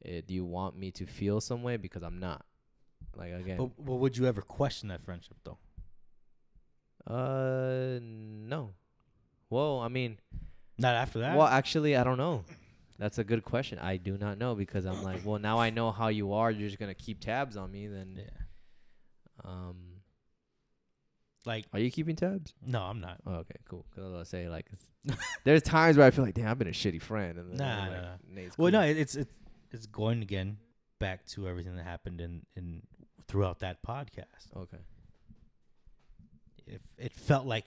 [0.05, 2.45] Uh, do you want me to feel some way because I'm not?
[3.17, 5.59] Like again, But, but would you ever question that friendship though?
[7.07, 8.71] Uh, no.
[9.49, 10.19] Well, I mean,
[10.79, 11.37] Not after that.
[11.37, 12.45] well, actually, I don't know.
[12.99, 13.79] That's a good question.
[13.79, 16.51] I do not know because I'm like, well, now I know how you are.
[16.51, 17.87] You're just gonna keep tabs on me.
[17.87, 19.51] Then, Yeah.
[19.51, 19.77] um,
[21.47, 22.53] Like are you keeping tabs?
[22.65, 23.19] no, I'm not.
[23.27, 23.87] Oh, okay, cool.
[23.95, 26.59] Cause I was gonna say like, it's, there's times where I feel like, damn, I've
[26.59, 27.39] been a shitty friend.
[27.39, 28.09] And then Nah, I'm nah, like, nah.
[28.35, 28.81] Nate's Well, cool.
[28.81, 29.33] no, it, it's it's
[29.73, 30.59] it's going again
[31.01, 32.83] back to everything that happened in in
[33.27, 34.57] throughout that podcast.
[34.57, 34.79] Okay.
[36.67, 37.65] If it felt like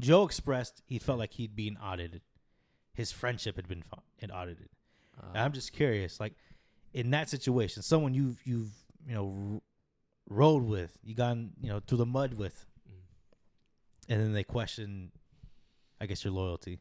[0.00, 2.22] Joe expressed he felt like he'd been audited,
[2.92, 4.70] his friendship had been fu- had audited.
[5.20, 6.34] And Uh, I'm just curious, like
[6.92, 8.72] in that situation, someone you've you've
[9.06, 9.60] you know r-
[10.28, 13.00] rode with, you gone you know through the mud with, mm.
[14.08, 15.12] and then they question,
[16.00, 16.78] I guess your loyalty.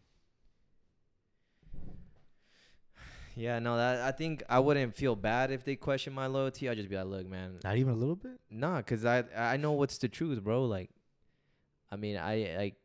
[3.37, 6.67] Yeah, no, that I think I wouldn't feel bad if they question my loyalty.
[6.67, 8.39] I'd just be like, look, man, Not even a little bit.
[8.49, 10.65] Nah, cause I I know what's the truth, bro.
[10.65, 10.89] Like,
[11.91, 12.75] I mean, I like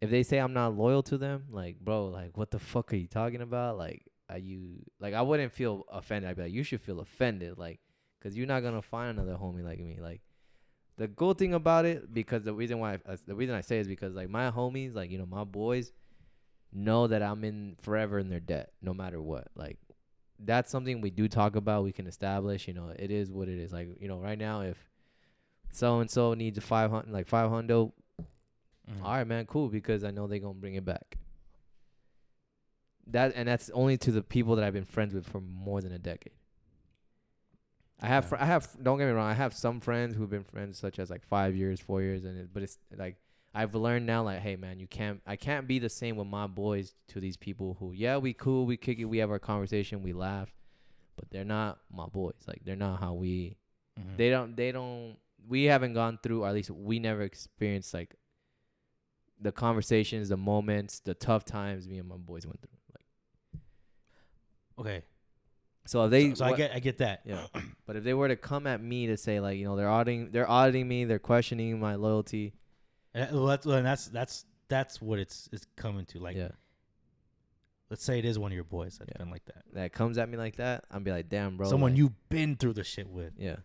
[0.00, 2.96] if they say I'm not loyal to them, like, bro, like, what the fuck are
[2.96, 3.78] you talking about?
[3.78, 6.28] Like, are you like I wouldn't feel offended.
[6.28, 7.80] I'd be like, you should feel offended, like,
[8.22, 9.98] cause you're not gonna find another homie like me.
[10.00, 10.20] Like,
[10.96, 13.78] the cool thing about it, because the reason why I, uh, the reason I say
[13.78, 15.92] is because like my homies, like you know my boys,
[16.72, 19.48] know that I'm in forever in their debt, no matter what.
[19.54, 19.78] Like
[20.38, 21.84] that's something we do talk about.
[21.84, 22.66] We can establish.
[22.68, 23.72] You know, it is what it is.
[23.72, 24.76] Like you know, right now if
[25.72, 27.92] so and so needs a five hundred, like five hundred,
[28.90, 29.04] Mhm.
[29.04, 31.18] all right, man, cool, because I know they're gonna bring it back.
[33.08, 35.92] That and that's only to the people that I've been friends with for more than
[35.92, 36.32] a decade.
[38.02, 38.28] I have, Yeah.
[38.30, 38.76] fr- I have.
[38.82, 39.28] Don't get me wrong.
[39.28, 42.38] I have some friends who've been friends, such as like five years, four years, and
[42.38, 43.16] it, but it's like
[43.52, 45.20] I've learned now, like, hey, man, you can't.
[45.26, 48.64] I can't be the same with my boys to these people who, yeah, we cool,
[48.64, 50.52] we kick it, we have our conversation, we laugh,
[51.16, 52.34] but they're not my boys.
[52.46, 53.56] Like, they're not how we.
[53.98, 54.16] Mhm.
[54.16, 54.56] They don't.
[54.56, 55.16] They don't.
[55.48, 58.14] We haven't gone through, or at least we never experienced like
[59.40, 62.70] the conversations, the moments, the tough times me and my boys went through.
[62.94, 65.04] Like, okay.
[65.86, 67.22] so if they, so, so I get I get that.
[67.24, 67.46] yeah.
[67.86, 70.30] But if they were to come at me to say like, you know, they're auditing,
[70.30, 72.52] they're auditing me, they're questioning my loyalty.
[73.14, 76.18] And uh, well, that's and that's that's that's what it's it's coming to.
[76.20, 76.48] Like, yeah,
[77.90, 79.18] let's say it is one of your boys that's Yeah.
[79.24, 79.64] been like that.
[79.72, 81.68] that comes at me like that, I'd be like, damn, bro.
[81.68, 83.32] Someone like, you've been through the shit with.
[83.38, 83.56] yeah.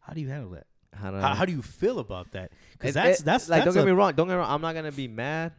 [0.00, 0.66] How do you handle that?
[0.94, 2.50] How do How, how do you feel about that?
[2.72, 4.14] Because It- that's that's like that's don't get a- me wrong.
[4.14, 4.50] Don't get me wrong.
[4.50, 5.52] I'm not gonna be mad.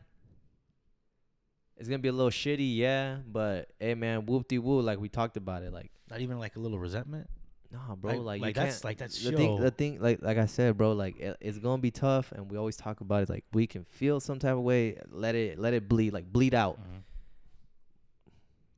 [1.78, 3.20] It's gonna be a little shitty, yeah.
[3.26, 5.72] But hey, man, whoop de woo, like we talked about it.
[5.72, 7.30] Like, not even like a little resentment.
[7.72, 8.14] Nah, bro.
[8.14, 9.58] Like- Like, like that's- like that's the thing.
[9.58, 9.64] show.
[9.64, 10.94] The thing, like like I said, bro.
[10.94, 13.30] Like it, it's gonna be tough, and we always talk about it.
[13.30, 14.98] Like we can feel some type of way.
[15.10, 16.78] Let it let it bleed, like bleed out.
[16.80, 17.04] Mhm.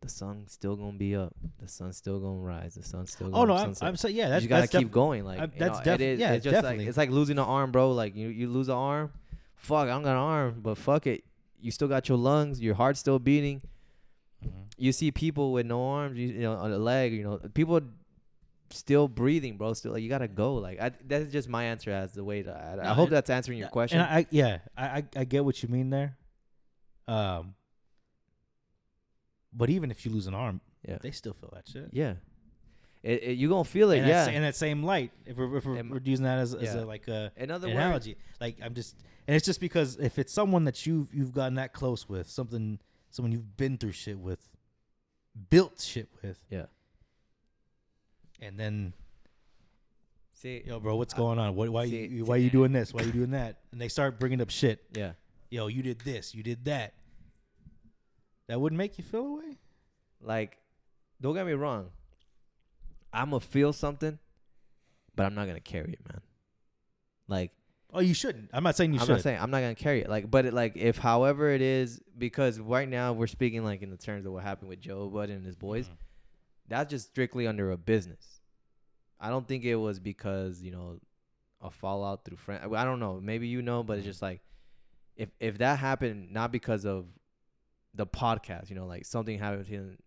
[0.01, 1.35] The sun's still gonna be up.
[1.59, 2.73] The sun's still gonna rise.
[2.73, 3.27] The sun's still.
[3.27, 3.75] Oh gonna no, I'm.
[3.81, 4.23] I'm saying yeah.
[4.25, 5.23] you That's just gotta that's keep def- going.
[5.25, 6.19] Like I- you that's know, defi- it is.
[6.19, 6.79] yeah, it's just definitely.
[6.79, 7.91] like it's like losing an arm, bro.
[7.91, 9.11] Like you you lose an arm.
[9.57, 11.23] Fuck, I don't got an arm, but fuck it.
[11.59, 12.59] You still got your lungs.
[12.59, 13.61] Your heart's still beating.
[14.43, 14.49] Mhm.
[14.75, 16.17] You see people with no arms.
[16.17, 17.13] You, you know, on a leg.
[17.13, 17.79] You know, people
[18.73, 19.73] still breathing, bro.
[19.73, 20.55] Still, like you gotta go.
[20.55, 22.51] Like I, that's just my answer as the way to.
[22.51, 23.99] I, I hope and- that's answering your question.
[23.99, 26.17] And I yeah, I, I get what you mean there.
[27.07, 27.55] Um,
[29.53, 31.89] but even if you lose an arm, yeah, they still feel that shit.
[31.91, 32.13] yeah.
[33.03, 34.29] It, it, you gonna feel it, and yeah.
[34.29, 36.81] In that same light, if we're, if we're, And- we're using that as, as yeah.
[36.81, 38.95] a, like a In other an words, analogy, like I'm just,
[39.27, 42.77] and it's just because if it's someone that you've you've gotten that close with, something,
[43.09, 44.39] someone you've been through shit with,
[45.49, 46.67] built shit with, yeah.
[48.41, 48.93] And then
[50.33, 51.55] See, yo, bro, what's going on?
[51.55, 52.93] What, why See- you why you doing this?
[52.93, 53.59] Why you doing that?
[53.71, 54.83] And they start bringing up shit.
[54.93, 55.11] yeah.
[55.51, 56.93] Yo, you did this, you did that.
[58.47, 59.57] That wouldn't make you feel away.
[60.21, 60.57] Like,
[61.21, 61.89] don't get me wrong.
[63.13, 64.17] I'm gonna feel something,
[65.15, 66.21] but I'm not gonna carry it, man.
[67.27, 67.51] Like,
[67.93, 68.49] Oh, you shouldn't.
[68.53, 69.11] I'm not saying you I'm should.
[69.13, 70.09] not saying I'm not gonna carry it.
[70.09, 73.89] Like, but it, like if however it is, because right now we're speaking like in
[73.91, 75.87] the terms of what happened with Joe Budden and his boys.
[75.87, 75.91] Mhm.
[76.67, 78.41] That's just strictly under a business.
[79.19, 80.99] I don't think it was because you know
[81.61, 82.65] a fallout through friends.
[82.73, 83.19] I don't know.
[83.21, 84.09] Maybe you know, but it's mm-hmm.
[84.09, 84.41] just like
[85.15, 87.05] if if that happened not because of
[87.93, 89.97] the podcast, you know, like something happened to him,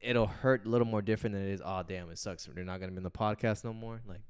[0.00, 1.62] it'll hurt a little more different than it is.
[1.64, 2.48] Oh damn, it sucks.
[2.52, 4.00] They're not gonna be in the podcast no more.
[4.06, 4.20] Like.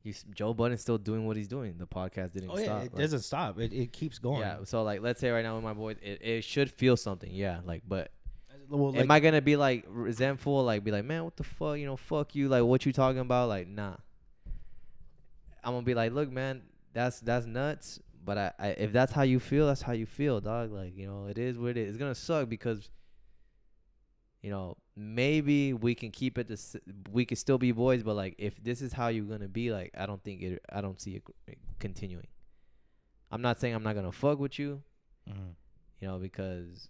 [0.00, 1.74] He's, Joe Budden's still doing what he's doing.
[1.76, 2.82] The podcast didn't Oh yeah, stop.
[2.84, 3.58] it Like, doesn't stop.
[3.58, 4.40] It it keeps going.
[4.40, 7.30] yeah, so like let's say right now with my boys, it, it should feel something.
[7.30, 8.12] Yeah, like but
[8.68, 10.62] Well, like, Am I gonna be like resentful?
[10.64, 11.78] Like be like, man, what the fuck?
[11.78, 12.48] You know, fuck you.
[12.48, 13.48] Like, what you talking about?
[13.48, 13.94] Like, nah.
[15.64, 16.62] I'm gonna be like, look, man,
[16.92, 18.00] that's that's nuts.
[18.24, 20.70] But I, I if that's how you feel, that's how you feel, dog.
[20.72, 21.88] Like, you know, it is what it is.
[21.90, 22.90] It's gonna suck because,
[24.42, 26.46] you know, maybe we can keep it.
[26.48, 26.76] This
[27.10, 29.92] we can still be boys, but like, if this is how you're gonna be, like,
[29.96, 30.62] I don't think it.
[30.70, 32.26] I don't see it continuing.
[33.30, 34.82] I'm not saying I'm not gonna fuck with you
[35.28, 35.54] Mhm.
[36.00, 36.88] you know, because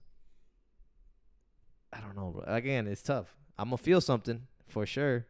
[1.93, 2.45] I don't know, bro.
[2.47, 3.35] Again, it's tough.
[3.59, 5.27] I'm gonna feel something for sure.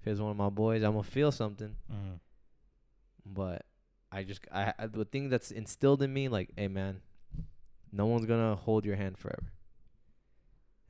[0.00, 1.76] If it's one of my boys, I'm gonna feel something.
[1.90, 2.20] Mhm.
[3.26, 3.64] But
[4.12, 7.00] I just, I, I the thing that's instilled in me, like, hey, man,
[7.92, 9.52] no one's gonna hold your hand forever.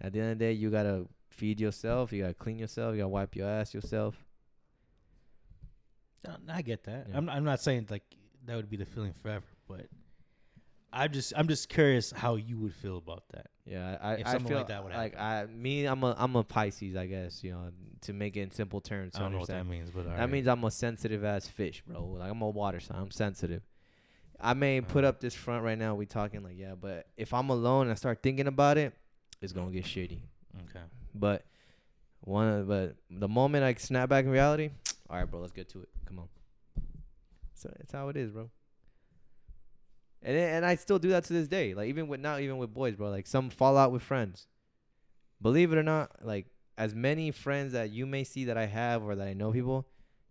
[0.00, 2.12] At the end of the day, you gotta feed yourself.
[2.12, 2.92] You gotta clean yourself.
[2.94, 4.24] You gotta wipe your ass yourself.
[6.48, 7.06] I get that.
[7.10, 7.16] Yeah.
[7.18, 8.02] I'm I'm not saying like
[8.46, 9.86] that would be the feeling forever, but
[10.94, 13.48] I'm just I'm just curious how you would feel about that.
[13.66, 15.12] Yeah, I, If I feel like that would happen.
[15.12, 17.42] Like I me I'm a, I'm a Pisces, I guess.
[17.42, 17.70] You know,
[18.02, 19.14] to make it in simple terms.
[19.16, 20.30] I don't know what that means, but That alright.
[20.30, 22.04] means I'm a sensitive ass fish, bro.
[22.18, 22.98] Like I'm a water sign.
[23.00, 23.62] I'm sensitive.
[24.40, 25.08] I may put Uh.
[25.08, 25.94] up this front right now.
[25.94, 28.92] We talking like yeah, but if I'm alone and I start thinking about it,
[29.40, 30.20] it's gonna get shitty.
[30.70, 30.84] okay.
[31.14, 31.44] But
[32.20, 34.70] one, but the moment I snap back in reality,
[35.10, 35.88] all right, bro, let's get to it.
[36.06, 36.28] Come on.
[37.54, 38.50] So it's how it is, bro.
[40.24, 41.74] And it- and I still do that to this day.
[41.74, 43.10] Like even with now, even with boys, bro.
[43.10, 44.46] Like some fallout with friends.
[45.42, 46.46] Believe it or not, like
[46.78, 49.86] as many friends that you may see that I have or that I know people,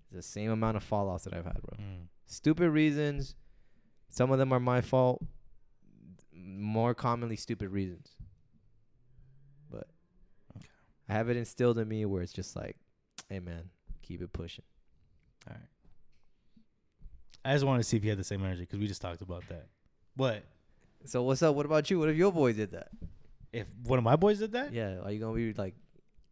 [0.06, 1.78] it's the same amount of fallouts that I've had, bro.
[1.78, 2.08] Mm.
[2.26, 3.36] Stupid reasons.
[4.10, 5.24] Some of them are my fault.
[6.34, 8.16] More commonly, stupid reasons.
[9.70, 9.88] But
[10.58, 10.66] Okay.
[11.10, 12.76] I have it instilled in me where it's just like,
[13.30, 13.70] hey man,
[14.02, 14.66] keep it pushing.
[15.48, 15.70] All right.
[17.46, 19.22] I just wanted to see if you had the same energy because we just talked
[19.22, 19.68] about that.
[20.16, 20.44] But
[21.06, 21.56] So what's up?
[21.56, 22.00] What about you?
[22.00, 22.90] What if your boy did that?
[23.52, 25.76] if one of my boys did that, Yeah, are you gonna be like,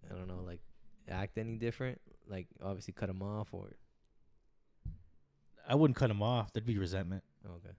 [0.10, 0.60] I don't know, like
[1.10, 2.00] act any different?
[2.28, 3.68] Like obviously cut him off or
[5.68, 6.52] I wouldn't cut him off.
[6.54, 7.24] There'd be resentment.
[7.46, 7.76] okay.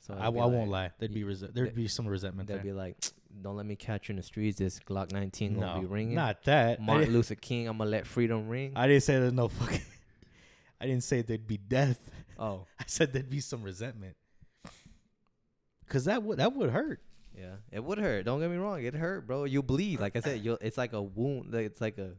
[0.00, 0.90] So I, I won't lie.
[1.00, 2.62] There'd be rese- there'd be some resentment They'd there.
[2.62, 2.96] be like,
[3.42, 4.56] don't let me catch you in the streets.
[4.58, 6.14] This Glock 19 gonna be ringing.
[6.14, 6.80] not that.
[6.80, 8.72] Martin Luther King, I'm gonna let freedom ring.
[8.76, 9.80] I didn't say there's no fucking.
[10.80, 11.98] I didn't say there'd be death.
[12.38, 14.16] oh, I said there'd be some resentment.
[15.88, 17.00] Cause that would that would hurt.
[17.38, 18.24] yeah, it would hurt.
[18.24, 19.44] Don't get me wrong, it hurt, bro.
[19.44, 20.00] You bleed.
[20.00, 21.52] Like I said, you it's like a wound.
[21.54, 22.12] Like, it's like a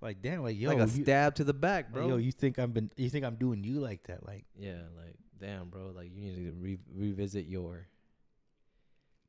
[0.00, 2.08] Like damn, like yo, like a you, stab to the back, bro.
[2.08, 4.26] yo, you think I'm been you think I'm doing you like that?
[4.26, 5.92] Like yeah, like damn, bro.
[5.94, 7.88] Like you need to re- revisit your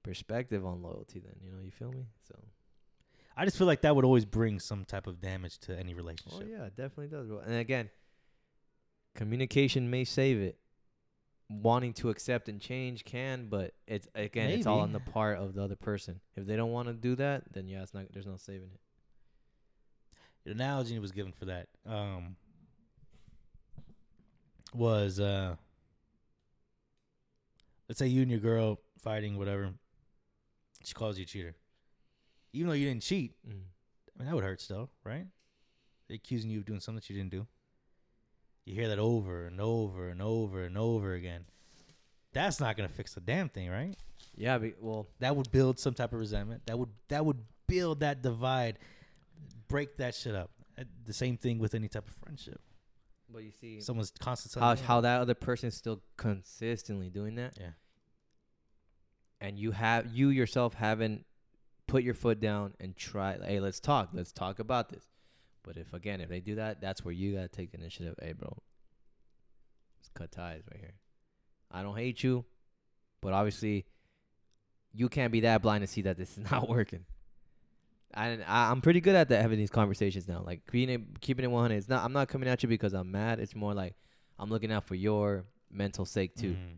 [0.04, 1.20] perspective on loyalty.
[1.20, 2.06] Then you know, you feel me?
[2.30, 2.36] So
[3.36, 6.44] I just feel like that would always bring some type of damage to any relationship.
[6.44, 7.28] Oh yeah, it definitely does.
[7.28, 7.40] bro.
[7.40, 7.90] And again,
[9.16, 10.58] communication may save it.
[11.50, 15.54] Wanting to accept and change can, but it's again, it's all on the part of
[15.54, 16.22] the other person.
[16.38, 18.06] If they don't want to do that, then yeah, it's not.
[18.14, 18.80] There's no saving it.
[20.46, 22.38] The analogy was given for that um,
[24.74, 25.56] was uh,
[27.90, 29.72] let's say you and your girl fighting, whatever.
[30.86, 31.54] She calls you a cheater,
[32.54, 33.36] even though you didn't cheat.
[33.46, 33.52] Mm.
[33.52, 35.26] I mean, that would hurt still, right?
[36.08, 37.46] They're accusing you of doing something that you didn't do.
[38.66, 41.46] You hear that over and over and over and over again.
[42.34, 43.96] That's not gonna fix the damn thing, right?
[44.36, 46.66] Yeah, be, well, That would build some type of resentment.
[46.68, 48.80] That would that would build that divide,
[49.68, 50.52] break that shit up.
[50.78, 52.62] Uh, The same thing with any type of friendship.
[53.30, 57.58] but you see Someone's constantly how how that other person is still consistently doing that.
[57.60, 57.72] Yeah.
[59.42, 61.26] and you have you yourself haven't
[61.88, 65.04] put your foot down and try hey let's talk let's talk about this
[65.64, 68.34] but if again if they do that that's where you gotta take the initiative hey
[68.34, 68.50] bro
[70.00, 70.94] let's cut ties right here
[71.72, 72.44] i don't hate you
[73.22, 73.86] but obviously
[74.94, 77.06] you can't be that blind to see that this is not working
[78.14, 81.46] and I, i'm pretty good at that having these conversations now like keeping it, keeping
[81.46, 83.96] it 100 it's not i'm not coming at you because i'm mad it's more like
[84.40, 86.78] i'm looking out for your mental sake too Mhm.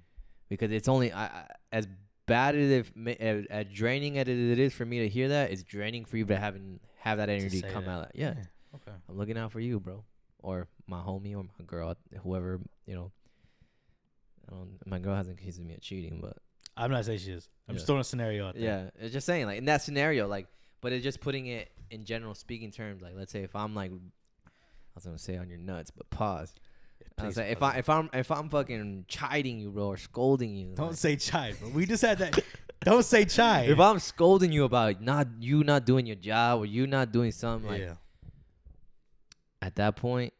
[0.49, 1.87] because it's only I, I, as
[2.27, 5.51] bad as if as, as draining as it is for me to hear that.
[5.51, 7.91] It's draining for you to having have that energy come that.
[7.91, 8.11] out.
[8.15, 8.35] Yeah,
[8.75, 8.91] Okay.
[9.09, 10.03] I'm looking out for you, bro,
[10.39, 13.11] or my homie or my girl, whoever you know.
[14.49, 14.77] I don't.
[14.85, 16.37] My girl hasn't accused me of cheating, but
[16.75, 17.49] I'm not saying she is.
[17.67, 17.87] I'm just Yeah.
[17.87, 18.63] throwing a scenario out there.
[18.63, 20.47] yeah, it's just saying like in that scenario, like,
[20.81, 23.01] but it's just putting it in general speaking terms.
[23.01, 24.49] Like, let's say if I'm like, I
[24.95, 26.53] was gonna say on your nuts, but pause.
[27.17, 30.55] I was like, if I if I'm if I'm fucking chiding you, bro, or scolding
[30.55, 31.69] you, don't like- say chide, bro.
[31.69, 32.39] We just had that.
[32.81, 33.69] don't say chide.
[33.69, 37.31] If I'm scolding you about not you not doing your job or you not doing
[37.31, 37.93] something like yeah.
[39.63, 40.33] At that point,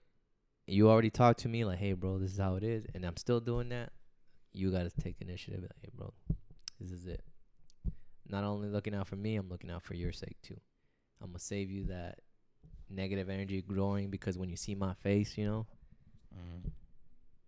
[0.67, 3.15] you already talked to me like, hey bro, this is how it is, and I'm
[3.17, 3.91] still doing that.
[4.51, 5.61] You gotta take initiative.
[5.61, 6.13] Like, hey bro,
[6.79, 7.23] this is it.
[8.27, 10.59] Not only looking out for me, I'm looking out for your sake too.
[11.21, 12.19] I'm gonna save you that
[12.89, 15.65] negative energy growing because when you see my face, you know.
[16.35, 16.71] Mhm.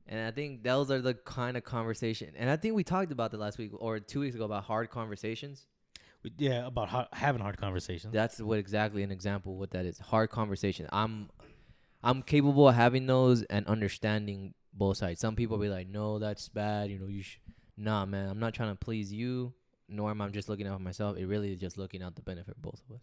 [0.08, 2.34] And I think those are the kind of conversation.
[2.38, 4.90] And I think we talked about that last week or two weeks ago about hard
[4.90, 5.66] conversations.
[6.38, 8.12] Yeah, about ho- having hard conversations.
[8.12, 10.00] That's what exactly an example of what that is.
[10.00, 10.88] Hard conversation.
[10.92, 11.30] I'm
[12.06, 15.20] I'm capable of having those and understanding both sides.
[15.20, 17.40] Some people be like, "No, that's bad." You know, you sh-.
[17.76, 18.30] nah, man.
[18.30, 19.54] I'm not trying to please you,
[19.90, 21.18] nor am I just looking out for myself.
[21.18, 23.02] It really is just looking out the benefit of both of us.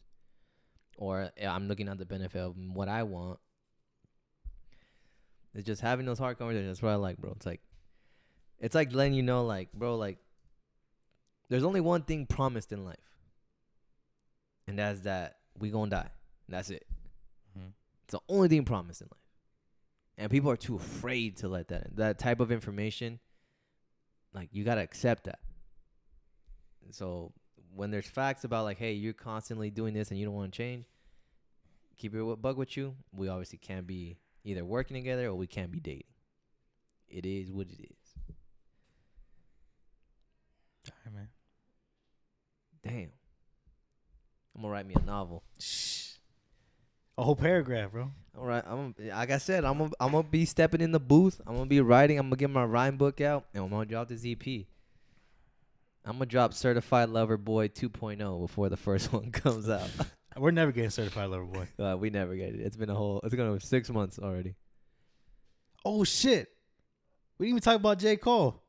[0.96, 3.40] Or uh, I'm looking out the benefit of what I want.
[5.54, 6.68] It's just having those hard conversations.
[6.68, 7.32] That's what I like, bro.
[7.32, 7.60] It's like,
[8.60, 10.18] it's like letting you know, like, bro, like,
[11.48, 12.96] there's only one thing promised in life,
[14.68, 16.10] and that's that we gonna die.
[16.48, 16.86] That's it.
[18.04, 19.20] It's the only thing promised in life,
[20.18, 21.92] and people are too afraid to let that in.
[21.96, 23.18] that type of information.
[24.34, 25.40] Like you gotta accept that.
[26.90, 27.32] So
[27.74, 30.56] when there's facts about like, hey, you're constantly doing this and you don't want to
[30.56, 30.84] change,
[31.96, 32.94] keep it wi- bug with you.
[33.12, 36.04] We obviously can't be either working together or we can't be dating.
[37.08, 38.34] It is what it is.
[40.90, 41.28] All right, man.
[42.82, 43.12] Damn.
[44.54, 45.44] I'm gonna write me a novel.
[45.58, 46.01] Shh.
[47.18, 48.10] A whole paragraph, bro.
[48.38, 51.40] All right, I'm like I said, I'm gonna, I'm gonna be stepping in the booth.
[51.46, 52.18] I'm gonna be writing.
[52.18, 54.46] I'm gonna get my rhyme book out, and I'm gonna drop this EP.
[56.04, 59.88] I'm gonna drop Certified Lover Boy 2.0 before the first one comes out.
[60.36, 61.66] We're never getting certified lover boy.
[61.78, 62.60] uh, we never get it.
[62.60, 63.20] It's been a whole.
[63.22, 64.54] It's gonna be six months already.
[65.84, 66.48] Oh shit.
[67.36, 68.16] We didn't even talk about J.
[68.16, 68.62] Cole.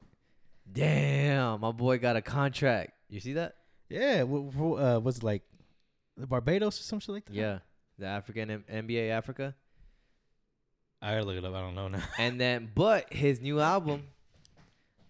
[0.70, 2.91] Damn, my boy got a contract.
[3.10, 3.56] You see that?
[3.88, 5.44] Yeah, What, wh- uh, was it like
[6.18, 7.34] Barbados or some shit like that?
[7.34, 7.60] Yeah,
[7.99, 9.56] the African M- NBA Africa,
[11.02, 11.53] I gotta look it up.
[11.53, 12.03] I don't know now.
[12.20, 14.03] and then but his new album,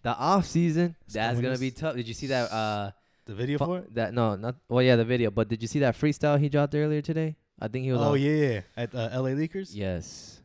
[0.02, 1.96] the off season, It's that's gonna be tough.
[1.96, 2.50] Did you see that?
[2.52, 2.90] Uh,
[3.26, 3.94] The video fu- for it?
[3.94, 5.30] that no, not well, yeah, the video.
[5.30, 7.36] But did you see that freestyle he dropped earlier today?
[7.60, 8.00] I think he was.
[8.00, 9.30] Oh on, yeah, yeah, at uh, L.A.
[9.32, 9.70] Leakers.
[9.72, 10.40] Yes.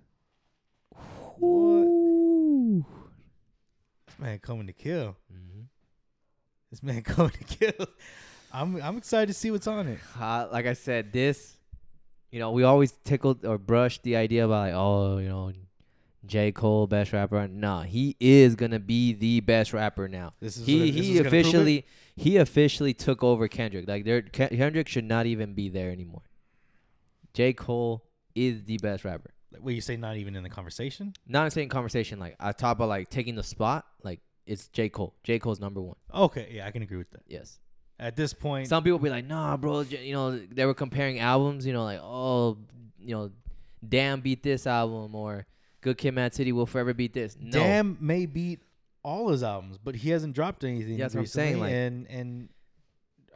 [1.37, 1.87] What?
[4.07, 5.15] This man coming to kill.
[5.31, 5.61] hmm
[6.69, 7.87] This man coming to kill.
[8.53, 9.99] I'm I'm excited to see what's on it.
[10.19, 11.55] Uh, like I said, this,
[12.31, 15.51] you know, we always tickled or brushed the idea about like, oh, you know,
[16.25, 16.51] J.
[16.51, 17.47] Cole, best rapper.
[17.47, 20.33] Nah, he is gonna be the best rapper now.
[20.39, 21.39] This is He this he is gonna prove it?
[21.45, 21.85] officially
[22.15, 23.87] he officially took over Kendrick.
[23.87, 26.23] Like there, Kendrick should not even be there anymore.
[27.33, 27.53] J.
[27.53, 28.03] Cole
[28.35, 29.31] is the best rapper.
[29.51, 29.97] Like, What you say?
[29.97, 31.13] Not even in the conversation.
[31.27, 33.85] Not in conversation like I talk about like taking the spot.
[34.03, 34.89] Like it's J.
[34.89, 35.15] Cole.
[35.23, 35.39] J.
[35.39, 35.95] Cole's number one.
[36.13, 37.21] Okay, yeah, I can agree with that.
[37.27, 37.59] Yes.
[37.99, 39.81] At this point, Some people be like, nah, bro.
[39.81, 41.65] You know, they were comparing albums.
[41.65, 42.57] You know, like, oh,
[42.99, 43.31] you know,
[43.87, 45.45] Damn beat this album, or
[45.81, 47.35] Good Kid, Mad City will forever beat this.
[47.39, 48.59] No, Damn may beat
[49.03, 50.93] all his albums, but he hasn't dropped anything.
[50.93, 52.49] Yeah, that's what I'm saying, like- and and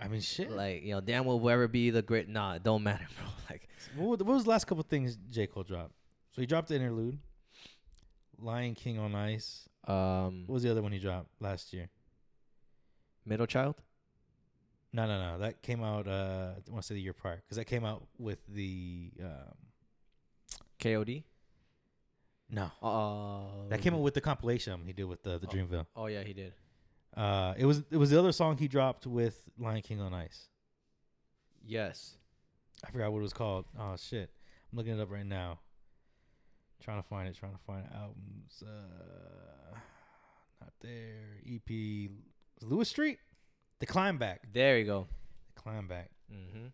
[0.02, 0.52] I mean, shit.
[0.52, 2.28] like you know, Damn will forever be the great.
[2.28, 3.28] Nah, it don't matter, bro.
[3.50, 5.94] Like, what, what was the last couple things J Cole dropped?
[6.32, 7.20] So he dropped the interlude,
[8.40, 9.68] Lion King on Ice.
[9.88, 11.90] um, What was the other one he dropped last year?
[13.26, 13.76] Middle Child.
[14.96, 15.40] No, no, no.
[15.40, 16.08] That came out.
[16.08, 19.12] Uh, I want to say the year prior because that came out with the.
[19.20, 19.56] Um,
[20.80, 21.24] KOD.
[22.50, 25.50] no, Uh, that came out with the compilation he did with the the Oh.
[25.50, 25.86] Dreamville.
[25.96, 26.54] Oh yeah, he did.
[27.16, 30.50] Uh, it was it was the other song he dropped with Lion King on Ice.
[31.66, 32.18] Yes.
[32.86, 33.66] I forgot what it was called.
[33.80, 34.30] Oh shit,
[34.72, 35.60] I'm looking it up right now.
[36.82, 37.36] Trying to find it.
[37.36, 38.62] Trying to find albums.
[38.62, 39.78] Uh,
[40.60, 41.38] not there.
[41.50, 42.10] EP.
[42.62, 43.20] Lewis Street.
[43.84, 44.44] The Climb Back.
[44.54, 45.08] There you go.
[45.56, 46.10] The Climb Back.
[46.32, 46.68] Mm-hmm.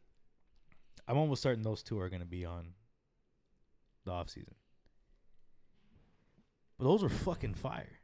[1.07, 2.68] I'm almost certain those two are gonna be on
[4.06, 4.53] the off season.
[6.77, 7.98] But those are fucking fire.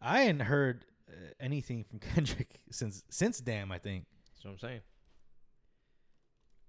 [0.00, 3.70] I hadn't heard uh, anything from Kendrick since since Damn.
[3.70, 4.04] I think
[4.34, 4.80] That's what I'm saying.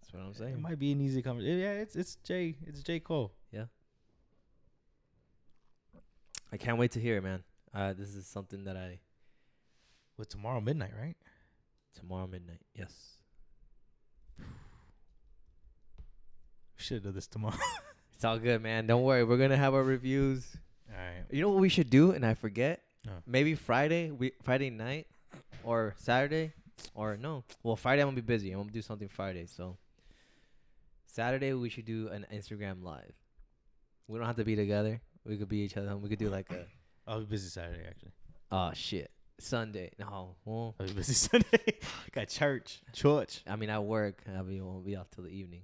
[0.02, 0.54] That's what I'm saying.
[0.54, 1.58] it might be an easy conversation.
[1.58, 3.34] Yeah, it's it's J it's J Cole.
[3.52, 3.66] Yeah.
[6.52, 7.44] I can't wait to hear it, man.
[7.74, 9.00] Uh, this is something that I
[10.18, 11.16] With tomorrow midnight, right?
[11.94, 12.62] tomorrow midnight.
[12.76, 12.94] Yes.
[16.78, 17.56] We should done this tomorrow.
[18.16, 18.88] It's all good, man.
[18.88, 19.24] Don't worry.
[19.26, 20.56] We're gonna have our reviews.
[20.90, 21.26] All right.
[21.30, 22.82] You know what we should do, and I forget.
[23.06, 23.12] No.
[23.28, 25.08] Maybe Friday, we Friday night,
[25.64, 26.54] or Saturday,
[26.96, 27.44] or no.
[27.64, 28.52] Well, Friday I'm gonna be busy.
[28.52, 29.46] I'm gonna do something Friday.
[29.46, 29.78] So
[31.06, 33.12] Saturday we should do an Instagram live.
[34.08, 35.02] We don't have to be together.
[35.26, 35.98] We could be each other.
[35.98, 36.66] We could do like a
[37.06, 38.14] I'll be busy Saturday actually.
[38.52, 39.92] oh shit Sunday.
[40.00, 41.78] No, well, I'll be busy Sunday.
[42.12, 43.42] Got church, church.
[43.48, 44.24] I mean I work.
[44.28, 45.62] I mean won't be off till the evening.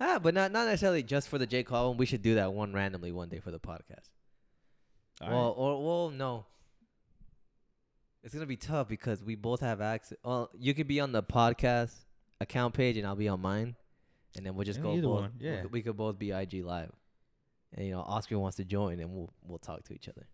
[0.00, 1.76] Ah, but not not necessarily just for the J Cole.
[1.78, 1.96] album.
[1.96, 4.08] We should do that one randomly one day for the podcast.
[5.20, 5.54] All well, right.
[5.56, 6.46] or well, no.
[8.22, 10.18] It's gonna be tough because we both have access.
[10.22, 11.92] Well, you could be on the podcast
[12.40, 13.74] account page, and I'll be on mine,
[14.36, 15.20] and then we'll just Yeah, go both.
[15.22, 15.62] one, we yeah.
[15.62, 16.92] could- we could both be IG live,
[17.74, 20.26] and you know, Oscar wants to join, and we'll we'll talk to each other.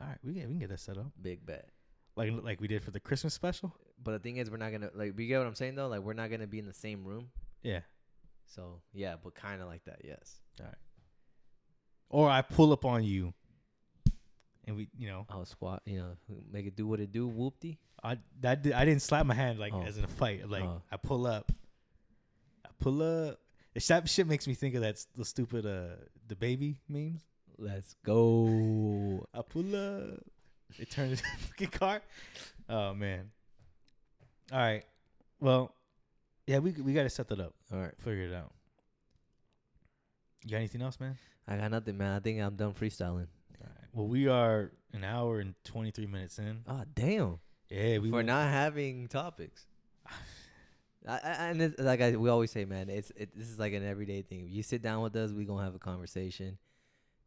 [0.00, 1.68] All right, we can, we can get that set up Big bet.
[2.16, 3.72] like like we did for the Christmas special.
[4.02, 5.18] But the thing is, we're not gonna like.
[5.18, 5.88] You get what I'm saying though?
[5.88, 7.28] Like, we're not gonna be in the same room.
[7.62, 7.80] Yeah.
[8.46, 10.00] So yeah, but kind of like that.
[10.04, 10.40] Yes.
[10.60, 10.74] All right.
[12.10, 13.32] Or I pull up on you,
[14.66, 15.82] and we, you know, I'll squat.
[15.86, 16.10] You know,
[16.52, 17.28] make it do what it do.
[17.30, 17.78] Whoopty.
[18.02, 19.82] I that did, I didn't slap my hand like Oh.
[19.82, 20.48] as in a fight.
[20.48, 20.82] Like Oh.
[20.92, 21.50] I pull up,
[22.64, 23.38] I pull up.
[23.74, 25.96] That shit makes me think of that the stupid uh
[26.28, 27.22] the baby memes.
[27.58, 29.26] Let's go.
[29.32, 30.20] I pull up.
[30.78, 32.02] It turned into a fucking car.
[32.68, 33.30] Oh man.
[34.52, 34.84] All right.
[35.40, 35.74] Well,
[36.46, 37.54] yeah, we we got to set that up.
[37.72, 37.94] All right.
[37.98, 38.52] Figure it out.
[40.44, 41.16] You got anything else, man?
[41.46, 42.16] I got nothing, man.
[42.16, 43.28] I think I'm done freestyling.
[43.60, 43.88] All right.
[43.92, 46.62] Well, we are an hour and twenty three minutes in.
[46.66, 47.38] Oh damn.
[47.70, 49.66] Yeah, we for went- not having topics.
[51.06, 53.74] I, I, and it's, like I, we always say, man, it's it, this is like
[53.74, 54.46] an everyday thing.
[54.46, 56.56] If you sit down with us, we gonna have a conversation.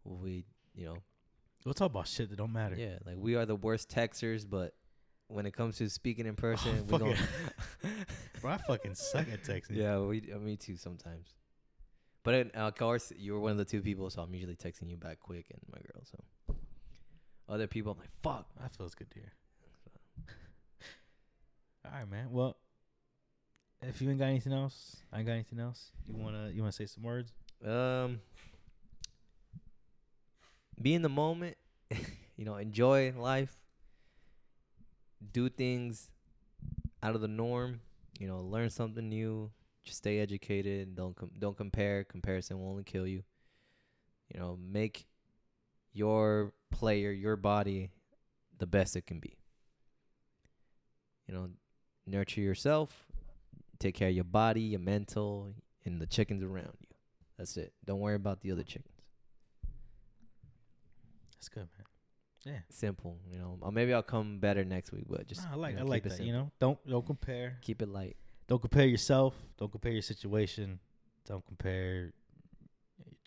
[0.08, 0.98] We, you know,
[1.66, 2.76] We'll talk about shit that don't matter.
[2.78, 4.74] yeah, like we are the worst texters, but
[5.28, 7.18] when it comes to speaking in person, we don't.
[8.42, 9.76] Bro, I fucking suck at texting.
[9.76, 11.34] yeah, we, uh, me too sometimes.
[12.24, 14.90] But it, of course, you were one of the two people, so I'm usually texting
[14.90, 16.04] you back quick, and my girl.
[16.06, 16.56] So
[17.50, 18.48] other people, I'm like, fuck.
[18.62, 19.34] That feels good to hear.
[21.86, 22.28] All right, man.
[22.32, 22.56] Well,
[23.82, 25.92] if you ain't got anything else, I ain't got anything else.
[26.08, 27.32] You wanna you wanna say some words?
[27.66, 28.20] Um,
[30.82, 31.58] be in the moment,
[32.36, 33.56] you know, enjoy life,
[35.32, 36.10] do things
[37.02, 37.82] out of the norm,
[38.20, 39.52] you know, learn something new,
[39.84, 43.24] just stay educated, don't com- don't compare, comparison will only kill you.
[44.34, 45.08] You know, make
[45.94, 47.92] your player, your body
[48.58, 49.38] the best it can be.
[51.28, 51.50] You know,
[52.06, 53.08] nurture yourself,
[53.80, 55.54] take care of your body, your mental,
[55.86, 56.88] and the chickens around you.
[57.38, 57.74] That's it.
[57.86, 58.97] Don't worry about the other chickens.
[61.48, 61.86] That's good, man.
[62.54, 62.60] Yeah.
[62.70, 63.58] Simple, you know.
[63.62, 66.04] Or maybe I'll come better next week, but just Nah, I like you I like
[66.04, 66.24] keep it that.
[66.24, 66.44] You simple.
[66.46, 67.58] know, don't don't compare.
[67.62, 68.16] keep it light.
[68.48, 69.34] Don't compare yourself.
[69.58, 70.80] Don't compare your situation.
[71.26, 72.14] Don't compare your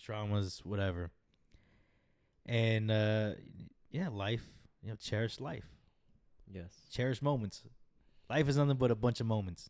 [0.02, 1.10] traumas, whatever.
[2.46, 3.32] And uh
[3.90, 4.42] yeah, life.
[4.82, 5.66] You know, cherish life.
[6.50, 6.72] Yes.
[6.90, 7.62] Cherish moments.
[8.28, 9.68] Life is nothing but a bunch of moments.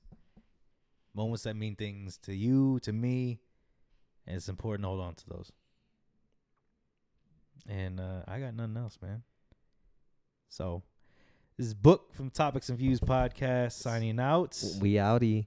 [1.15, 3.41] Moments that mean things to you, to me,
[4.27, 5.51] and it's important to hold on to those.
[7.69, 9.23] And uh, I got nothing else, man.
[10.49, 10.83] So,
[11.57, 14.63] This is Book from Topics and Views podcast signing out.
[14.81, 15.47] We outie.